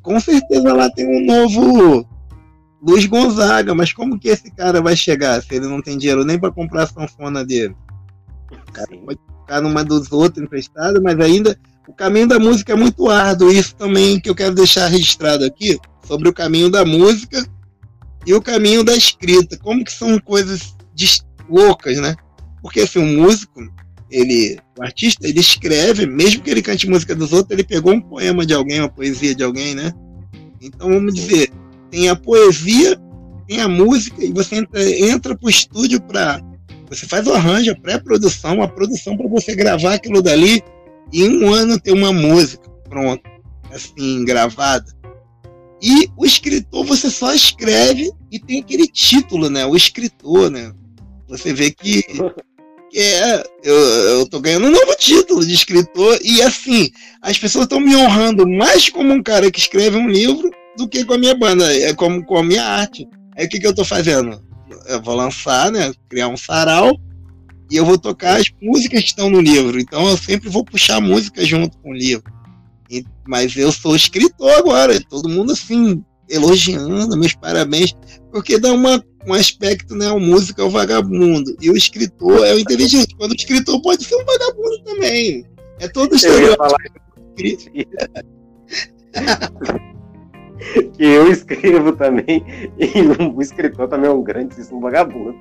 Com 0.00 0.18
certeza 0.18 0.72
lá 0.72 0.88
tem 0.88 1.06
um 1.06 1.26
novo 1.26 2.06
Luiz 2.80 3.06
Gonzaga, 3.06 3.74
mas 3.74 3.92
como 3.92 4.18
que 4.18 4.28
esse 4.28 4.50
cara 4.50 4.80
vai 4.80 4.96
chegar 4.96 5.42
se 5.42 5.54
ele 5.54 5.66
não 5.66 5.82
tem 5.82 5.98
dinheiro 5.98 6.24
nem 6.24 6.38
para 6.38 6.52
comprar 6.52 6.84
a 6.84 6.86
sanfona 6.86 7.44
dele? 7.44 7.74
O 8.50 8.72
cara 8.72 8.88
Sim. 8.88 9.02
pode 9.04 9.18
ficar 9.40 9.60
numa 9.60 9.84
dos 9.84 10.12
outros 10.12 10.44
emprestado, 10.44 11.02
mas 11.02 11.18
ainda 11.18 11.58
o 11.88 11.92
caminho 11.92 12.28
da 12.28 12.38
música 12.38 12.72
é 12.72 12.76
muito 12.76 13.08
árduo. 13.08 13.50
Isso 13.50 13.74
também 13.74 14.20
que 14.20 14.30
eu 14.30 14.34
quero 14.34 14.54
deixar 14.54 14.88
registrado 14.88 15.44
aqui 15.44 15.78
sobre 16.06 16.28
o 16.28 16.32
caminho 16.32 16.70
da 16.70 16.84
música 16.84 17.44
e 18.26 18.34
o 18.34 18.42
caminho 18.42 18.84
da 18.84 18.94
escrita. 18.94 19.56
Como 19.58 19.84
que 19.84 19.92
são 19.92 20.18
coisas 20.20 20.76
loucas, 21.48 21.98
né? 21.98 22.14
Porque 22.62 22.80
assim, 22.80 22.98
um 22.98 23.22
músico, 23.22 23.60
ele, 24.10 24.58
o 24.78 24.82
artista, 24.82 25.26
ele 25.26 25.40
escreve, 25.40 26.06
mesmo 26.06 26.42
que 26.42 26.50
ele 26.50 26.62
cante 26.62 26.88
música 26.88 27.14
dos 27.14 27.32
outros, 27.32 27.52
ele 27.52 27.64
pegou 27.64 27.92
um 27.92 28.00
poema 28.00 28.44
de 28.44 28.54
alguém, 28.54 28.80
uma 28.80 28.88
poesia 28.88 29.34
de 29.34 29.42
alguém, 29.42 29.74
né? 29.74 29.92
Então 30.60 30.88
vamos 30.88 31.14
dizer, 31.14 31.50
tem 31.90 32.08
a 32.08 32.16
poesia, 32.16 32.98
tem 33.46 33.60
a 33.60 33.68
música, 33.68 34.22
e 34.22 34.32
você 34.32 34.56
entra, 34.56 34.90
entra 34.90 35.36
para 35.36 35.46
o 35.46 35.50
estúdio 35.50 36.00
para. 36.00 36.40
Você 36.88 37.06
faz 37.06 37.26
o 37.26 37.32
arranjo, 37.34 37.72
a 37.72 37.76
pré-produção, 37.76 38.62
a 38.62 38.68
produção 38.68 39.16
para 39.16 39.28
você 39.28 39.54
gravar 39.54 39.94
aquilo 39.94 40.22
dali, 40.22 40.62
e 41.12 41.24
em 41.24 41.44
um 41.44 41.52
ano 41.52 41.78
ter 41.78 41.92
uma 41.92 42.12
música 42.12 42.68
pronta, 42.88 43.28
assim, 43.72 44.24
gravada. 44.24 44.86
E 45.80 46.08
o 46.16 46.26
escritor, 46.26 46.84
você 46.84 47.10
só 47.10 47.32
escreve 47.32 48.10
e 48.32 48.38
tem 48.38 48.60
aquele 48.60 48.86
título, 48.86 49.48
né? 49.48 49.64
O 49.64 49.76
escritor, 49.76 50.50
né? 50.50 50.72
Você 51.28 51.52
vê 51.52 51.70
que, 51.70 52.02
que 52.90 52.98
é, 52.98 53.44
eu, 53.62 53.74
eu 53.74 54.28
tô 54.28 54.40
ganhando 54.40 54.66
um 54.66 54.72
novo 54.72 54.94
título 54.96 55.46
de 55.46 55.54
escritor, 55.54 56.18
e 56.22 56.42
assim, 56.42 56.90
as 57.22 57.38
pessoas 57.38 57.64
estão 57.64 57.80
me 57.80 57.94
honrando 57.94 58.48
mais 58.48 58.88
como 58.88 59.12
um 59.12 59.22
cara 59.22 59.50
que 59.50 59.60
escreve 59.60 59.96
um 59.96 60.08
livro 60.08 60.50
do 60.78 60.88
que 60.88 61.04
com 61.04 61.14
a 61.14 61.18
minha 61.18 61.34
banda, 61.34 61.76
é 61.76 61.92
como 61.92 62.24
com 62.24 62.38
a 62.38 62.42
minha 62.42 62.64
arte. 62.64 63.06
Aí 63.36 63.46
o 63.46 63.48
que, 63.48 63.58
que 63.58 63.66
eu 63.66 63.74
tô 63.74 63.84
fazendo? 63.84 64.40
Eu 64.86 65.02
vou 65.02 65.16
lançar, 65.16 65.72
né? 65.72 65.92
Criar 66.08 66.28
um 66.28 66.36
sarau 66.36 66.96
e 67.68 67.76
eu 67.76 67.84
vou 67.84 67.98
tocar 67.98 68.38
as 68.40 68.46
músicas 68.62 69.00
que 69.02 69.08
estão 69.08 69.28
no 69.28 69.40
livro. 69.40 69.80
Então 69.80 70.08
eu 70.08 70.16
sempre 70.16 70.48
vou 70.48 70.64
puxar 70.64 71.00
música 71.00 71.44
junto 71.44 71.76
com 71.78 71.90
o 71.90 71.94
livro. 71.94 72.32
E, 72.88 73.04
mas 73.26 73.56
eu 73.56 73.72
sou 73.72 73.96
escritor 73.96 74.52
agora, 74.52 74.98
todo 75.10 75.28
mundo 75.28 75.52
assim, 75.52 76.02
elogiando, 76.30 77.18
meus 77.18 77.34
parabéns, 77.34 77.94
porque 78.32 78.58
dá 78.58 78.72
uma, 78.72 79.04
um 79.26 79.34
aspecto, 79.34 79.96
né? 79.96 80.10
O 80.12 80.20
músico 80.20 80.60
é 80.60 80.64
o 80.64 80.70
vagabundo 80.70 81.56
e 81.60 81.68
o 81.70 81.76
escritor 81.76 82.46
é 82.46 82.54
o 82.54 82.58
inteligente. 82.58 83.16
Quando 83.16 83.32
o 83.32 83.36
escritor 83.36 83.82
pode 83.82 84.04
ser 84.04 84.14
um 84.14 84.24
vagabundo 84.24 84.84
também. 84.84 85.44
É 85.80 85.88
todo 85.88 86.14
estereótipo. 86.14 86.76
que 90.58 91.04
eu 91.04 91.30
escrevo 91.30 91.92
também, 91.92 92.44
e 92.78 93.00
o 93.22 93.40
escritor 93.40 93.88
também 93.88 94.10
é 94.10 94.12
um 94.12 94.22
grandíssimo 94.22 94.80
vagabundo. 94.80 95.36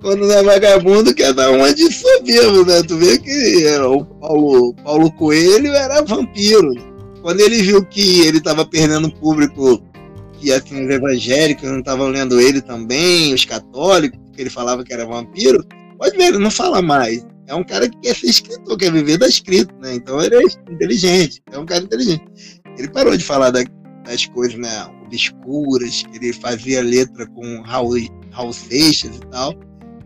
Quando 0.00 0.26
não 0.26 0.32
é 0.32 0.42
vagabundo, 0.42 1.14
quer 1.14 1.32
dar 1.32 1.50
uma 1.50 1.72
de 1.72 1.92
soberbo, 1.92 2.64
né? 2.64 2.82
Tu 2.82 2.96
vê 2.96 3.18
que 3.18 3.66
o 3.78 4.04
Paulo, 4.04 4.74
Paulo 4.82 5.12
Coelho 5.12 5.72
era 5.72 6.02
vampiro. 6.02 6.72
Quando 7.22 7.40
ele 7.40 7.62
viu 7.62 7.84
que 7.84 8.26
ele 8.26 8.38
estava 8.38 8.66
perdendo 8.66 9.12
público, 9.12 9.80
que 10.32 10.52
assim, 10.52 10.84
os 10.84 10.90
evangélicos 10.90 11.70
não 11.70 11.78
estavam 11.78 12.08
lendo 12.08 12.40
ele 12.40 12.60
também, 12.60 13.32
os 13.32 13.44
católicos, 13.44 14.18
que 14.32 14.40
ele 14.40 14.50
falava 14.50 14.82
que 14.82 14.92
era 14.92 15.06
vampiro, 15.06 15.64
pode 15.96 16.16
ver, 16.16 16.28
ele 16.28 16.38
não 16.38 16.50
fala 16.50 16.82
mais. 16.82 17.24
É 17.46 17.54
um 17.54 17.64
cara 17.64 17.88
que 17.88 17.98
quer 18.00 18.14
ser 18.14 18.28
escritor, 18.28 18.76
quer 18.76 18.92
viver 18.92 19.18
da 19.18 19.26
escrita, 19.26 19.74
né? 19.80 19.94
Então 19.94 20.20
ele 20.20 20.36
é 20.36 20.42
inteligente, 20.70 21.42
é 21.50 21.58
um 21.58 21.66
cara 21.66 21.84
inteligente. 21.84 22.24
Ele 22.78 22.88
parou 22.88 23.16
de 23.16 23.24
falar 23.24 23.50
da, 23.50 23.62
das 24.04 24.26
coisas, 24.26 24.58
né, 24.58 24.86
obscuras, 25.04 26.02
que 26.02 26.16
ele 26.16 26.32
fazia 26.32 26.82
letra 26.82 27.26
com 27.26 27.62
Raul, 27.62 27.96
Raul 28.30 28.52
Seixas 28.52 29.16
e 29.16 29.20
tal. 29.30 29.54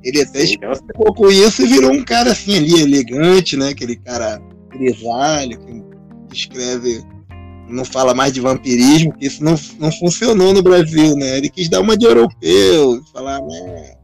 Ele 0.03 0.23
até 0.23 0.43
explicou 0.43 1.15
com 1.15 1.31
isso 1.31 1.63
e 1.63 1.67
virou 1.67 1.93
um 1.93 2.05
cara 2.05 2.33
assim 2.33 2.57
ali, 2.57 2.81
elegante, 2.81 3.57
né? 3.57 3.71
Aquele 3.71 3.97
cara 3.97 4.41
grisalho, 4.71 5.59
que 5.59 5.83
escreve, 6.33 7.03
não 7.69 7.85
fala 7.85 8.15
mais 8.15 8.33
de 8.33 8.41
vampirismo, 8.41 9.13
que 9.17 9.27
isso 9.27 9.43
não, 9.43 9.55
não 9.79 9.91
funcionou 9.91 10.53
no 10.53 10.63
Brasil, 10.63 11.17
né? 11.17 11.39
Ele 11.39 11.51
quis 11.51 11.69
dar 11.69 11.81
uma 11.81 11.97
de 11.97 12.07
europeu, 12.07 13.03
falar, 13.13 13.41
né? 13.41 13.95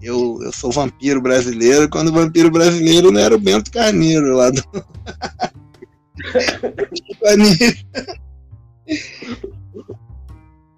Eu, 0.00 0.38
eu 0.42 0.52
sou 0.52 0.70
vampiro 0.70 1.20
brasileiro, 1.20 1.88
quando 1.88 2.08
o 2.08 2.12
vampiro 2.12 2.50
brasileiro 2.50 3.10
não 3.10 3.20
era 3.20 3.34
o 3.34 3.40
Bento 3.40 3.70
Carneiro 3.70 4.36
lá 4.36 4.50
do. 4.50 4.62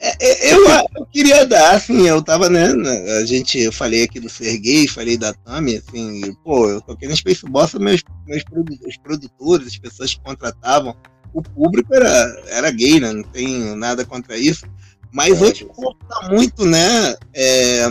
É, 0.02 0.16
é, 0.18 0.54
eu, 0.54 0.66
eu, 0.96 1.06
queria 1.12 1.46
dar, 1.46 1.74
assim, 1.74 2.08
eu 2.08 2.22
tava, 2.22 2.48
né, 2.48 2.72
a 3.20 3.24
gente, 3.26 3.58
eu 3.58 3.70
falei 3.70 4.04
aqui 4.04 4.18
do 4.18 4.30
Serguei, 4.30 4.88
falei 4.88 5.18
da 5.18 5.34
Tami, 5.34 5.76
assim, 5.76 6.34
pô, 6.42 6.70
eu 6.70 6.80
toquei 6.80 7.06
no 7.06 7.14
Space 7.14 7.44
Bossa, 7.44 7.78
meus, 7.78 8.02
meus 8.26 8.42
os 8.86 8.96
produtores, 8.96 9.66
as 9.66 9.76
pessoas 9.76 10.14
que 10.14 10.20
contratavam, 10.22 10.96
o 11.34 11.42
público 11.42 11.94
era, 11.94 12.42
era 12.48 12.70
gay, 12.70 12.98
né, 12.98 13.12
não 13.12 13.22
tem 13.22 13.76
nada 13.76 14.02
contra 14.02 14.38
isso, 14.38 14.64
mas 15.12 15.38
hoje 15.38 15.68
tá 16.08 16.28
muito, 16.30 16.64
né, 16.64 17.14
é, 17.34 17.86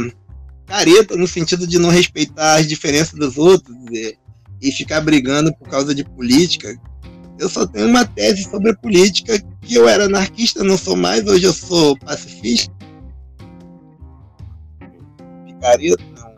careta 0.69 1.17
no 1.17 1.27
sentido 1.27 1.65
de 1.65 1.79
não 1.79 1.89
respeitar 1.89 2.55
as 2.55 2.67
diferenças 2.67 3.17
dos 3.17 3.37
outros 3.37 3.75
e, 3.91 4.15
e 4.61 4.71
ficar 4.71 5.01
brigando 5.01 5.53
por 5.55 5.67
causa 5.67 5.93
de 5.95 6.03
política, 6.03 6.79
eu 7.39 7.49
só 7.49 7.65
tenho 7.65 7.87
uma 7.87 8.05
tese 8.05 8.43
sobre 8.43 8.75
política 8.75 9.41
que 9.61 9.73
eu 9.73 9.89
era 9.89 10.05
anarquista, 10.05 10.63
não 10.63 10.77
sou 10.77 10.95
mais, 10.95 11.25
hoje 11.25 11.45
eu 11.45 11.53
sou 11.53 11.97
pacifista. 11.97 12.71
Picareta, 15.45 16.03
não. 16.15 16.29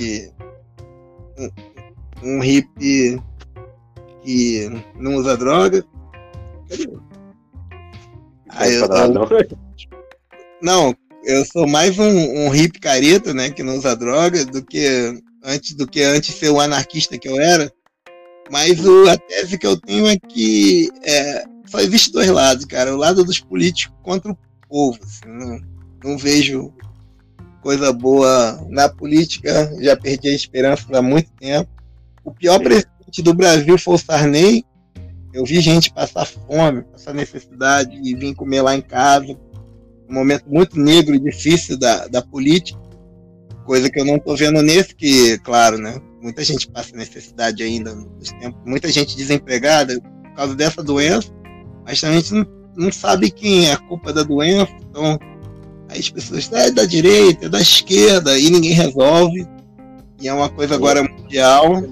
E 0.00 0.32
um, 1.38 1.50
um 2.36 2.40
hippie 2.40 3.22
que 4.24 4.68
não 4.98 5.16
usa 5.16 5.36
droga. 5.36 5.84
Aí 8.48 8.74
eu, 8.74 8.88
não. 8.88 9.28
Não, 10.62 10.94
eu 11.24 11.44
sou 11.44 11.68
mais 11.68 11.98
um, 11.98 12.46
um 12.46 12.48
hippie 12.48 12.80
careta, 12.80 13.34
né, 13.34 13.50
que 13.50 13.62
não 13.62 13.76
usa 13.76 13.96
droga, 13.96 14.44
do 14.44 14.64
que 14.64 15.20
antes 15.44 15.74
do 15.74 15.86
que 15.86 16.02
antes 16.02 16.34
ser 16.34 16.50
o 16.50 16.60
anarquista 16.60 17.18
que 17.18 17.28
eu 17.28 17.40
era. 17.40 17.70
Mas 18.50 18.84
o, 18.84 19.08
a 19.08 19.16
tese 19.16 19.58
que 19.58 19.66
eu 19.66 19.76
tenho 19.76 20.06
é 20.06 20.16
que 20.16 20.90
é, 21.02 21.44
só 21.66 21.80
existe 21.80 22.12
dois 22.12 22.28
lados, 22.28 22.64
cara. 22.64 22.94
O 22.94 22.98
lado 22.98 23.24
dos 23.24 23.40
políticos 23.40 23.96
contra 24.02 24.32
o 24.32 24.38
povo. 24.68 24.98
Assim, 25.02 25.26
não, 25.26 25.60
não 26.04 26.18
vejo 26.18 26.72
coisa 27.62 27.92
boa 27.92 28.60
na 28.68 28.88
política. 28.88 29.72
Já 29.80 29.96
perdi 29.96 30.28
a 30.28 30.34
esperança 30.34 30.84
há 30.92 31.02
muito 31.02 31.30
tempo. 31.40 31.70
O 32.24 32.32
pior 32.32 32.58
presidente 32.58 33.22
do 33.22 33.32
Brasil 33.32 33.78
foi 33.78 33.94
o 33.94 33.98
Sarney. 33.98 34.64
Eu 35.32 35.44
vi 35.44 35.60
gente 35.60 35.92
passar 35.92 36.26
fome, 36.26 36.82
passar 36.82 37.14
necessidade 37.14 37.98
e 38.02 38.14
vir 38.14 38.34
comer 38.34 38.60
lá 38.60 38.76
em 38.76 38.82
casa. 38.82 39.34
Um 40.12 40.16
momento 40.16 40.44
muito 40.46 40.78
negro 40.78 41.14
e 41.14 41.18
difícil 41.18 41.78
da, 41.78 42.06
da 42.06 42.20
política. 42.20 42.78
Coisa 43.64 43.90
que 43.90 43.98
eu 43.98 44.04
não 44.04 44.16
estou 44.16 44.36
vendo 44.36 44.60
nesse, 44.60 44.94
que, 44.94 45.38
claro, 45.38 45.78
né? 45.78 45.98
Muita 46.20 46.44
gente 46.44 46.70
passa 46.70 46.94
necessidade 46.94 47.62
ainda 47.62 47.94
nos 47.94 48.30
tempos, 48.32 48.60
muita 48.66 48.92
gente 48.92 49.16
desempregada 49.16 49.98
por 50.00 50.34
causa 50.34 50.54
dessa 50.54 50.82
doença, 50.82 51.32
mas 51.84 52.04
a 52.04 52.12
gente 52.12 52.34
não, 52.34 52.46
não 52.76 52.92
sabe 52.92 53.30
quem 53.30 53.68
é 53.68 53.72
a 53.72 53.78
culpa 53.78 54.12
da 54.12 54.22
doença, 54.22 54.70
então 54.88 55.18
aí 55.88 55.98
as 55.98 56.10
pessoas 56.10 56.52
é 56.52 56.70
da 56.70 56.84
direita, 56.84 57.46
é 57.46 57.48
da 57.48 57.60
esquerda, 57.60 58.38
e 58.38 58.50
ninguém 58.50 58.72
resolve. 58.72 59.46
E 60.20 60.28
é 60.28 60.34
uma 60.34 60.48
coisa 60.50 60.74
agora 60.74 61.02
mundial. 61.02 61.82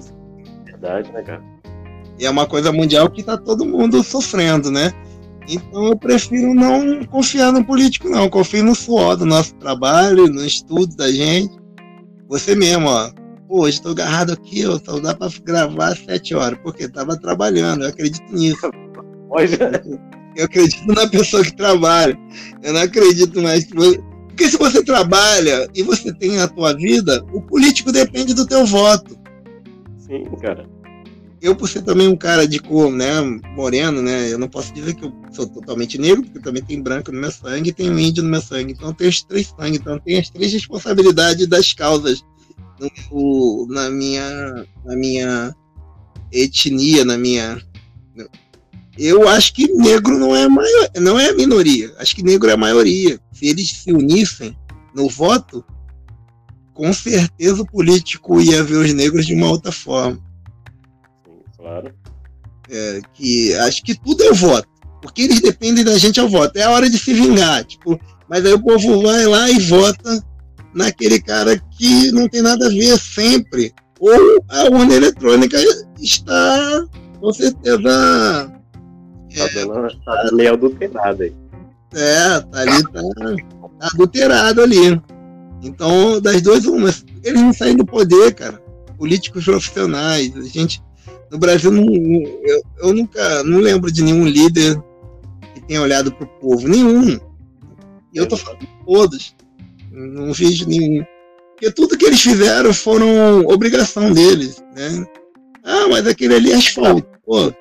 Verdade, 0.63 1.11
né, 1.11 1.23
cara? 1.23 1.43
E 2.19 2.25
é 2.25 2.29
uma 2.29 2.45
coisa 2.45 2.71
mundial 2.71 3.09
que 3.09 3.21
está 3.21 3.35
todo 3.35 3.65
mundo 3.65 4.03
sofrendo, 4.03 4.69
né? 4.69 4.93
Então 5.51 5.87
eu 5.87 5.97
prefiro 5.97 6.53
não 6.53 7.03
confiar 7.05 7.51
no 7.51 7.65
político, 7.65 8.07
não. 8.07 8.29
confio 8.29 8.63
no 8.63 8.73
suor 8.73 9.17
do 9.17 9.25
nosso 9.25 9.53
trabalho, 9.55 10.27
no 10.27 10.45
estudo 10.45 10.95
da 10.95 11.11
gente. 11.11 11.53
Você 12.29 12.55
mesmo, 12.55 12.87
ó. 12.87 13.11
Pô, 13.49 13.63
hoje 13.63 13.77
estou 13.77 13.91
agarrado 13.91 14.31
aqui, 14.31 14.65
ó, 14.65 14.79
só 14.79 14.97
dá 14.99 15.13
para 15.13 15.29
gravar 15.43 15.89
às 15.89 15.99
sete 15.99 16.33
horas, 16.33 16.57
porque 16.63 16.85
estava 16.85 17.19
trabalhando, 17.19 17.83
eu 17.83 17.89
acredito 17.89 18.33
nisso. 18.33 18.71
Hoje... 19.29 19.57
Eu 20.37 20.45
acredito 20.45 20.87
na 20.87 21.07
pessoa 21.09 21.43
que 21.43 21.53
trabalha. 21.53 22.17
Eu 22.63 22.73
não 22.73 22.81
acredito 22.81 23.41
mais 23.41 23.65
que 23.65 23.75
você... 23.75 24.01
Porque 24.29 24.47
se 24.47 24.57
você 24.57 24.81
trabalha 24.81 25.67
e 25.75 25.83
você 25.83 26.13
tem 26.13 26.39
a 26.39 26.47
tua 26.47 26.73
vida, 26.73 27.21
o 27.33 27.41
político 27.41 27.91
depende 27.91 28.33
do 28.33 28.47
teu 28.47 28.65
voto. 28.65 29.19
Sim, 29.97 30.23
cara. 30.41 30.65
Eu, 31.41 31.55
por 31.55 31.67
ser 31.67 31.81
também 31.81 32.07
um 32.07 32.15
cara 32.15 32.47
de 32.47 32.59
cor, 32.59 32.91
né, 32.91 33.19
moreno, 33.55 34.01
né, 34.01 34.31
eu 34.31 34.37
não 34.37 34.47
posso 34.47 34.71
dizer 34.73 34.93
que 34.93 35.03
eu 35.03 35.11
sou 35.31 35.47
totalmente 35.47 35.97
negro, 35.97 36.23
porque 36.23 36.39
também 36.39 36.63
tem 36.63 36.81
branco 36.81 37.11
no 37.11 37.19
meu 37.19 37.31
sangue 37.31 37.69
e 37.71 37.73
tem 37.73 37.89
um 37.89 37.97
índio 37.97 38.23
no 38.23 38.29
meu 38.29 38.41
sangue. 38.41 38.73
Então 38.73 38.89
eu 38.89 38.93
tenho 38.93 39.09
os 39.09 39.23
três 39.23 39.47
sangues, 39.47 39.79
então 39.79 39.93
eu 39.93 39.99
tenho 39.99 40.19
as 40.19 40.29
três 40.29 40.53
responsabilidades 40.53 41.47
das 41.47 41.73
causas 41.73 42.23
no, 42.79 43.67
na 43.69 43.89
minha 43.89 44.65
na 44.85 44.95
minha 44.95 45.55
etnia, 46.31 47.03
na 47.03 47.17
minha 47.17 47.59
eu 48.97 49.27
acho 49.27 49.53
que 49.53 49.71
negro 49.71 50.17
não 50.17 50.35
é 50.35 50.47
maior, 50.47 50.89
não 50.99 51.19
é 51.19 51.29
a 51.29 51.35
minoria. 51.35 51.93
Acho 51.97 52.15
que 52.15 52.23
negro 52.23 52.49
é 52.49 52.53
a 52.53 52.57
maioria. 52.57 53.19
Se 53.31 53.47
eles 53.47 53.69
se 53.69 53.91
unissem 53.91 54.55
no 54.93 55.09
voto, 55.09 55.63
com 56.73 56.91
certeza 56.91 57.61
o 57.61 57.65
político 57.65 58.41
ia 58.41 58.63
ver 58.63 58.77
os 58.77 58.93
negros 58.93 59.25
de 59.25 59.33
uma 59.33 59.49
outra 59.49 59.71
forma. 59.71 60.21
Claro. 61.61 61.93
É, 62.69 63.01
que 63.13 63.53
acho 63.55 63.83
que 63.83 63.95
tudo 63.95 64.23
é 64.23 64.31
o 64.31 64.35
voto. 64.35 64.67
Porque 65.01 65.23
eles 65.23 65.41
dependem 65.41 65.83
da 65.83 65.97
gente 65.97 66.19
ao 66.19 66.29
voto. 66.29 66.57
É 66.57 66.63
a 66.63 66.71
hora 66.71 66.89
de 66.89 66.97
se 66.97 67.13
vingar. 67.13 67.63
Tipo, 67.65 67.99
mas 68.27 68.45
aí 68.45 68.53
o 68.53 68.61
povo 68.61 69.01
vai 69.01 69.25
lá 69.25 69.49
e 69.49 69.59
vota 69.59 70.23
naquele 70.73 71.21
cara 71.21 71.61
que 71.77 72.11
não 72.11 72.27
tem 72.27 72.41
nada 72.41 72.67
a 72.67 72.69
ver 72.69 72.97
sempre. 72.97 73.73
Ou 73.99 74.43
a 74.49 74.63
urna 74.65 74.93
eletrônica 74.95 75.57
está, 75.99 76.85
com 77.19 77.33
certeza. 77.33 77.81
Tá, 77.83 78.51
é, 79.35 79.49
dando, 79.53 80.03
tá 80.03 80.29
meio 80.33 80.53
adulterado 80.53 81.23
aí. 81.23 81.33
É, 81.93 82.39
tá 82.39 82.59
ali, 82.59 82.83
tá, 82.83 83.01
tá 83.79 83.87
adulterado 83.93 84.61
ali. 84.61 85.01
Então, 85.61 86.19
das 86.19 86.41
duas, 86.41 86.65
umas. 86.65 87.05
Eles 87.23 87.41
não 87.41 87.53
saem 87.53 87.75
do 87.75 87.85
poder, 87.85 88.33
cara. 88.33 88.61
Políticos 88.97 89.45
profissionais. 89.45 90.35
A 90.35 90.41
gente. 90.41 90.81
No 91.31 91.39
Brasil, 91.39 91.71
não, 91.71 91.85
eu, 91.85 92.61
eu 92.83 92.93
nunca. 92.93 93.43
Não 93.43 93.59
lembro 93.59 93.89
de 93.89 94.03
nenhum 94.03 94.25
líder 94.25 94.77
que 95.53 95.61
tenha 95.61 95.81
olhado 95.81 96.11
pro 96.11 96.27
povo. 96.27 96.67
Nenhum. 96.67 97.17
E 98.13 98.17
eu 98.17 98.27
tô 98.27 98.35
falando 98.35 98.67
todos. 98.85 99.33
Não 99.89 100.33
vejo 100.33 100.67
nenhum. 100.67 101.05
Porque 101.51 101.71
tudo 101.71 101.97
que 101.97 102.05
eles 102.05 102.21
fizeram 102.21 102.73
foram 102.73 103.45
obrigação 103.45 104.11
deles, 104.11 104.61
né? 104.75 105.07
Ah, 105.63 105.87
mas 105.89 106.05
aquele 106.05 106.35
ali 106.35 106.51
é 106.51 106.55
asfalto. 106.55 107.07
Pô, 107.25 107.53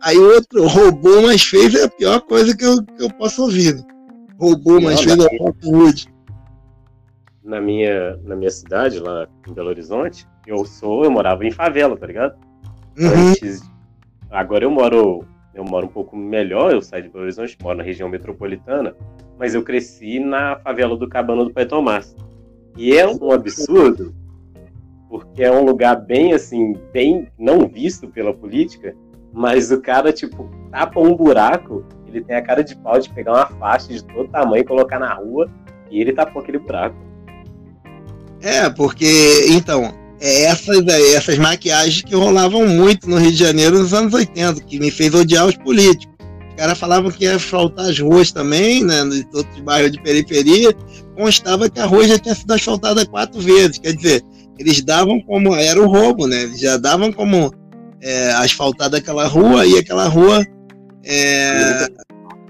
aí 0.00 0.16
o 0.16 0.32
outro 0.34 0.66
roubou, 0.66 1.22
mas 1.22 1.42
fez 1.42 1.74
é 1.74 1.84
a 1.84 1.88
pior 1.88 2.20
coisa 2.20 2.56
que 2.56 2.64
eu, 2.64 2.82
que 2.82 3.02
eu 3.02 3.10
posso 3.10 3.42
ouvir. 3.42 3.84
Roubou, 4.38 4.80
mas 4.80 5.02
fez 5.02 5.18
a 5.18 5.28
Hollywood. 5.40 6.06
Na 7.44 7.60
minha, 7.60 8.16
na 8.24 8.36
minha 8.36 8.50
cidade, 8.50 9.00
lá 9.00 9.26
em 9.46 9.52
Belo 9.52 9.70
Horizonte, 9.70 10.26
eu 10.46 10.64
sou, 10.64 11.04
eu 11.04 11.10
morava 11.10 11.44
em 11.44 11.50
favela, 11.50 11.96
tá 11.96 12.06
ligado? 12.06 12.47
Uhum. 12.98 13.30
Antes, 13.30 13.62
agora 14.30 14.64
eu 14.64 14.70
moro 14.70 15.24
eu 15.58 15.64
moro 15.64 15.86
um 15.86 15.90
pouco 15.90 16.16
melhor, 16.16 16.72
eu 16.72 16.80
saí 16.80 17.02
de 17.02 17.08
Belo 17.08 17.24
Horizonte, 17.24 17.58
moro 17.60 17.78
na 17.78 17.82
região 17.82 18.08
metropolitana, 18.08 18.94
mas 19.36 19.54
eu 19.56 19.62
cresci 19.64 20.20
na 20.20 20.56
favela 20.60 20.96
do 20.96 21.08
Cabana 21.08 21.44
do 21.44 21.52
Pai 21.52 21.66
Tomás. 21.66 22.14
E 22.76 22.96
é 22.96 23.04
um 23.08 23.32
absurdo, 23.32 24.14
porque 25.08 25.42
é 25.42 25.50
um 25.50 25.64
lugar 25.64 25.96
bem 25.96 26.32
assim, 26.32 26.74
bem 26.92 27.26
não 27.36 27.66
visto 27.66 28.06
pela 28.06 28.32
política, 28.32 28.94
mas 29.32 29.72
o 29.72 29.80
cara, 29.80 30.12
tipo, 30.12 30.48
tapa 30.70 31.00
um 31.00 31.16
buraco, 31.16 31.84
ele 32.06 32.22
tem 32.22 32.36
a 32.36 32.42
cara 32.42 32.62
de 32.62 32.76
pau 32.76 33.00
de 33.00 33.10
pegar 33.10 33.32
uma 33.32 33.46
faixa 33.46 33.92
de 33.92 34.04
todo 34.04 34.28
tamanho 34.28 34.60
e 34.60 34.64
colocar 34.64 35.00
na 35.00 35.12
rua, 35.12 35.50
e 35.90 36.00
ele 36.00 36.12
tapou 36.12 36.40
aquele 36.40 36.58
buraco. 36.58 36.96
É, 38.40 38.70
porque, 38.70 39.46
então, 39.50 39.92
essas, 40.20 40.86
é 40.86 41.14
essas 41.14 41.38
maquiagens 41.38 42.02
que 42.02 42.14
rolavam 42.14 42.66
muito 42.66 43.08
no 43.08 43.18
Rio 43.18 43.30
de 43.30 43.38
Janeiro 43.38 43.78
nos 43.78 43.94
anos 43.94 44.12
80, 44.12 44.60
que 44.62 44.78
me 44.78 44.90
fez 44.90 45.14
odiar 45.14 45.46
os 45.46 45.56
políticos. 45.56 46.14
Os 46.50 46.54
caras 46.56 46.78
falavam 46.78 47.10
que 47.10 47.24
ia 47.24 47.38
faltar 47.38 47.88
as 47.88 47.98
ruas 47.98 48.32
também, 48.32 48.82
né, 48.84 49.04
nos 49.04 49.24
outros 49.32 49.60
bairros 49.60 49.92
de 49.92 50.02
periferia, 50.02 50.74
constava 51.16 51.70
que 51.70 51.78
a 51.78 51.86
rua 51.86 52.06
já 52.08 52.18
tinha 52.18 52.34
sido 52.34 52.52
asfaltada 52.52 53.06
quatro 53.06 53.40
vezes. 53.40 53.78
Quer 53.78 53.94
dizer, 53.94 54.22
eles 54.58 54.82
davam 54.82 55.20
como. 55.20 55.54
Era 55.54 55.80
o 55.80 55.86
roubo, 55.86 56.26
né? 56.26 56.42
Eles 56.42 56.60
já 56.60 56.76
davam 56.76 57.12
como 57.12 57.52
é, 58.02 58.32
asfaltada 58.32 58.98
aquela 58.98 59.26
rua 59.26 59.66
e 59.66 59.78
aquela 59.78 60.08
rua. 60.08 60.44
É, 61.04 61.86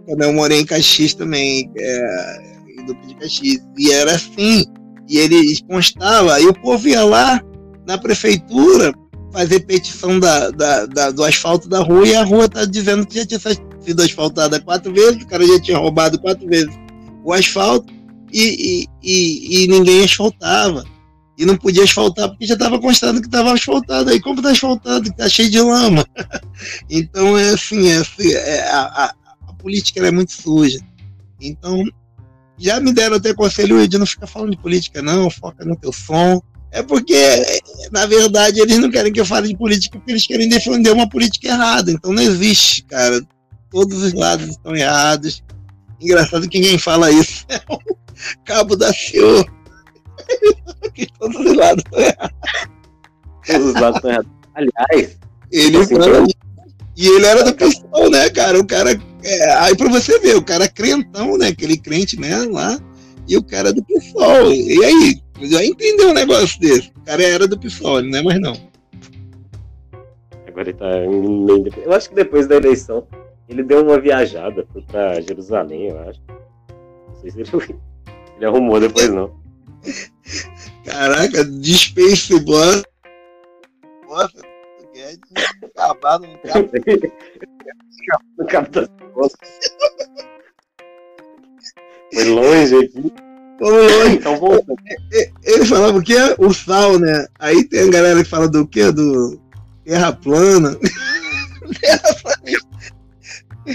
quando 0.06 0.22
eu 0.22 0.32
morei 0.32 0.60
em 0.60 0.64
Caxias 0.64 1.12
também, 1.12 1.70
é, 1.76 2.40
em 2.78 2.86
Duque 2.86 3.08
de 3.08 3.14
Caxias. 3.14 3.62
E 3.76 3.92
era 3.92 4.12
assim. 4.12 4.64
E 5.06 5.18
eles 5.18 5.62
constava, 5.62 6.38
e 6.38 6.46
o 6.46 6.52
povo 6.52 6.86
ia 6.86 7.02
lá 7.02 7.40
na 7.88 7.96
prefeitura 7.96 8.92
fazer 9.32 9.60
petição 9.60 10.20
da, 10.20 10.50
da, 10.50 10.84
da, 10.84 11.10
do 11.10 11.24
asfalto 11.24 11.68
da 11.68 11.80
rua 11.80 12.06
e 12.06 12.14
a 12.14 12.22
rua 12.22 12.46
tá 12.46 12.66
dizendo 12.66 13.06
que 13.06 13.16
já 13.16 13.26
tinha 13.26 13.40
sido 13.80 14.02
asfaltada 14.02 14.60
quatro 14.60 14.92
vezes, 14.92 15.22
o 15.22 15.26
cara 15.26 15.46
já 15.46 15.58
tinha 15.60 15.78
roubado 15.78 16.20
quatro 16.20 16.46
vezes 16.46 16.74
o 17.24 17.32
asfalto 17.32 17.92
e, 18.30 18.84
e, 18.84 18.86
e, 19.02 19.64
e 19.64 19.68
ninguém 19.68 20.04
asfaltava. 20.04 20.84
E 21.36 21.46
não 21.46 21.56
podia 21.56 21.84
asfaltar 21.84 22.28
porque 22.28 22.46
já 22.46 22.54
estava 22.54 22.80
constando 22.80 23.20
que 23.20 23.28
estava 23.28 23.52
asfaltado. 23.52 24.10
Aí 24.10 24.20
como 24.20 24.38
está 24.38 24.50
asfaltado, 24.50 25.08
está 25.08 25.28
cheio 25.28 25.50
de 25.50 25.60
lama. 25.60 26.04
então 26.90 27.38
é 27.38 27.50
assim, 27.50 27.88
é 27.88 27.96
assim 27.98 28.32
é, 28.32 28.70
a, 28.70 28.80
a, 28.80 29.14
a, 29.48 29.52
política 29.54 30.06
é 30.06 30.10
muito 30.10 30.32
suja. 30.32 30.80
Então 31.40 31.84
já 32.58 32.80
me 32.80 32.92
deram 32.92 33.16
até 33.16 33.32
conselho 33.32 33.86
de 33.86 33.98
não 33.98 34.06
ficar 34.06 34.26
falando 34.26 34.50
de 34.50 34.58
política, 34.58 35.00
não, 35.00 35.30
foca 35.30 35.64
no 35.64 35.76
teu 35.76 35.92
som. 35.92 36.42
É 36.70 36.82
porque, 36.82 37.16
na 37.90 38.06
verdade, 38.06 38.60
eles 38.60 38.78
não 38.78 38.90
querem 38.90 39.12
que 39.12 39.20
eu 39.20 39.24
fale 39.24 39.48
de 39.48 39.56
política 39.56 39.98
porque 39.98 40.12
eles 40.12 40.26
querem 40.26 40.48
defender 40.48 40.92
uma 40.92 41.08
política 41.08 41.48
errada. 41.48 41.90
Então 41.90 42.12
não 42.12 42.22
existe, 42.22 42.82
cara. 42.84 43.20
Todos 43.70 44.02
os 44.02 44.12
lados 44.12 44.48
estão 44.48 44.74
errados. 44.76 45.42
Engraçado 46.00 46.48
que 46.48 46.60
quem 46.60 46.78
fala 46.78 47.10
isso 47.10 47.44
é 47.48 47.60
o 47.68 47.78
cabo 48.44 48.76
da 48.76 48.92
CEO. 48.92 49.46
que 50.94 51.06
todos 51.18 51.40
os 51.40 51.56
lados 51.56 51.82
estão 51.84 52.00
errados. 52.00 52.38
Todos 53.46 53.66
os 53.66 53.74
lados 53.74 53.96
estão 53.96 54.10
errados. 54.10 54.30
Aliás, 54.54 55.18
ele 55.50 55.86
fala, 55.86 56.26
e 56.98 57.06
ele 57.06 57.26
era 57.26 57.44
do 57.44 57.54
PSOL, 57.54 58.10
né, 58.10 58.28
cara? 58.28 58.58
O 58.58 58.66
cara. 58.66 59.00
É, 59.22 59.52
aí 59.60 59.76
pra 59.76 59.88
você 59.88 60.18
ver, 60.18 60.36
o 60.36 60.42
cara 60.42 60.64
é 60.64 60.68
crentão, 60.68 61.38
né? 61.38 61.48
Aquele 61.48 61.78
crente, 61.78 62.18
né? 62.18 62.44
Lá. 62.50 62.76
E 63.28 63.36
o 63.36 63.42
cara 63.42 63.68
é 63.68 63.72
do 63.72 63.84
PSOL. 63.84 64.52
E 64.52 64.84
aí? 64.84 65.22
Já 65.42 65.64
entendeu 65.64 66.10
um 66.10 66.14
negócio 66.14 66.60
desse? 66.60 66.90
O 66.96 67.04
cara 67.04 67.22
era 67.22 67.46
do 67.46 67.58
PSOL, 67.58 68.02
não 68.02 68.18
é 68.18 68.22
mais 68.22 68.40
não. 68.40 68.54
Agora 70.46 70.68
ele 70.68 70.72
tá. 70.74 70.86
Eu 71.84 71.92
acho 71.92 72.08
que 72.08 72.14
depois 72.14 72.46
da 72.46 72.56
eleição 72.56 73.06
ele 73.48 73.62
deu 73.62 73.84
uma 73.84 73.98
viajada, 73.98 74.66
foi 74.72 74.82
pra 74.82 75.20
Jerusalém, 75.20 75.88
eu 75.88 75.98
acho. 76.00 76.20
Não 77.08 77.14
sei 77.20 77.30
se 77.30 77.40
ele, 77.40 77.78
ele 78.36 78.46
arrumou 78.46 78.80
depois, 78.80 79.08
não. 79.10 79.38
Caraca, 80.84 81.44
Space 81.62 82.38
Boss. 82.40 82.82
Nossa, 84.08 84.38
o 84.38 84.92
Guedes 84.92 85.20
acabado 85.62 86.26
no 86.26 86.38
cabo. 86.38 86.68
no 88.38 89.12
costas. 89.12 89.48
Foi 92.12 92.24
longe 92.24 92.76
aqui. 92.76 93.27
Foi 93.58 93.70
longe. 93.70 94.14
Então, 94.16 94.36
voltando. 94.36 94.78
Ele 95.42 95.64
falava 95.64 95.98
o 95.98 96.02
quê? 96.02 96.16
O 96.38 96.52
sal, 96.54 96.98
né? 96.98 97.26
Aí 97.38 97.64
tem 97.64 97.88
a 97.88 97.90
galera 97.90 98.22
que 98.22 98.30
fala 98.30 98.48
do 98.48 98.66
quê? 98.66 98.92
Do 98.92 99.40
terra 99.84 100.12
plana. 100.12 100.76
terra 101.80 102.14
plana. 102.22 102.58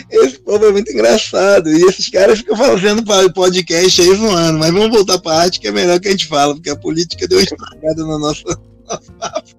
Esse 0.10 0.40
povo 0.40 0.66
é 0.66 0.72
muito 0.72 0.92
engraçado. 0.92 1.70
E 1.70 1.84
esses 1.84 2.10
caras 2.10 2.40
ficam 2.40 2.56
fazendo 2.56 3.04
podcast 3.34 4.02
aí 4.02 4.16
zoando. 4.16 4.58
Mas 4.58 4.72
vamos 4.72 4.90
voltar 4.90 5.20
para 5.20 5.34
a 5.34 5.42
arte, 5.42 5.60
que 5.60 5.68
é 5.68 5.72
melhor 5.72 6.00
que 6.00 6.08
a 6.08 6.12
gente 6.12 6.28
fala, 6.28 6.54
porque 6.56 6.70
a 6.70 6.76
política 6.76 7.28
deu 7.28 7.38
uma 7.38 7.44
estragada 7.44 8.04
no 8.04 8.18
nosso, 8.18 8.44
nosso 8.88 9.12
papo. 9.14 9.50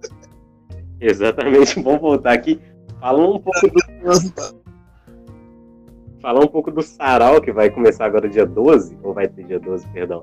Exatamente. 1.00 1.80
Vamos 1.80 2.00
voltar 2.00 2.32
aqui. 2.32 2.58
Falando 2.98 3.36
um 3.36 3.40
pouco 3.40 3.68
do. 3.68 3.74
Nosso 4.04 4.32
papo. 4.32 4.63
Falar 6.24 6.42
um 6.42 6.48
pouco 6.48 6.70
do 6.70 6.80
sarau, 6.80 7.38
que 7.38 7.52
vai 7.52 7.68
começar 7.68 8.06
agora 8.06 8.26
dia 8.26 8.46
12, 8.46 8.96
ou 9.02 9.12
vai 9.12 9.28
ter 9.28 9.44
dia 9.44 9.60
12, 9.60 9.86
perdão. 9.88 10.22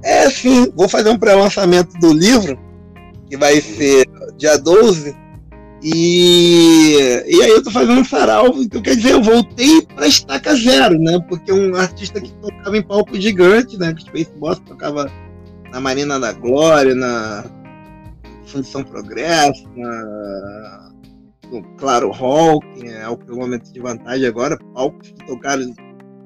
É, 0.00 0.30
sim. 0.30 0.70
Vou 0.76 0.88
fazer 0.88 1.10
um 1.10 1.18
pré-lançamento 1.18 1.98
do 1.98 2.12
livro, 2.12 2.56
que 3.28 3.36
vai 3.36 3.60
ser 3.60 4.06
dia 4.36 4.56
12 4.56 5.16
e, 5.82 6.98
e 7.26 7.42
aí 7.42 7.50
eu 7.50 7.64
tô 7.64 7.72
fazendo 7.72 8.00
um 8.00 8.04
sarau, 8.04 8.46
então 8.58 8.80
quer 8.80 8.94
dizer, 8.94 9.10
eu 9.10 9.20
voltei 9.20 9.82
pra 9.82 10.06
estaca 10.06 10.54
zero, 10.54 10.96
né? 11.00 11.18
Porque 11.28 11.52
um 11.52 11.74
artista 11.74 12.20
que 12.20 12.32
tocava 12.34 12.76
em 12.76 12.82
palco 12.82 13.20
gigante, 13.20 13.76
né? 13.76 13.92
Que 13.94 14.02
Space 14.02 14.30
Boss 14.38 14.60
tocava 14.60 15.10
na 15.72 15.80
Marina 15.80 16.20
da 16.20 16.32
Glória, 16.32 16.94
na 16.94 17.44
Fundição 18.46 18.84
Progresso, 18.84 19.68
na, 19.74 20.87
Claro 21.78 22.10
Hall, 22.10 22.60
que 22.60 22.86
é 22.86 23.08
o 23.08 23.16
quilômetro 23.16 23.72
de 23.72 23.80
vantagem 23.80 24.26
agora, 24.26 24.58
palcos 24.74 25.10
que 25.12 25.26
tocaram 25.26 25.74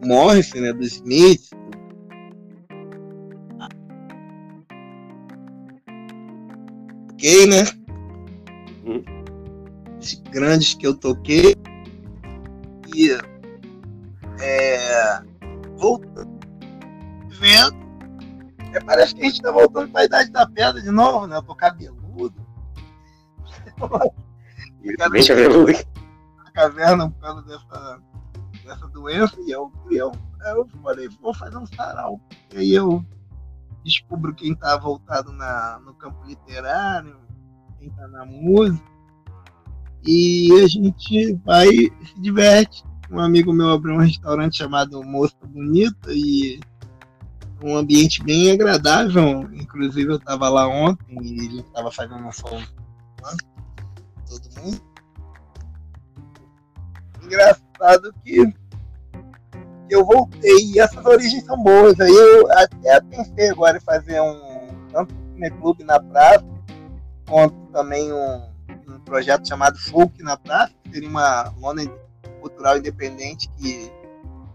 Morrison, 0.04 0.60
né? 0.60 0.72
Do 0.72 0.82
Smith. 0.82 1.50
Ok, 7.12 7.46
né? 7.46 7.62
Hum 8.84 9.22
grandes 10.30 10.74
que 10.74 10.86
eu 10.86 10.94
toquei. 10.94 11.54
E 12.94 13.10
é, 14.40 15.22
voltando, 15.76 16.38
vendo, 17.28 17.76
é, 18.74 18.80
parece 18.80 19.14
que 19.14 19.22
a 19.22 19.24
gente 19.24 19.36
está 19.36 19.50
voltando 19.50 19.90
para 19.90 20.02
a 20.02 20.04
idade 20.04 20.30
da 20.30 20.46
pedra 20.46 20.80
de 20.82 20.90
novo, 20.90 21.26
né? 21.26 21.36
Eu 21.36 21.42
tô 21.42 21.54
cabeludo. 21.54 22.34
Ver. 24.82 25.86
A 26.44 26.50
caverna 26.50 27.10
por 27.10 27.20
causa 27.20 27.42
dessa, 27.42 28.02
dessa 28.64 28.88
doença. 28.88 29.36
E 29.40 29.50
eu, 29.50 29.72
eu, 29.90 30.12
eu 30.46 30.68
falei, 30.82 31.08
vou 31.20 31.34
fazer 31.34 31.56
um 31.56 31.66
sarau. 31.66 32.20
E 32.52 32.58
aí 32.58 32.74
eu 32.74 33.04
descubro 33.84 34.34
quem 34.34 34.52
está 34.52 34.76
voltado 34.76 35.32
na, 35.32 35.80
no 35.84 35.94
campo 35.94 36.24
literário, 36.24 37.16
quem 37.78 37.88
está 37.88 38.06
na 38.08 38.24
música 38.24 38.92
e 40.04 40.50
a 40.62 40.66
gente 40.66 41.34
vai 41.44 41.68
se 41.68 42.20
diverte. 42.20 42.84
Um 43.10 43.20
amigo 43.20 43.52
meu 43.52 43.70
abriu 43.70 43.94
um 43.94 43.98
restaurante 43.98 44.56
chamado 44.56 45.02
Moça 45.04 45.36
Bonita 45.46 46.12
e 46.12 46.58
um 47.62 47.76
ambiente 47.76 48.22
bem 48.22 48.50
agradável. 48.50 49.48
Inclusive 49.52 50.12
eu 50.12 50.16
estava 50.16 50.48
lá 50.48 50.66
ontem 50.66 51.18
e 51.22 51.40
gente 51.40 51.60
estava 51.60 51.90
fazendo 51.90 52.26
um 52.26 52.32
som. 52.32 52.60
Engraçado 57.22 58.12
que 58.24 58.52
eu 59.90 60.04
voltei 60.04 60.72
e 60.72 60.80
essas 60.80 61.04
origens 61.04 61.44
são 61.44 61.62
boas. 61.62 61.98
Aí 62.00 62.12
eu 62.12 62.50
até 62.52 63.00
pensei 63.00 63.50
agora 63.50 63.78
em 63.78 63.80
fazer 63.80 64.20
um 64.20 64.68
tanto 64.92 65.22
clube 65.58 65.82
na 65.82 65.98
praça, 65.98 66.44
quanto 67.26 67.54
também 67.72 68.12
um 68.12 68.52
um 68.88 68.98
projeto 69.00 69.46
chamado 69.46 69.78
Folk 69.78 70.22
na 70.22 70.36
Praça, 70.36 70.72
que 70.84 70.92
seria 70.92 71.08
uma 71.08 71.52
lona 71.58 71.82
cultural 72.40 72.78
independente 72.78 73.48
que, 73.58 73.90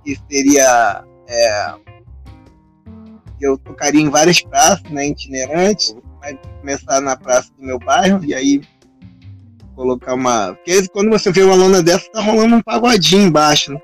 que 0.04 0.18
seria. 0.30 1.04
É, 1.28 1.74
eu 3.40 3.58
tocaria 3.58 4.02
em 4.02 4.10
várias 4.10 4.42
praças, 4.42 4.90
né, 4.90 5.08
itinerantes, 5.08 5.96
mas 6.20 6.38
começar 6.60 7.02
na 7.02 7.16
praça 7.16 7.52
do 7.58 7.64
meu 7.64 7.78
bairro 7.78 8.24
e 8.24 8.34
aí 8.34 8.62
colocar 9.78 10.16
uma. 10.16 10.56
Porque 10.56 10.88
quando 10.88 11.12
você 11.12 11.32
vê 11.32 11.44
uma 11.44 11.56
lona 11.56 11.84
dessa, 11.84 12.12
tá 12.12 12.20
rolando 12.20 12.56
um 12.56 12.62
pagodinho 12.62 13.28
embaixo, 13.28 13.72
né? 13.72 13.80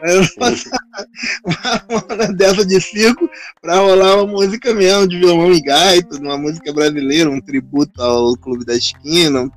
uma 1.88 2.28
dessa 2.28 2.64
de 2.64 2.80
circo 2.80 3.28
para 3.60 3.78
rolar 3.78 4.16
uma 4.16 4.26
música 4.32 4.72
mesmo, 4.72 5.08
de 5.08 5.18
violão 5.18 5.52
e 5.52 5.60
gaita, 5.60 6.18
uma 6.18 6.38
música 6.38 6.72
brasileira, 6.72 7.28
um 7.28 7.40
tributo 7.40 8.00
ao 8.00 8.36
Clube 8.36 8.64
da 8.64 8.76
Esquina, 8.76 9.40
um, 9.42 9.50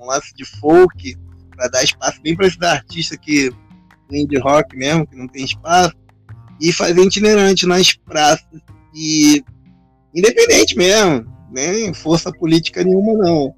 um 0.00 0.06
lance 0.06 0.34
de 0.34 0.44
folk, 0.44 1.16
para 1.54 1.68
dar 1.68 1.84
espaço 1.84 2.20
bem 2.22 2.34
para 2.34 2.48
esses 2.48 2.60
artistas 2.60 3.18
que 3.18 3.52
indie 4.10 4.38
rock 4.38 4.76
mesmo, 4.76 5.06
que 5.06 5.16
não 5.16 5.28
tem 5.28 5.44
espaço, 5.44 5.94
e 6.60 6.72
fazer 6.72 7.00
itinerante 7.00 7.64
nas 7.64 7.92
praças, 7.92 8.60
e 8.92 9.44
independente 10.12 10.76
mesmo, 10.76 11.24
nem 11.52 11.94
força 11.94 12.32
política 12.32 12.82
nenhuma 12.82 13.14
não. 13.14 13.54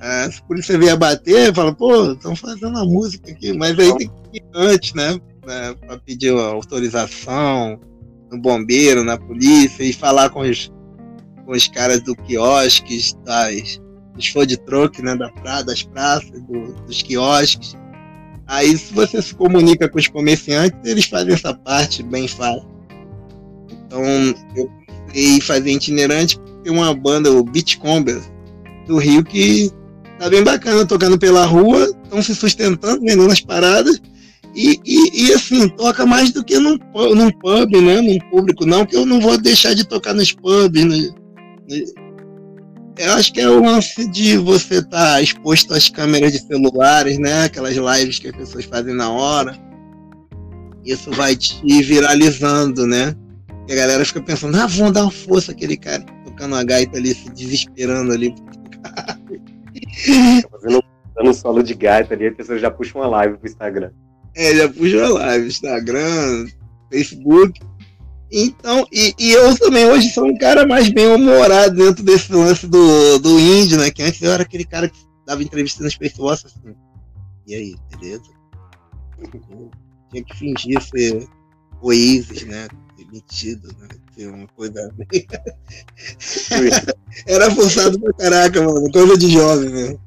É, 0.00 0.30
se 0.30 0.40
isso 0.40 0.66
você 0.66 0.78
vier 0.78 0.96
bater, 0.96 1.54
fala, 1.54 1.74
pô, 1.74 2.12
estão 2.12 2.34
fazendo 2.34 2.78
a 2.78 2.84
música 2.84 3.30
aqui, 3.30 3.52
mas 3.52 3.78
aí 3.78 3.96
tem 3.98 4.08
que 4.08 4.38
ir 4.38 4.44
antes, 4.54 4.94
né? 4.94 5.20
né, 5.46 5.74
para 5.74 5.98
pedir 5.98 6.32
autorização 6.32 7.80
no 8.30 8.38
bombeiro, 8.38 9.04
na 9.04 9.18
polícia 9.18 9.82
e 9.82 9.92
falar 9.92 10.30
com 10.30 10.40
os, 10.40 10.72
com 11.44 11.52
os 11.52 11.66
caras 11.68 12.02
do 12.02 12.14
quiosques, 12.14 13.14
das, 13.24 13.80
dos 14.14 14.28
food 14.28 14.56
truck, 14.58 15.02
né, 15.02 15.16
da 15.16 15.30
pra, 15.30 15.62
das 15.62 15.82
praças, 15.82 16.40
do, 16.42 16.72
dos 16.86 17.02
quiosques. 17.02 17.76
Aí, 18.46 18.76
se 18.76 18.92
você 18.92 19.20
se 19.22 19.34
comunica 19.34 19.88
com 19.88 19.98
os 19.98 20.08
comerciantes, 20.08 20.78
eles 20.84 21.06
fazem 21.06 21.34
essa 21.34 21.54
parte 21.54 22.02
bem 22.02 22.26
fácil. 22.26 22.68
Então 23.86 24.02
eu 24.56 24.70
em 25.12 25.40
fazer 25.40 25.72
itinerante, 25.72 26.38
tem 26.62 26.72
uma 26.72 26.94
banda, 26.94 27.32
o 27.32 27.42
Beachcombers, 27.42 28.30
do 28.86 28.96
Rio, 28.96 29.24
que 29.24 29.72
tá 30.20 30.28
bem 30.28 30.44
bacana 30.44 30.84
tocando 30.84 31.18
pela 31.18 31.46
rua, 31.46 31.90
estão 32.04 32.22
se 32.22 32.34
sustentando, 32.34 33.00
vendendo 33.00 33.32
as 33.32 33.40
paradas. 33.40 34.00
E, 34.54 34.78
e, 34.84 35.28
e, 35.28 35.32
assim, 35.32 35.66
toca 35.68 36.04
mais 36.04 36.30
do 36.30 36.44
que 36.44 36.58
num, 36.58 36.76
num 36.94 37.30
pub, 37.30 37.70
né? 37.80 38.02
Num 38.02 38.18
público, 38.30 38.66
não, 38.66 38.84
que 38.84 38.94
eu 38.96 39.06
não 39.06 39.18
vou 39.18 39.38
deixar 39.38 39.74
de 39.74 39.84
tocar 39.84 40.12
nos 40.12 40.32
pubs. 40.32 40.84
Né? 40.84 41.08
Eu 42.98 43.12
acho 43.12 43.32
que 43.32 43.40
é 43.40 43.48
o 43.48 43.64
lance 43.64 44.06
de 44.10 44.36
você 44.36 44.78
estar 44.78 45.14
tá 45.14 45.22
exposto 45.22 45.72
às 45.72 45.88
câmeras 45.88 46.32
de 46.32 46.40
celulares, 46.40 47.18
né? 47.18 47.44
Aquelas 47.44 47.76
lives 47.76 48.18
que 48.18 48.28
as 48.28 48.36
pessoas 48.36 48.64
fazem 48.66 48.94
na 48.94 49.08
hora. 49.08 49.56
Isso 50.84 51.10
vai 51.12 51.34
te 51.34 51.82
viralizando, 51.82 52.86
né? 52.86 53.14
E 53.68 53.72
a 53.72 53.76
galera 53.76 54.04
fica 54.04 54.20
pensando, 54.20 54.56
ah, 54.56 54.66
vamos 54.66 54.92
dar 54.92 55.02
uma 55.02 55.10
força 55.10 55.52
àquele 55.52 55.76
cara 55.76 56.04
tocando 56.26 56.56
a 56.56 56.64
gaita 56.64 56.98
ali, 56.98 57.14
se 57.14 57.30
desesperando 57.30 58.12
ali. 58.12 58.34
Tá 58.34 58.59
fazendo 60.50 60.82
um 61.22 61.32
solo 61.32 61.62
de 61.62 61.74
gaita 61.74 62.14
ali, 62.14 62.28
a 62.28 62.32
pessoa 62.32 62.58
já 62.58 62.70
puxa 62.70 62.98
uma 62.98 63.06
live 63.06 63.38
pro 63.38 63.48
Instagram. 63.48 63.90
É, 64.34 64.54
já 64.54 64.68
puxa 64.68 64.98
uma 64.98 65.08
live, 65.08 65.48
Instagram, 65.48 66.46
Facebook. 66.90 67.60
Então, 68.32 68.86
e, 68.92 69.12
e, 69.18 69.32
eu 69.32 69.58
também 69.58 69.86
hoje 69.86 70.10
sou 70.10 70.24
um 70.24 70.36
cara 70.38 70.64
mais 70.64 70.88
bem-humorado 70.88 71.74
dentro 71.74 72.04
desse 72.04 72.32
lance 72.32 72.66
do, 72.66 73.18
do 73.18 73.40
indie, 73.40 73.76
né? 73.76 73.90
Que 73.90 74.04
antes 74.04 74.22
eu 74.22 74.30
era 74.30 74.44
aquele 74.44 74.64
cara 74.64 74.88
que 74.88 74.98
dava 75.26 75.42
entrevista 75.42 75.88
Space 75.90 76.20
Wars 76.20 76.44
assim. 76.44 76.74
E 77.46 77.54
aí, 77.54 77.74
beleza? 77.90 78.22
Tinha 80.10 80.24
que 80.24 80.36
fingir 80.36 80.80
ser 80.80 81.28
Oasis, 81.82 82.44
né? 82.44 82.68
Metido, 83.12 83.68
né? 83.78 83.88
Ser 84.14 84.28
uma 84.28 84.46
coisa. 84.48 84.92
era 87.26 87.50
forçado 87.50 87.98
pra 87.98 88.12
caraca, 88.12 88.62
mano. 88.62 88.90
Coisa 88.92 89.18
de 89.18 89.30
jovem, 89.30 89.70
né? 89.70 89.98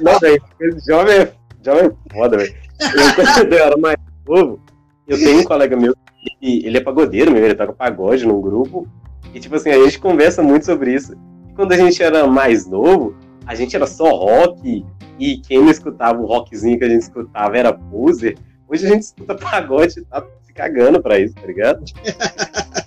Não, 0.00 0.18
velho. 0.18 0.42
Jovem 0.86 1.14
é, 1.14 1.32
jovem 1.64 1.84
é 1.84 1.92
foda, 2.12 2.38
velho. 2.38 2.54
Eu, 2.80 3.14
quando 3.14 3.52
eu 3.52 3.58
era 3.58 3.76
mais 3.76 3.96
novo, 4.26 4.58
eu 5.06 5.18
tenho 5.18 5.40
um 5.40 5.44
colega 5.44 5.76
meu 5.76 5.94
ele 6.42 6.76
é 6.76 6.80
pagodeiro 6.80 7.30
mesmo, 7.30 7.46
ele 7.46 7.54
toca 7.54 7.72
pagode 7.72 8.26
num 8.26 8.40
grupo. 8.40 8.88
E, 9.34 9.40
tipo 9.40 9.54
assim, 9.54 9.70
a 9.70 9.84
gente 9.84 9.98
conversa 9.98 10.42
muito 10.42 10.66
sobre 10.66 10.94
isso. 10.94 11.12
E 11.48 11.52
quando 11.54 11.72
a 11.72 11.76
gente 11.76 12.02
era 12.02 12.26
mais 12.26 12.66
novo, 12.66 13.14
a 13.46 13.54
gente 13.54 13.76
era 13.76 13.86
só 13.86 14.10
rock. 14.10 14.84
E 15.18 15.38
quem 15.38 15.58
não 15.58 15.70
escutava 15.70 16.20
o 16.20 16.26
rockzinho 16.26 16.78
que 16.78 16.84
a 16.84 16.88
gente 16.88 17.02
escutava 17.02 17.56
era 17.56 17.72
poser. 17.72 18.36
Hoje 18.68 18.86
a 18.86 18.90
gente 18.90 19.02
escuta 19.02 19.34
pagode 19.34 20.04
tá 20.04 20.24
cagando 20.56 21.02
pra 21.02 21.18
isso, 21.18 21.34
tá 21.34 21.46
ligado? 21.46 21.84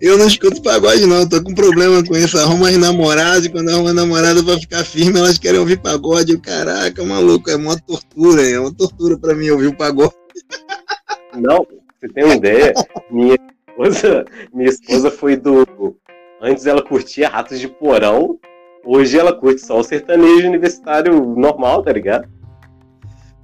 Eu 0.00 0.16
não 0.16 0.26
escuto 0.26 0.62
pagode, 0.62 1.04
não. 1.06 1.20
Eu 1.20 1.28
tô 1.28 1.42
com 1.42 1.54
problema 1.54 2.04
com 2.04 2.16
isso. 2.16 2.38
Arruma 2.38 2.68
as 2.68 2.76
namoradas 2.76 3.46
e 3.46 3.50
quando 3.50 3.70
arruma 3.70 3.92
namorada 3.92 4.42
pra 4.42 4.58
ficar 4.58 4.84
firme, 4.84 5.18
elas 5.18 5.38
querem 5.38 5.58
ouvir 5.58 5.78
pagode. 5.80 6.32
Eu, 6.32 6.40
caraca, 6.40 7.02
maluco, 7.04 7.50
é 7.50 7.56
uma 7.56 7.76
tortura, 7.76 8.42
é 8.42 8.58
uma 8.58 8.72
tortura 8.72 9.18
pra 9.18 9.34
mim 9.34 9.50
ouvir 9.50 9.66
o 9.66 9.76
pagode. 9.76 10.14
Não, 11.34 11.66
você 11.98 12.08
tem 12.08 12.24
uma 12.24 12.36
ideia? 12.36 12.72
Minha 13.10 13.36
esposa, 13.68 14.24
minha 14.54 14.68
esposa 14.68 15.10
foi 15.10 15.36
do. 15.36 15.66
Antes 16.40 16.66
ela 16.66 16.82
curtia 16.82 17.28
Ratos 17.28 17.58
de 17.58 17.66
Porão, 17.66 18.38
hoje 18.84 19.18
ela 19.18 19.32
curte 19.32 19.60
só 19.60 19.78
o 19.80 19.82
sertanejo 19.82 20.46
universitário 20.46 21.12
normal, 21.34 21.82
tá 21.82 21.92
ligado? 21.92 22.28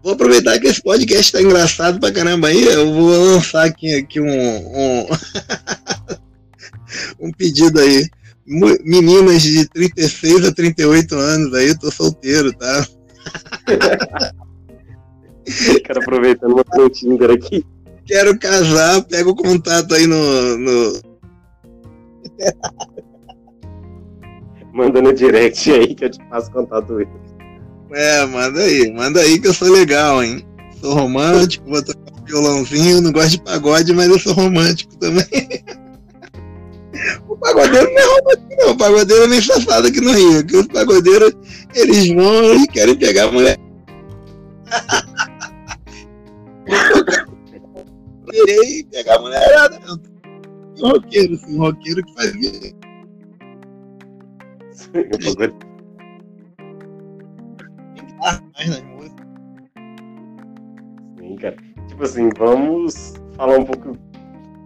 Vou 0.05 0.12
aproveitar 0.12 0.61
que 0.61 0.68
esse 0.68 0.80
podcast 0.80 1.32
tá 1.32 1.42
engraçado 1.42 1.98
pra 1.98 2.12
caramba 2.12 2.48
aí. 2.48 2.62
Eu 2.62 2.92
vou 2.92 3.09
lançar 3.09 3.64
aqui, 3.64 3.94
aqui 3.94 4.20
um, 4.20 4.28
um, 4.28 5.07
um 7.28 7.32
pedido 7.32 7.80
aí. 7.80 8.07
Meninas 8.46 9.42
de 9.42 9.66
36 9.70 10.44
a 10.44 10.52
38 10.52 11.14
anos 11.14 11.55
aí, 11.55 11.76
tô 11.78 11.90
solteiro, 11.90 12.52
tá? 12.52 12.86
Quero 15.84 16.00
aproveitando 16.00 16.52
uma 16.52 16.90
Tinder 16.90 17.30
aqui 17.30 17.64
quero 18.05 18.38
casar, 18.38 19.02
pega 19.05 19.28
o 19.28 19.34
contato 19.34 19.94
aí 19.94 20.07
no. 20.07 20.59
no... 20.59 21.00
Manda 24.72 25.00
no 25.00 25.12
direct 25.12 25.70
aí 25.70 25.94
que 25.94 26.05
eu 26.05 26.11
te 26.11 26.18
faço 26.28 26.50
contato 26.50 26.96
dele. 26.96 27.11
É, 27.95 28.26
manda 28.26 28.61
aí, 28.61 28.92
manda 28.92 29.20
aí 29.20 29.38
que 29.38 29.47
eu 29.47 29.55
sou 29.55 29.70
legal, 29.70 30.20
hein? 30.22 30.45
Sou 30.80 30.95
romântico, 30.95 31.70
vou 31.70 31.80
tocar 31.80 32.12
um 32.12 32.24
violãozinho, 32.24 33.01
não 33.01 33.12
gosto 33.12 33.30
de 33.30 33.40
pagode, 33.42 33.92
mas 33.92 34.09
eu 34.09 34.18
sou 34.18 34.32
romântico 34.32 34.99
também. 34.99 35.24
o 37.28 37.36
pagodeiro 37.36 37.88
não 37.92 38.01
é 38.01 38.05
romântico, 38.05 38.57
não. 38.59 38.72
O 38.72 38.76
pagodeiro 38.76 39.22
é 39.22 39.28
nem 39.28 39.40
safado 39.40 39.86
aqui 39.86 40.01
no 40.01 40.12
Rio. 40.12 40.42
Porque 40.42 40.57
os 40.57 40.66
pagodeiros, 40.66 41.32
eles 41.72 42.12
vão 42.12 42.57
e 42.57 42.66
querem 42.66 42.97
pegar 42.97 43.28
a 43.28 43.32
mulher. 43.32 43.61
virei 48.34 48.84
pegar 48.90 49.16
a 49.16 49.20
mulherada. 49.20 49.78
Um 50.78 50.88
roqueiro, 50.88 51.34
assim, 51.34 51.57
um 51.57 51.61
roqueiro 51.61 52.03
que 52.05 52.14
fazia. 52.14 52.72
mais 58.54 58.68
nas 58.68 58.82
músicas. 58.82 59.26
Sim, 61.18 61.36
cara. 61.36 61.56
Tipo 61.88 62.02
assim, 62.02 62.28
vamos 62.36 63.14
falar 63.36 63.58
um 63.58 63.64
pouco 63.64 63.96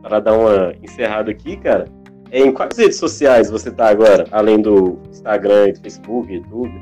para 0.02 0.20
dar 0.20 0.34
uma 0.34 0.74
encerrada 0.82 1.30
aqui, 1.30 1.56
cara. 1.56 1.86
Em 2.30 2.52
quais 2.52 2.76
redes 2.76 2.98
sociais 2.98 3.50
você 3.50 3.70
tá 3.70 3.88
agora? 3.88 4.26
Além 4.30 4.60
do 4.60 4.98
Instagram, 5.10 5.74
Facebook, 5.82 6.32
YouTube? 6.32 6.72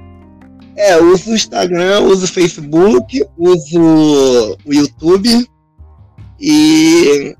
É, 0.76 0.96
uso 1.00 1.30
o 1.30 1.34
Instagram, 1.34 2.00
uso 2.00 2.24
o 2.24 2.28
Facebook, 2.28 3.24
uso 3.38 4.58
o 4.64 4.74
YouTube, 4.74 5.48
e 6.38 7.34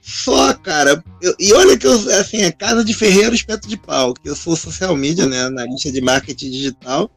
só, 0.00 0.54
cara. 0.54 1.02
Eu, 1.20 1.34
e 1.38 1.52
olha 1.52 1.76
que 1.76 1.86
eu, 1.86 1.92
assim, 1.92 2.42
é 2.42 2.52
casa 2.52 2.84
de 2.84 2.94
ferreiro 2.94 3.34
espeto 3.34 3.68
de 3.68 3.76
pau, 3.76 4.14
que 4.14 4.28
eu 4.28 4.36
sou 4.36 4.54
social 4.54 4.96
media, 4.96 5.26
né? 5.26 5.42
Analista 5.42 5.90
de 5.90 6.00
marketing 6.00 6.50
digital. 6.50 7.10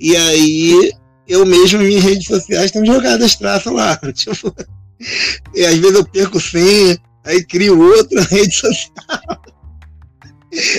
E 0.00 0.16
aí 0.16 0.92
eu 1.26 1.44
mesmo, 1.44 1.80
minhas 1.80 2.04
redes 2.04 2.26
sociais 2.26 2.66
estão 2.66 2.84
jogadas 2.84 3.34
traço 3.36 3.72
lá. 3.72 3.98
Tipo, 4.14 4.54
e 5.54 5.64
às 5.64 5.76
vezes 5.76 5.96
eu 5.96 6.04
perco 6.04 6.40
senha, 6.40 6.98
aí 7.24 7.44
crio 7.44 7.80
outra 7.80 8.22
rede 8.30 8.54
social. 8.54 9.40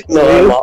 Não, 0.08 0.62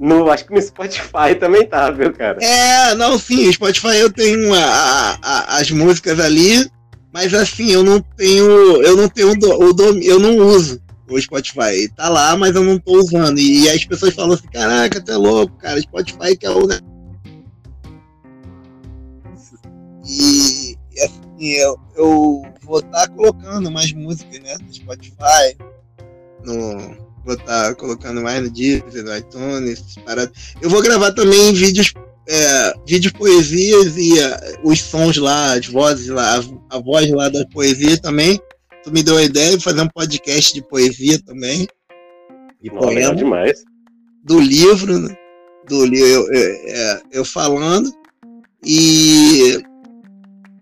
no, 0.00 0.30
acho 0.30 0.46
que 0.46 0.54
no 0.54 0.62
Spotify 0.62 1.34
também 1.38 1.66
tá, 1.66 1.90
viu, 1.90 2.10
cara? 2.12 2.42
É, 2.42 2.94
não, 2.94 3.18
sim, 3.18 3.46
o 3.46 3.52
Spotify 3.52 3.98
eu 3.98 4.10
tenho 4.10 4.54
a, 4.54 4.64
a, 4.64 5.18
a, 5.20 5.58
as 5.58 5.70
músicas 5.70 6.18
ali, 6.18 6.66
mas 7.12 7.34
assim, 7.34 7.70
eu 7.70 7.82
não 7.82 8.00
tenho. 8.00 8.82
Eu 8.82 8.96
não 8.96 9.08
tenho 9.08 9.32
o 9.32 9.72
dom, 9.74 9.98
eu 9.98 10.18
não 10.18 10.38
uso 10.38 10.80
o 11.10 11.20
Spotify. 11.20 11.88
Tá 11.94 12.08
lá, 12.08 12.36
mas 12.36 12.54
eu 12.54 12.64
não 12.64 12.78
tô 12.78 12.98
usando. 12.98 13.38
E, 13.38 13.64
e 13.64 13.68
as 13.68 13.84
pessoas 13.84 14.14
falam 14.14 14.32
assim, 14.32 14.48
caraca, 14.48 15.00
tu 15.00 15.12
é 15.12 15.16
louco, 15.16 15.56
cara, 15.58 15.80
Spotify 15.80 16.36
que 16.36 16.46
é 16.46 16.50
o. 16.50 16.66
E, 20.10 20.76
e 20.92 21.00
assim, 21.00 21.52
eu, 21.54 21.78
eu 21.94 22.42
vou 22.62 22.80
estar 22.80 23.06
tá 23.06 23.08
colocando 23.08 23.70
mais 23.70 23.92
músicas 23.92 24.40
né, 24.40 24.56
no 24.60 24.74
Spotify. 24.74 25.56
No, 26.44 26.96
vou 27.24 27.34
estar 27.34 27.68
tá 27.68 27.74
colocando 27.76 28.20
mais 28.20 28.42
no 28.42 28.50
Deezer, 28.50 29.04
no 29.04 29.16
iTunes, 29.16 29.94
paradas. 30.04 30.32
Eu 30.60 30.68
vou 30.68 30.82
gravar 30.82 31.12
também 31.12 31.52
vídeos 31.52 31.94
é, 32.28 32.74
vídeo 32.86 33.12
poesias 33.14 33.96
e 33.96 34.14
uh, 34.14 34.60
os 34.62 34.80
sons 34.80 35.16
lá, 35.16 35.54
as 35.54 35.66
vozes 35.66 36.08
lá, 36.08 36.38
a, 36.38 36.76
a, 36.76 36.78
voz 36.78 37.10
lá 37.10 37.28
das 37.28 37.44
poesias 37.46 38.00
também. 38.00 38.40
Tu 38.82 38.92
me 38.92 39.02
deu 39.02 39.16
a 39.16 39.22
ideia 39.22 39.56
de 39.56 39.62
fazer 39.62 39.82
um 39.82 39.88
podcast 39.88 40.54
de 40.54 40.62
poesia 40.62 41.20
também. 41.22 41.68
E 42.62 42.70
poema. 42.70 43.14
demais. 43.14 43.62
Do 44.24 44.40
livro, 44.40 44.98
né? 44.98 45.16
Do 45.68 45.84
livro, 45.84 46.08
eu, 46.08 46.32
eu, 46.32 46.56
é, 46.66 47.02
eu 47.12 47.24
falando. 47.24 47.92
E 48.64 49.60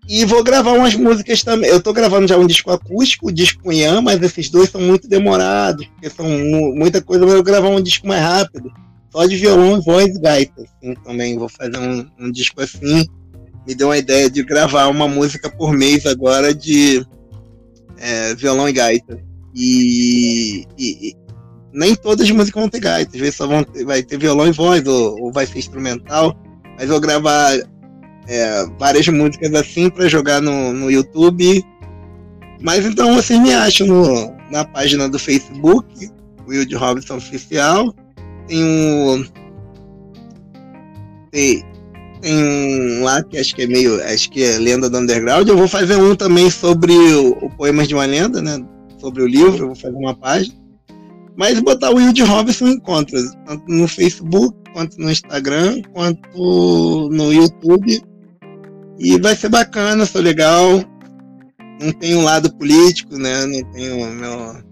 e 0.09 0.25
vou 0.25 0.43
gravar 0.43 0.71
umas 0.71 0.95
músicas 0.95 1.43
também. 1.43 1.69
Eu 1.69 1.79
tô 1.79 1.93
gravando 1.93 2.27
já 2.27 2.35
um 2.35 2.47
disco 2.47 2.71
acústico, 2.71 3.27
o 3.27 3.31
disco 3.31 3.71
Ian, 3.71 4.01
mas 4.01 4.19
esses 4.23 4.49
dois 4.49 4.71
são 4.71 4.81
muito 4.81 5.07
demorados, 5.07 5.85
porque 5.85 6.09
são 6.09 6.27
muita 6.27 6.99
coisa, 6.99 7.23
mas 7.23 7.29
eu 7.29 7.37
vou 7.37 7.45
gravar 7.45 7.69
um 7.69 7.79
disco 7.79 8.07
mais 8.07 8.21
rápido 8.21 8.73
só 9.11 9.25
de 9.25 9.35
violão, 9.35 9.81
voz 9.81 10.15
e 10.15 10.19
gaita. 10.19 10.63
Assim, 10.63 10.95
também 11.03 11.37
vou 11.37 11.47
fazer 11.47 11.77
um, 11.77 12.07
um, 12.19 12.31
disco 12.31 12.59
assim. 12.61 13.05
Me 13.67 13.75
deu 13.75 13.89
uma 13.89 13.97
ideia 13.97 14.29
de 14.31 14.43
gravar 14.43 14.87
uma 14.87 15.07
música 15.07 15.47
por 15.47 15.73
mês 15.73 16.05
agora 16.07 16.55
de 16.55 17.05
é, 17.97 18.33
violão 18.33 18.67
e 18.67 18.73
gaita. 18.73 19.19
E, 19.53 20.65
e, 20.77 21.09
e, 21.09 21.15
nem 21.71 21.95
todas 21.95 22.25
as 22.25 22.31
músicas 22.31 22.61
vão 22.61 22.69
ter 22.69 22.79
gaita. 22.79 23.11
Às 23.13 23.19
vezes 23.19 23.35
só 23.35 23.45
vão 23.45 23.63
ter, 23.63 23.85
vai 23.85 24.01
ter 24.01 24.17
violão 24.17 24.47
e 24.47 24.51
voz, 24.51 24.85
ou, 24.87 25.21
ou 25.21 25.31
vai 25.31 25.45
ser 25.45 25.59
instrumental. 25.59 26.35
Mas 26.77 26.89
vou 26.89 26.99
gravar 26.99 27.59
é, 28.29 28.65
várias 28.77 29.07
músicas 29.07 29.53
assim 29.55 29.89
para 29.89 30.07
jogar 30.07 30.39
no, 30.39 30.71
no 30.71 30.91
YouTube 30.91 31.65
Mas 32.61 32.85
então 32.85 33.15
vocês 33.15 33.39
me 33.39 33.51
acham 33.51 33.87
no, 33.87 34.39
na 34.51 34.63
página 34.63 35.09
do 35.09 35.17
Facebook, 35.17 36.09
Wild 36.47 36.75
Robinson 36.75 37.15
Oficial. 37.17 37.93
Tem 38.47 38.63
um. 38.63 39.25
Tem, 41.31 41.63
tem 42.21 42.35
um 42.35 43.03
lá 43.03 43.23
que 43.23 43.37
acho 43.37 43.55
que 43.55 43.63
é 43.63 43.67
meio. 43.67 44.01
Acho 44.03 44.29
que 44.29 44.43
é 44.43 44.57
Lenda 44.57 44.89
do 44.89 44.97
Underground. 44.97 45.47
Eu 45.47 45.57
vou 45.57 45.67
fazer 45.67 45.95
um 45.95 46.15
também 46.15 46.51
sobre 46.51 46.93
o, 46.93 47.31
o 47.45 47.49
Poemas 47.51 47.87
de 47.87 47.95
uma 47.95 48.05
Lenda, 48.05 48.41
né? 48.41 48.59
Sobre 48.99 49.23
o 49.23 49.27
livro, 49.27 49.63
eu 49.63 49.67
vou 49.67 49.75
fazer 49.75 49.95
uma 49.95 50.15
página. 50.15 50.53
Mas 51.37 51.57
botar 51.61 51.91
o 51.91 51.95
Wild 51.95 52.21
Robinson 52.23 52.67
encontra, 52.67 53.17
tanto 53.45 53.63
no 53.71 53.87
Facebook, 53.87 54.57
quanto 54.73 54.99
no 54.99 55.09
Instagram, 55.09 55.81
quanto 55.93 57.09
no 57.09 57.31
YouTube. 57.31 58.01
E 58.99 59.19
vai 59.19 59.35
ser 59.35 59.49
bacana, 59.49 60.05
sou 60.05 60.21
legal. 60.21 60.83
Não 61.81 61.91
tem 61.93 62.15
um 62.15 62.23
lado 62.23 62.53
político, 62.55 63.17
né? 63.17 63.45
Não 63.45 63.63
tenho 63.71 64.11
meu 64.11 64.69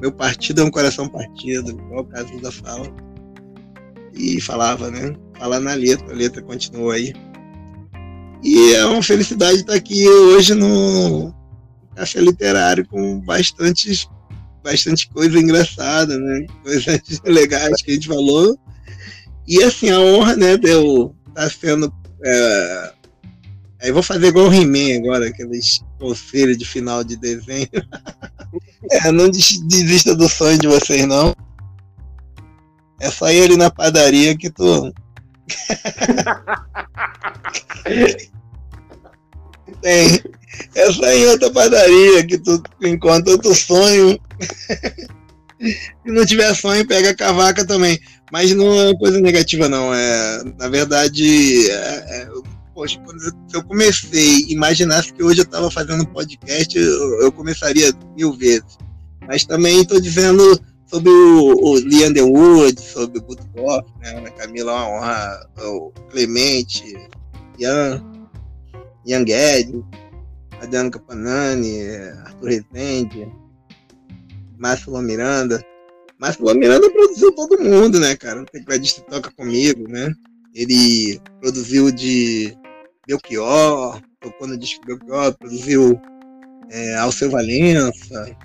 meu 0.00 0.10
partido 0.10 0.62
é 0.62 0.64
um 0.64 0.70
coração 0.70 1.06
partido, 1.06 1.72
igual 1.72 2.00
o 2.00 2.06
caso 2.06 2.40
da 2.40 2.50
fala. 2.50 2.86
E 4.14 4.40
falava, 4.40 4.90
né? 4.90 5.14
Fala 5.38 5.60
na 5.60 5.74
letra, 5.74 6.10
a 6.10 6.16
letra 6.16 6.42
continua 6.42 6.94
aí. 6.94 7.12
E 8.42 8.72
é 8.72 8.84
uma 8.86 9.02
felicidade 9.02 9.60
estar 9.60 9.74
aqui 9.74 10.08
hoje 10.08 10.54
no 10.54 11.34
Café 11.94 12.20
Literário 12.20 12.86
com 12.88 13.20
bastantes, 13.20 14.08
bastante 14.64 15.08
coisa 15.10 15.38
engraçada, 15.38 16.18
né? 16.18 16.46
Coisas 16.62 17.00
legais 17.24 17.82
que 17.82 17.90
a 17.90 17.94
gente 17.94 18.08
falou. 18.08 18.58
E 19.46 19.62
assim, 19.62 19.90
a 19.90 20.00
honra, 20.00 20.36
né, 20.36 20.56
de 20.56 20.70
eu 20.70 21.14
estar 21.28 21.50
sendo. 21.50 21.92
É... 22.24 22.92
Aí 23.82 23.92
vou 23.92 24.02
fazer 24.02 24.28
igual 24.28 24.48
o 24.48 24.54
He-Man 24.54 24.98
agora, 24.98 25.28
aqueles 25.28 25.82
conselhos 25.98 26.58
de 26.58 26.66
final 26.66 27.02
de 27.02 27.16
desenho. 27.16 27.66
é, 28.90 29.10
não 29.10 29.30
desista 29.30 30.14
do 30.14 30.28
sonho 30.28 30.58
de 30.58 30.66
vocês, 30.66 31.06
não. 31.06 31.34
É 33.00 33.10
só 33.10 33.30
ir 33.30 33.44
ali 33.44 33.56
na 33.56 33.70
padaria 33.70 34.36
que 34.36 34.50
tu. 34.50 34.92
Tem. 39.80 40.20
É 40.74 40.92
só 40.92 41.06
em 41.06 41.26
outra 41.26 41.50
padaria 41.50 42.26
que 42.26 42.36
tu 42.36 42.62
encontra 42.82 43.32
outro 43.32 43.54
sonho. 43.54 44.20
Se 45.60 45.90
não 46.06 46.24
tiver 46.24 46.54
sonho, 46.54 46.86
pega 46.86 47.10
a 47.10 47.14
cavaca 47.14 47.66
também. 47.66 48.00
Mas 48.32 48.54
não 48.54 48.80
é 48.80 48.96
coisa 48.96 49.20
negativa, 49.20 49.68
não. 49.68 49.92
É, 49.92 50.42
na 50.58 50.68
verdade, 50.68 51.70
é, 51.70 51.74
é, 51.74 52.28
poxa, 52.80 52.98
quando 53.04 53.20
eu 53.52 53.62
comecei, 53.64 54.46
imaginasse 54.48 55.12
que 55.12 55.22
hoje 55.22 55.40
eu 55.40 55.44
estava 55.44 55.70
fazendo 55.70 56.06
podcast, 56.06 56.78
eu, 56.78 57.20
eu, 57.20 57.30
começaria 57.30 57.92
mil 58.16 58.32
vezes. 58.32 58.78
Mas 59.28 59.44
também 59.44 59.82
estou 59.82 60.00
dizendo 60.00 60.42
sobre 60.86 61.10
o, 61.10 61.54
o 61.56 61.76
Underwood, 61.76 62.80
sobre 62.80 63.18
o 63.18 63.22
Butkoff, 63.22 63.86
né? 64.00 64.24
A 64.26 64.30
Camila 64.30 64.72
uma 64.72 64.88
honra, 64.88 65.50
o 65.58 65.92
Clemente, 66.08 66.82
Ian, 67.58 68.02
Ian 69.04 69.24
Guedes, 69.24 69.82
Adriano 70.62 70.90
Capanani, 70.90 71.82
Arthur 72.24 72.48
Rezende, 72.48 73.28
Márcio 74.58 74.96
Miranda. 75.02 75.62
Márcio 76.18 76.46
Miranda 76.54 76.90
produziu 76.90 77.30
todo 77.34 77.62
mundo, 77.62 78.00
né, 78.00 78.16
cara? 78.16 78.40
O 78.40 78.46
tecladista 78.46 79.02
toca 79.02 79.30
comigo, 79.32 79.86
né? 79.86 80.14
Ele 80.54 81.20
produziu 81.40 81.92
de 81.92 82.58
Belchior, 83.10 84.00
tocou 84.20 84.46
no 84.46 84.56
disco 84.56 84.86
Belchior, 84.86 85.36
produziu 85.36 86.00
é, 86.70 86.94
Alceu 86.96 87.28
Valença. 87.28 88.36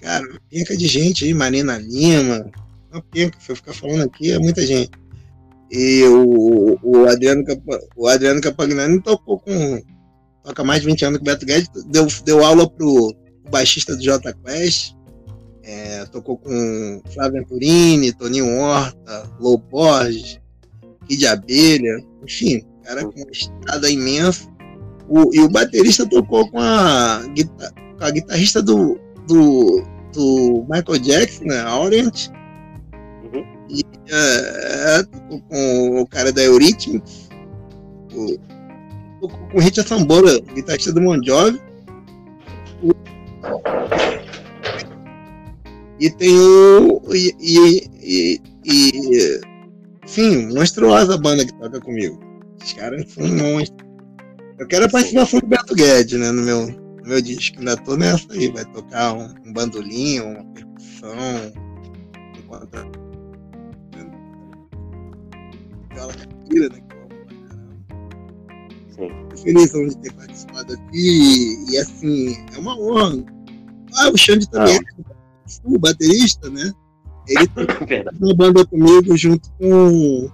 Cara, 0.00 0.24
uma 0.24 0.40
penca 0.48 0.76
de 0.76 0.86
gente 0.86 1.24
aí, 1.24 1.34
Marina 1.34 1.76
Lima. 1.78 2.48
Uma 2.92 3.02
penca, 3.02 3.40
se 3.40 3.50
eu 3.50 3.56
ficar 3.56 3.72
falando 3.72 4.04
aqui, 4.04 4.30
é 4.30 4.38
muita 4.38 4.64
gente. 4.64 4.92
E 5.70 6.04
o, 6.04 6.78
o 6.80 7.08
Adriano, 7.08 7.44
o 7.96 8.06
Adriano 8.06 8.40
Capagnani 8.40 9.02
tocou 9.02 9.40
com. 9.40 9.82
Toca 10.44 10.62
mais 10.62 10.80
de 10.82 10.86
20 10.86 11.04
anos 11.04 11.18
com 11.18 11.24
o 11.24 11.26
Beto 11.26 11.44
Guedes, 11.44 11.68
deu, 11.86 12.06
deu 12.24 12.44
aula 12.44 12.70
pro 12.70 13.12
baixista 13.50 13.96
do 13.96 14.02
J 14.02 14.32
Quest. 14.32 14.94
É, 15.64 16.04
tocou 16.06 16.38
com 16.38 17.02
Flávio 17.12 17.40
Venturini, 17.40 18.12
Toninho 18.12 18.60
Horta, 18.60 19.28
Lou 19.40 19.58
Borges, 19.58 20.38
Kid 21.08 21.26
Abelha, 21.26 21.98
enfim, 22.22 22.64
cara 22.86 23.04
com 23.04 23.20
uma 23.20 23.30
estrada 23.30 23.90
imensa. 23.90 24.48
O, 25.08 25.34
e 25.34 25.40
o 25.40 25.48
baterista 25.48 26.08
tocou 26.08 26.48
com 26.50 26.58
a, 26.58 27.22
com 27.98 28.04
a 28.04 28.10
guitarrista 28.10 28.62
do, 28.62 28.98
do, 29.28 29.82
do 30.12 30.66
Michael 30.68 30.98
Jackson, 31.00 31.44
né, 31.44 31.60
a 31.60 31.78
Orient. 31.78 32.28
Uhum. 33.32 33.44
E 33.68 33.82
é, 34.10 35.02
tocou 35.02 35.40
com 35.48 36.00
o 36.00 36.06
cara 36.06 36.32
da 36.32 36.42
Eurythmics. 36.42 37.28
Tocou 39.20 39.38
com 39.50 39.58
o 39.58 39.60
Richard 39.60 39.88
Sambora, 39.88 40.40
guitarrista 40.54 40.92
do 40.92 41.00
Bon 41.00 41.22
Jovi. 41.22 41.60
O, 42.82 42.92
e 46.00 46.10
tem 46.10 46.36
o. 46.36 47.00
E, 47.14 47.34
e, 47.40 47.90
e, 48.02 48.40
e, 48.64 49.40
enfim, 50.04 50.52
monstruosa 50.52 51.14
a 51.14 51.18
banda 51.18 51.44
que 51.44 51.54
toca 51.54 51.80
comigo. 51.80 52.25
Os 52.62 52.72
caras 52.72 53.12
são 53.12 53.26
monstros. 53.26 53.86
Eu 54.58 54.66
quero 54.66 54.86
a 54.86 54.88
participação 54.88 55.40
do 55.40 55.46
Beto 55.46 55.74
Guedes, 55.74 56.18
né, 56.18 56.30
no 56.30 56.42
meu, 56.42 56.66
no 56.66 57.08
meu 57.08 57.20
disco. 57.20 57.58
Ainda 57.58 57.76
tô 57.76 57.96
nessa 57.96 58.32
aí. 58.32 58.48
Vai 58.48 58.64
tocar 58.66 59.12
um, 59.12 59.34
um 59.44 59.52
bandolim, 59.52 60.20
uma 60.20 60.44
percussão. 60.44 61.52
Enquanto. 62.38 62.76
Aquela 65.90 66.12
capira, 66.12 66.68
né? 66.70 66.86
Sim. 68.96 69.10
Feliz 69.42 69.72
de 69.72 69.98
ter 69.98 70.12
participado 70.14 70.72
aqui. 70.72 71.64
E, 71.70 71.78
assim, 71.78 72.36
é 72.54 72.58
uma 72.58 72.78
honra. 72.78 73.24
Ah, 73.98 74.10
o 74.10 74.16
Xande 74.16 74.48
também 74.50 74.76
ah. 74.76 75.12
é 75.12 75.58
o 75.64 75.78
baterista, 75.78 76.48
né? 76.48 76.72
Ele 77.28 77.46
tá 78.04 78.10
uma 78.20 78.34
banda 78.34 78.66
comigo 78.66 79.16
junto 79.16 79.50
com, 79.58 80.30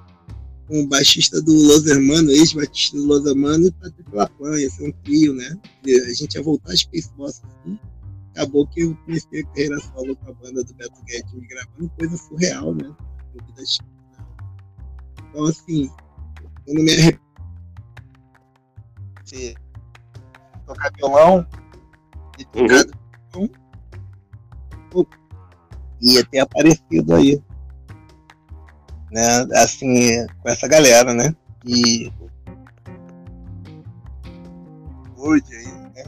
o 0.72 0.86
baixista 0.86 1.40
do 1.42 1.52
Los 1.52 1.86
Hermanos, 1.86 2.32
ex-baixista 2.32 2.96
do 2.96 3.06
Los 3.06 3.26
Hermanos 3.26 3.68
e 3.68 3.72
Patrick 3.72 4.14
Lapan, 4.14 4.58
ia 4.58 4.70
ser 4.70 4.88
um 4.88 4.92
trio, 5.02 5.34
né? 5.34 5.58
E 5.84 5.94
a 5.94 6.14
gente 6.14 6.34
ia 6.34 6.42
voltar 6.42 6.72
a 6.72 6.76
Space 6.76 7.12
Boss 7.16 7.42
assim. 7.44 7.78
Acabou 8.30 8.66
que 8.66 8.80
eu 8.80 8.96
comecei 9.04 9.40
a 9.40 9.46
carreira 9.46 9.78
solo 9.80 10.16
com 10.16 10.30
a 10.30 10.34
banda 10.34 10.64
do 10.64 10.74
Beto 10.74 11.02
Guedes 11.04 11.32
me 11.34 11.46
gravando, 11.46 11.90
coisa 11.98 12.16
surreal, 12.16 12.74
né? 12.74 12.90
Então, 15.30 15.44
assim, 15.44 15.90
eu 16.66 16.74
não 16.74 16.82
me 16.82 16.92
arrependo 16.92 17.22
de 19.24 19.54
tocar 20.66 20.90
violão, 20.96 21.46
de 22.38 22.44
tocar 22.46 22.86
uhum 23.36 23.48
ia 26.02 26.24
ter 26.24 26.40
aparecido 26.40 27.14
aí. 27.14 27.40
Né? 29.12 29.46
Assim, 29.56 30.26
com 30.42 30.48
essa 30.48 30.66
galera, 30.66 31.12
né? 31.12 31.34
E 31.66 32.10
hoje 35.18 35.44
aí, 35.54 35.66
né? 35.94 36.04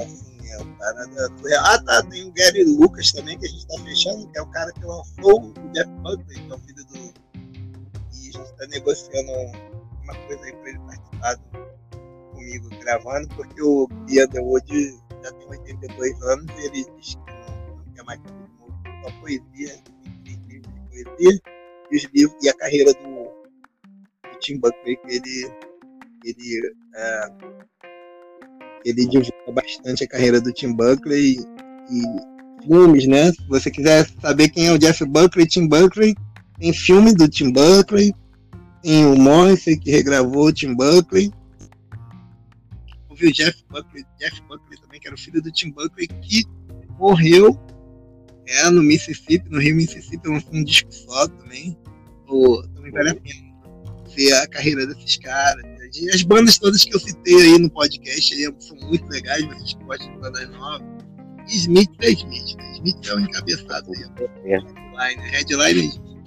Assim, 0.00 0.50
é 0.50 0.58
o 0.58 0.76
cara 0.76 1.06
da. 1.06 1.28
Ah 1.60 1.82
tá, 1.82 2.02
tem 2.04 2.28
o 2.28 2.32
Gary 2.32 2.64
Lucas 2.64 3.10
também, 3.12 3.38
que 3.38 3.46
a 3.46 3.48
gente 3.48 3.66
tá 3.66 3.82
fechando, 3.82 4.28
que 4.28 4.38
é 4.38 4.42
o 4.42 4.46
cara 4.46 4.70
que 4.72 4.84
lançou 4.84 5.40
o 5.40 5.72
Jeff 5.72 5.90
Buckley, 6.02 6.38
que 6.38 6.52
é 6.52 6.54
o 6.54 6.58
filho 6.58 6.84
do. 6.84 6.98
E 6.98 8.28
a 8.28 8.32
gente 8.32 8.52
tá 8.56 8.66
negociando 8.68 9.32
uma 10.02 10.14
coisa 10.26 10.44
aí 10.44 10.52
pra 10.52 10.68
ele 10.68 10.78
participar 10.80 11.38
comigo 12.32 12.68
gravando, 12.80 13.28
porque 13.28 13.62
o 13.62 13.88
Ian 14.06 14.28
Wood 14.34 14.98
já 15.24 15.32
tem 15.32 15.48
82 15.48 16.22
anos 16.22 16.46
e 16.58 16.66
ele 16.66 16.86
diz 16.98 17.14
que 17.94 18.02
mais 18.04 18.20
a 18.84 19.10
poesia, 19.20 19.82
livros 20.24 20.62
de 20.62 21.04
poesia 21.04 21.57
e 21.90 21.96
os 21.96 22.04
livros 22.14 22.36
e 22.42 22.48
a 22.48 22.54
carreira 22.54 22.92
do, 22.94 23.24
do 24.30 24.38
Tim 24.40 24.58
Buckley 24.58 24.96
que 24.96 25.14
ele 25.14 25.52
ele 26.24 26.74
é, 26.94 27.28
ele 28.84 29.06
divulga 29.06 29.52
bastante 29.52 30.04
a 30.04 30.08
carreira 30.08 30.40
do 30.40 30.52
Tim 30.52 30.72
Buckley 30.72 31.36
e, 31.36 31.98
e 31.98 32.28
filmes, 32.66 33.06
né? 33.06 33.32
Se 33.32 33.42
você 33.48 33.70
quiser 33.70 34.08
saber 34.20 34.48
quem 34.48 34.66
é 34.66 34.72
o 34.72 34.78
Jeff 34.78 35.04
Buckley, 35.04 35.46
Tim 35.46 35.68
Buckley, 35.68 36.14
tem 36.58 36.72
filme 36.72 37.14
do 37.14 37.28
Tim 37.28 37.52
Buckley, 37.52 38.12
tem 38.82 39.06
o 39.06 39.16
Morrissey 39.16 39.78
que 39.78 39.90
regravou 39.90 40.46
o 40.46 40.52
Tim 40.52 40.74
Buckley. 40.74 41.32
Ouviu 43.08 43.30
o 43.30 43.32
Jeff 43.32 43.64
Buckley, 43.70 44.04
Jeff 44.18 44.40
Buckley 44.42 44.78
também, 44.80 45.00
que 45.00 45.06
era 45.06 45.14
o 45.14 45.18
filho 45.18 45.42
do 45.42 45.50
Tim 45.50 45.70
Buckley, 45.70 46.06
que 46.06 46.44
morreu 46.98 47.58
é, 48.48 48.70
no 48.70 48.82
Mississippi, 48.82 49.48
no 49.50 49.60
Rio 49.60 49.76
Mississippi, 49.76 50.28
um, 50.28 50.40
um 50.52 50.64
disco 50.64 50.90
só 50.90 51.28
também. 51.28 51.76
O, 52.26 52.62
também 52.74 52.90
vale 52.90 53.10
a 53.10 53.14
pena. 53.14 53.48
ver 54.16 54.32
a 54.32 54.46
carreira 54.48 54.86
desses 54.86 55.18
caras. 55.18 55.62
E 56.00 56.10
as 56.10 56.22
bandas 56.22 56.58
todas 56.58 56.84
que 56.84 56.94
eu 56.94 57.00
citei 57.00 57.34
aí 57.34 57.58
no 57.58 57.70
podcast 57.70 58.34
aí 58.34 58.54
são 58.58 58.76
muito 58.76 59.08
legais, 59.08 59.44
vocês 59.44 59.74
que 59.74 59.84
gostam 59.84 60.12
de 60.12 60.18
bandas 60.18 60.50
novas. 60.50 60.86
E 61.48 61.56
Smith 61.56 61.90
é 62.00 62.10
Smith, 62.10 62.56
né? 62.56 62.72
Smith 62.74 63.06
é 63.06 63.14
o 63.14 63.20
encabeçado 63.20 63.90
aí. 63.92 64.04
É. 64.44 64.58
Headline, 64.58 65.30
headline 65.30 65.80
é 65.80 65.84
Smith. 65.84 66.18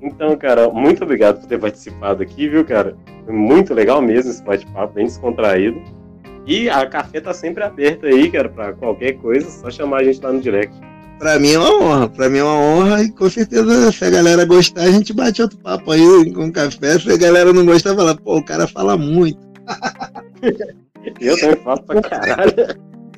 Então, 0.00 0.36
cara, 0.36 0.70
muito 0.70 1.02
obrigado 1.02 1.40
por 1.40 1.48
ter 1.48 1.58
participado 1.58 2.22
aqui, 2.22 2.48
viu, 2.48 2.64
cara? 2.64 2.96
Foi 3.24 3.34
muito 3.34 3.72
legal 3.72 4.02
mesmo 4.02 4.30
esse 4.30 4.42
bate-papo, 4.42 4.94
bem 4.94 5.06
descontraído. 5.06 5.82
E 6.46 6.68
a 6.68 6.86
café 6.86 7.20
tá 7.20 7.32
sempre 7.32 7.62
aberta 7.62 8.06
aí, 8.06 8.30
cara, 8.30 8.48
pra 8.48 8.72
qualquer 8.74 9.14
coisa, 9.14 9.48
só 9.48 9.70
chamar 9.70 10.00
a 10.00 10.04
gente 10.04 10.20
lá 10.20 10.32
no 10.32 10.40
direct. 10.40 10.74
Pra 11.18 11.38
mim 11.38 11.52
é 11.52 11.58
uma 11.58 11.82
honra, 11.82 12.08
pra 12.08 12.28
mim 12.28 12.38
é 12.38 12.44
uma 12.44 12.58
honra 12.58 13.02
e 13.02 13.10
com 13.10 13.30
certeza 13.30 13.92
se 13.92 14.04
a 14.04 14.10
galera 14.10 14.44
gostar, 14.44 14.82
a 14.82 14.90
gente 14.90 15.12
bate 15.12 15.40
outro 15.40 15.58
papo 15.58 15.92
aí 15.92 16.32
com 16.32 16.52
café. 16.52 16.98
Se 16.98 17.10
a 17.10 17.16
galera 17.16 17.52
não 17.52 17.64
gostar, 17.64 17.94
fala, 17.94 18.16
pô, 18.16 18.38
o 18.38 18.44
cara 18.44 18.66
fala 18.66 18.96
muito. 18.96 19.38
Eu 21.20 21.38
também 21.38 21.56
falo 21.62 21.82
pra 21.82 22.02
caralho. 22.02 22.54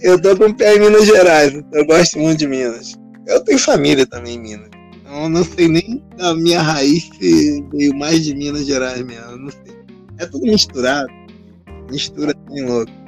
Eu 0.02 0.20
tô 0.20 0.36
com 0.36 0.44
o 0.46 0.54
pé 0.54 0.76
em 0.76 0.80
Minas 0.80 1.06
Gerais, 1.06 1.54
eu 1.72 1.86
gosto 1.86 2.18
muito 2.18 2.38
de 2.38 2.46
Minas. 2.46 2.96
Eu 3.26 3.42
tenho 3.44 3.58
família 3.58 4.06
também 4.06 4.34
em 4.34 4.40
Minas. 4.40 4.70
Então 4.94 5.28
não 5.28 5.44
sei 5.44 5.68
nem 5.68 6.02
da 6.16 6.34
minha 6.34 6.60
raiz 6.60 7.08
se 7.18 7.64
veio 7.72 7.94
mais 7.96 8.24
de 8.24 8.34
Minas 8.34 8.66
Gerais 8.66 9.02
mesmo. 9.02 9.36
Não 9.36 9.50
sei. 9.50 9.76
É 10.18 10.26
tudo 10.26 10.46
misturado. 10.46 11.08
Mistura 11.90 12.34
assim 12.48 12.64
louco. 12.66 13.05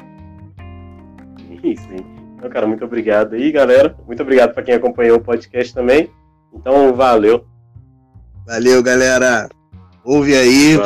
Sim, 1.61 1.77
sim. 1.77 1.97
Então, 2.37 2.49
cara, 2.51 2.67
muito 2.67 2.85
obrigado 2.85 3.35
aí, 3.35 3.51
galera. 3.51 3.97
Muito 4.07 4.23
obrigado 4.23 4.55
para 4.55 4.63
quem 4.63 4.75
acompanhou 4.75 5.19
o 5.19 5.23
podcast 5.23 5.75
também. 5.75 6.11
Então, 6.55 6.95
valeu. 6.95 7.45
Valeu, 8.47 8.83
galera. 8.83 9.49
Ouve 10.05 10.37
aí. 10.37 10.77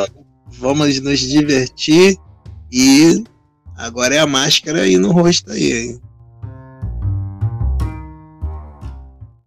Vamos 0.59 0.99
nos 0.99 1.19
divertir. 1.19 2.17
E 2.71 3.23
agora 3.77 4.15
é 4.15 4.19
a 4.19 4.27
máscara 4.27 4.81
aí 4.81 4.97
no 4.97 5.11
rosto 5.11 5.51
aí, 5.51 5.71
hein? 5.71 6.01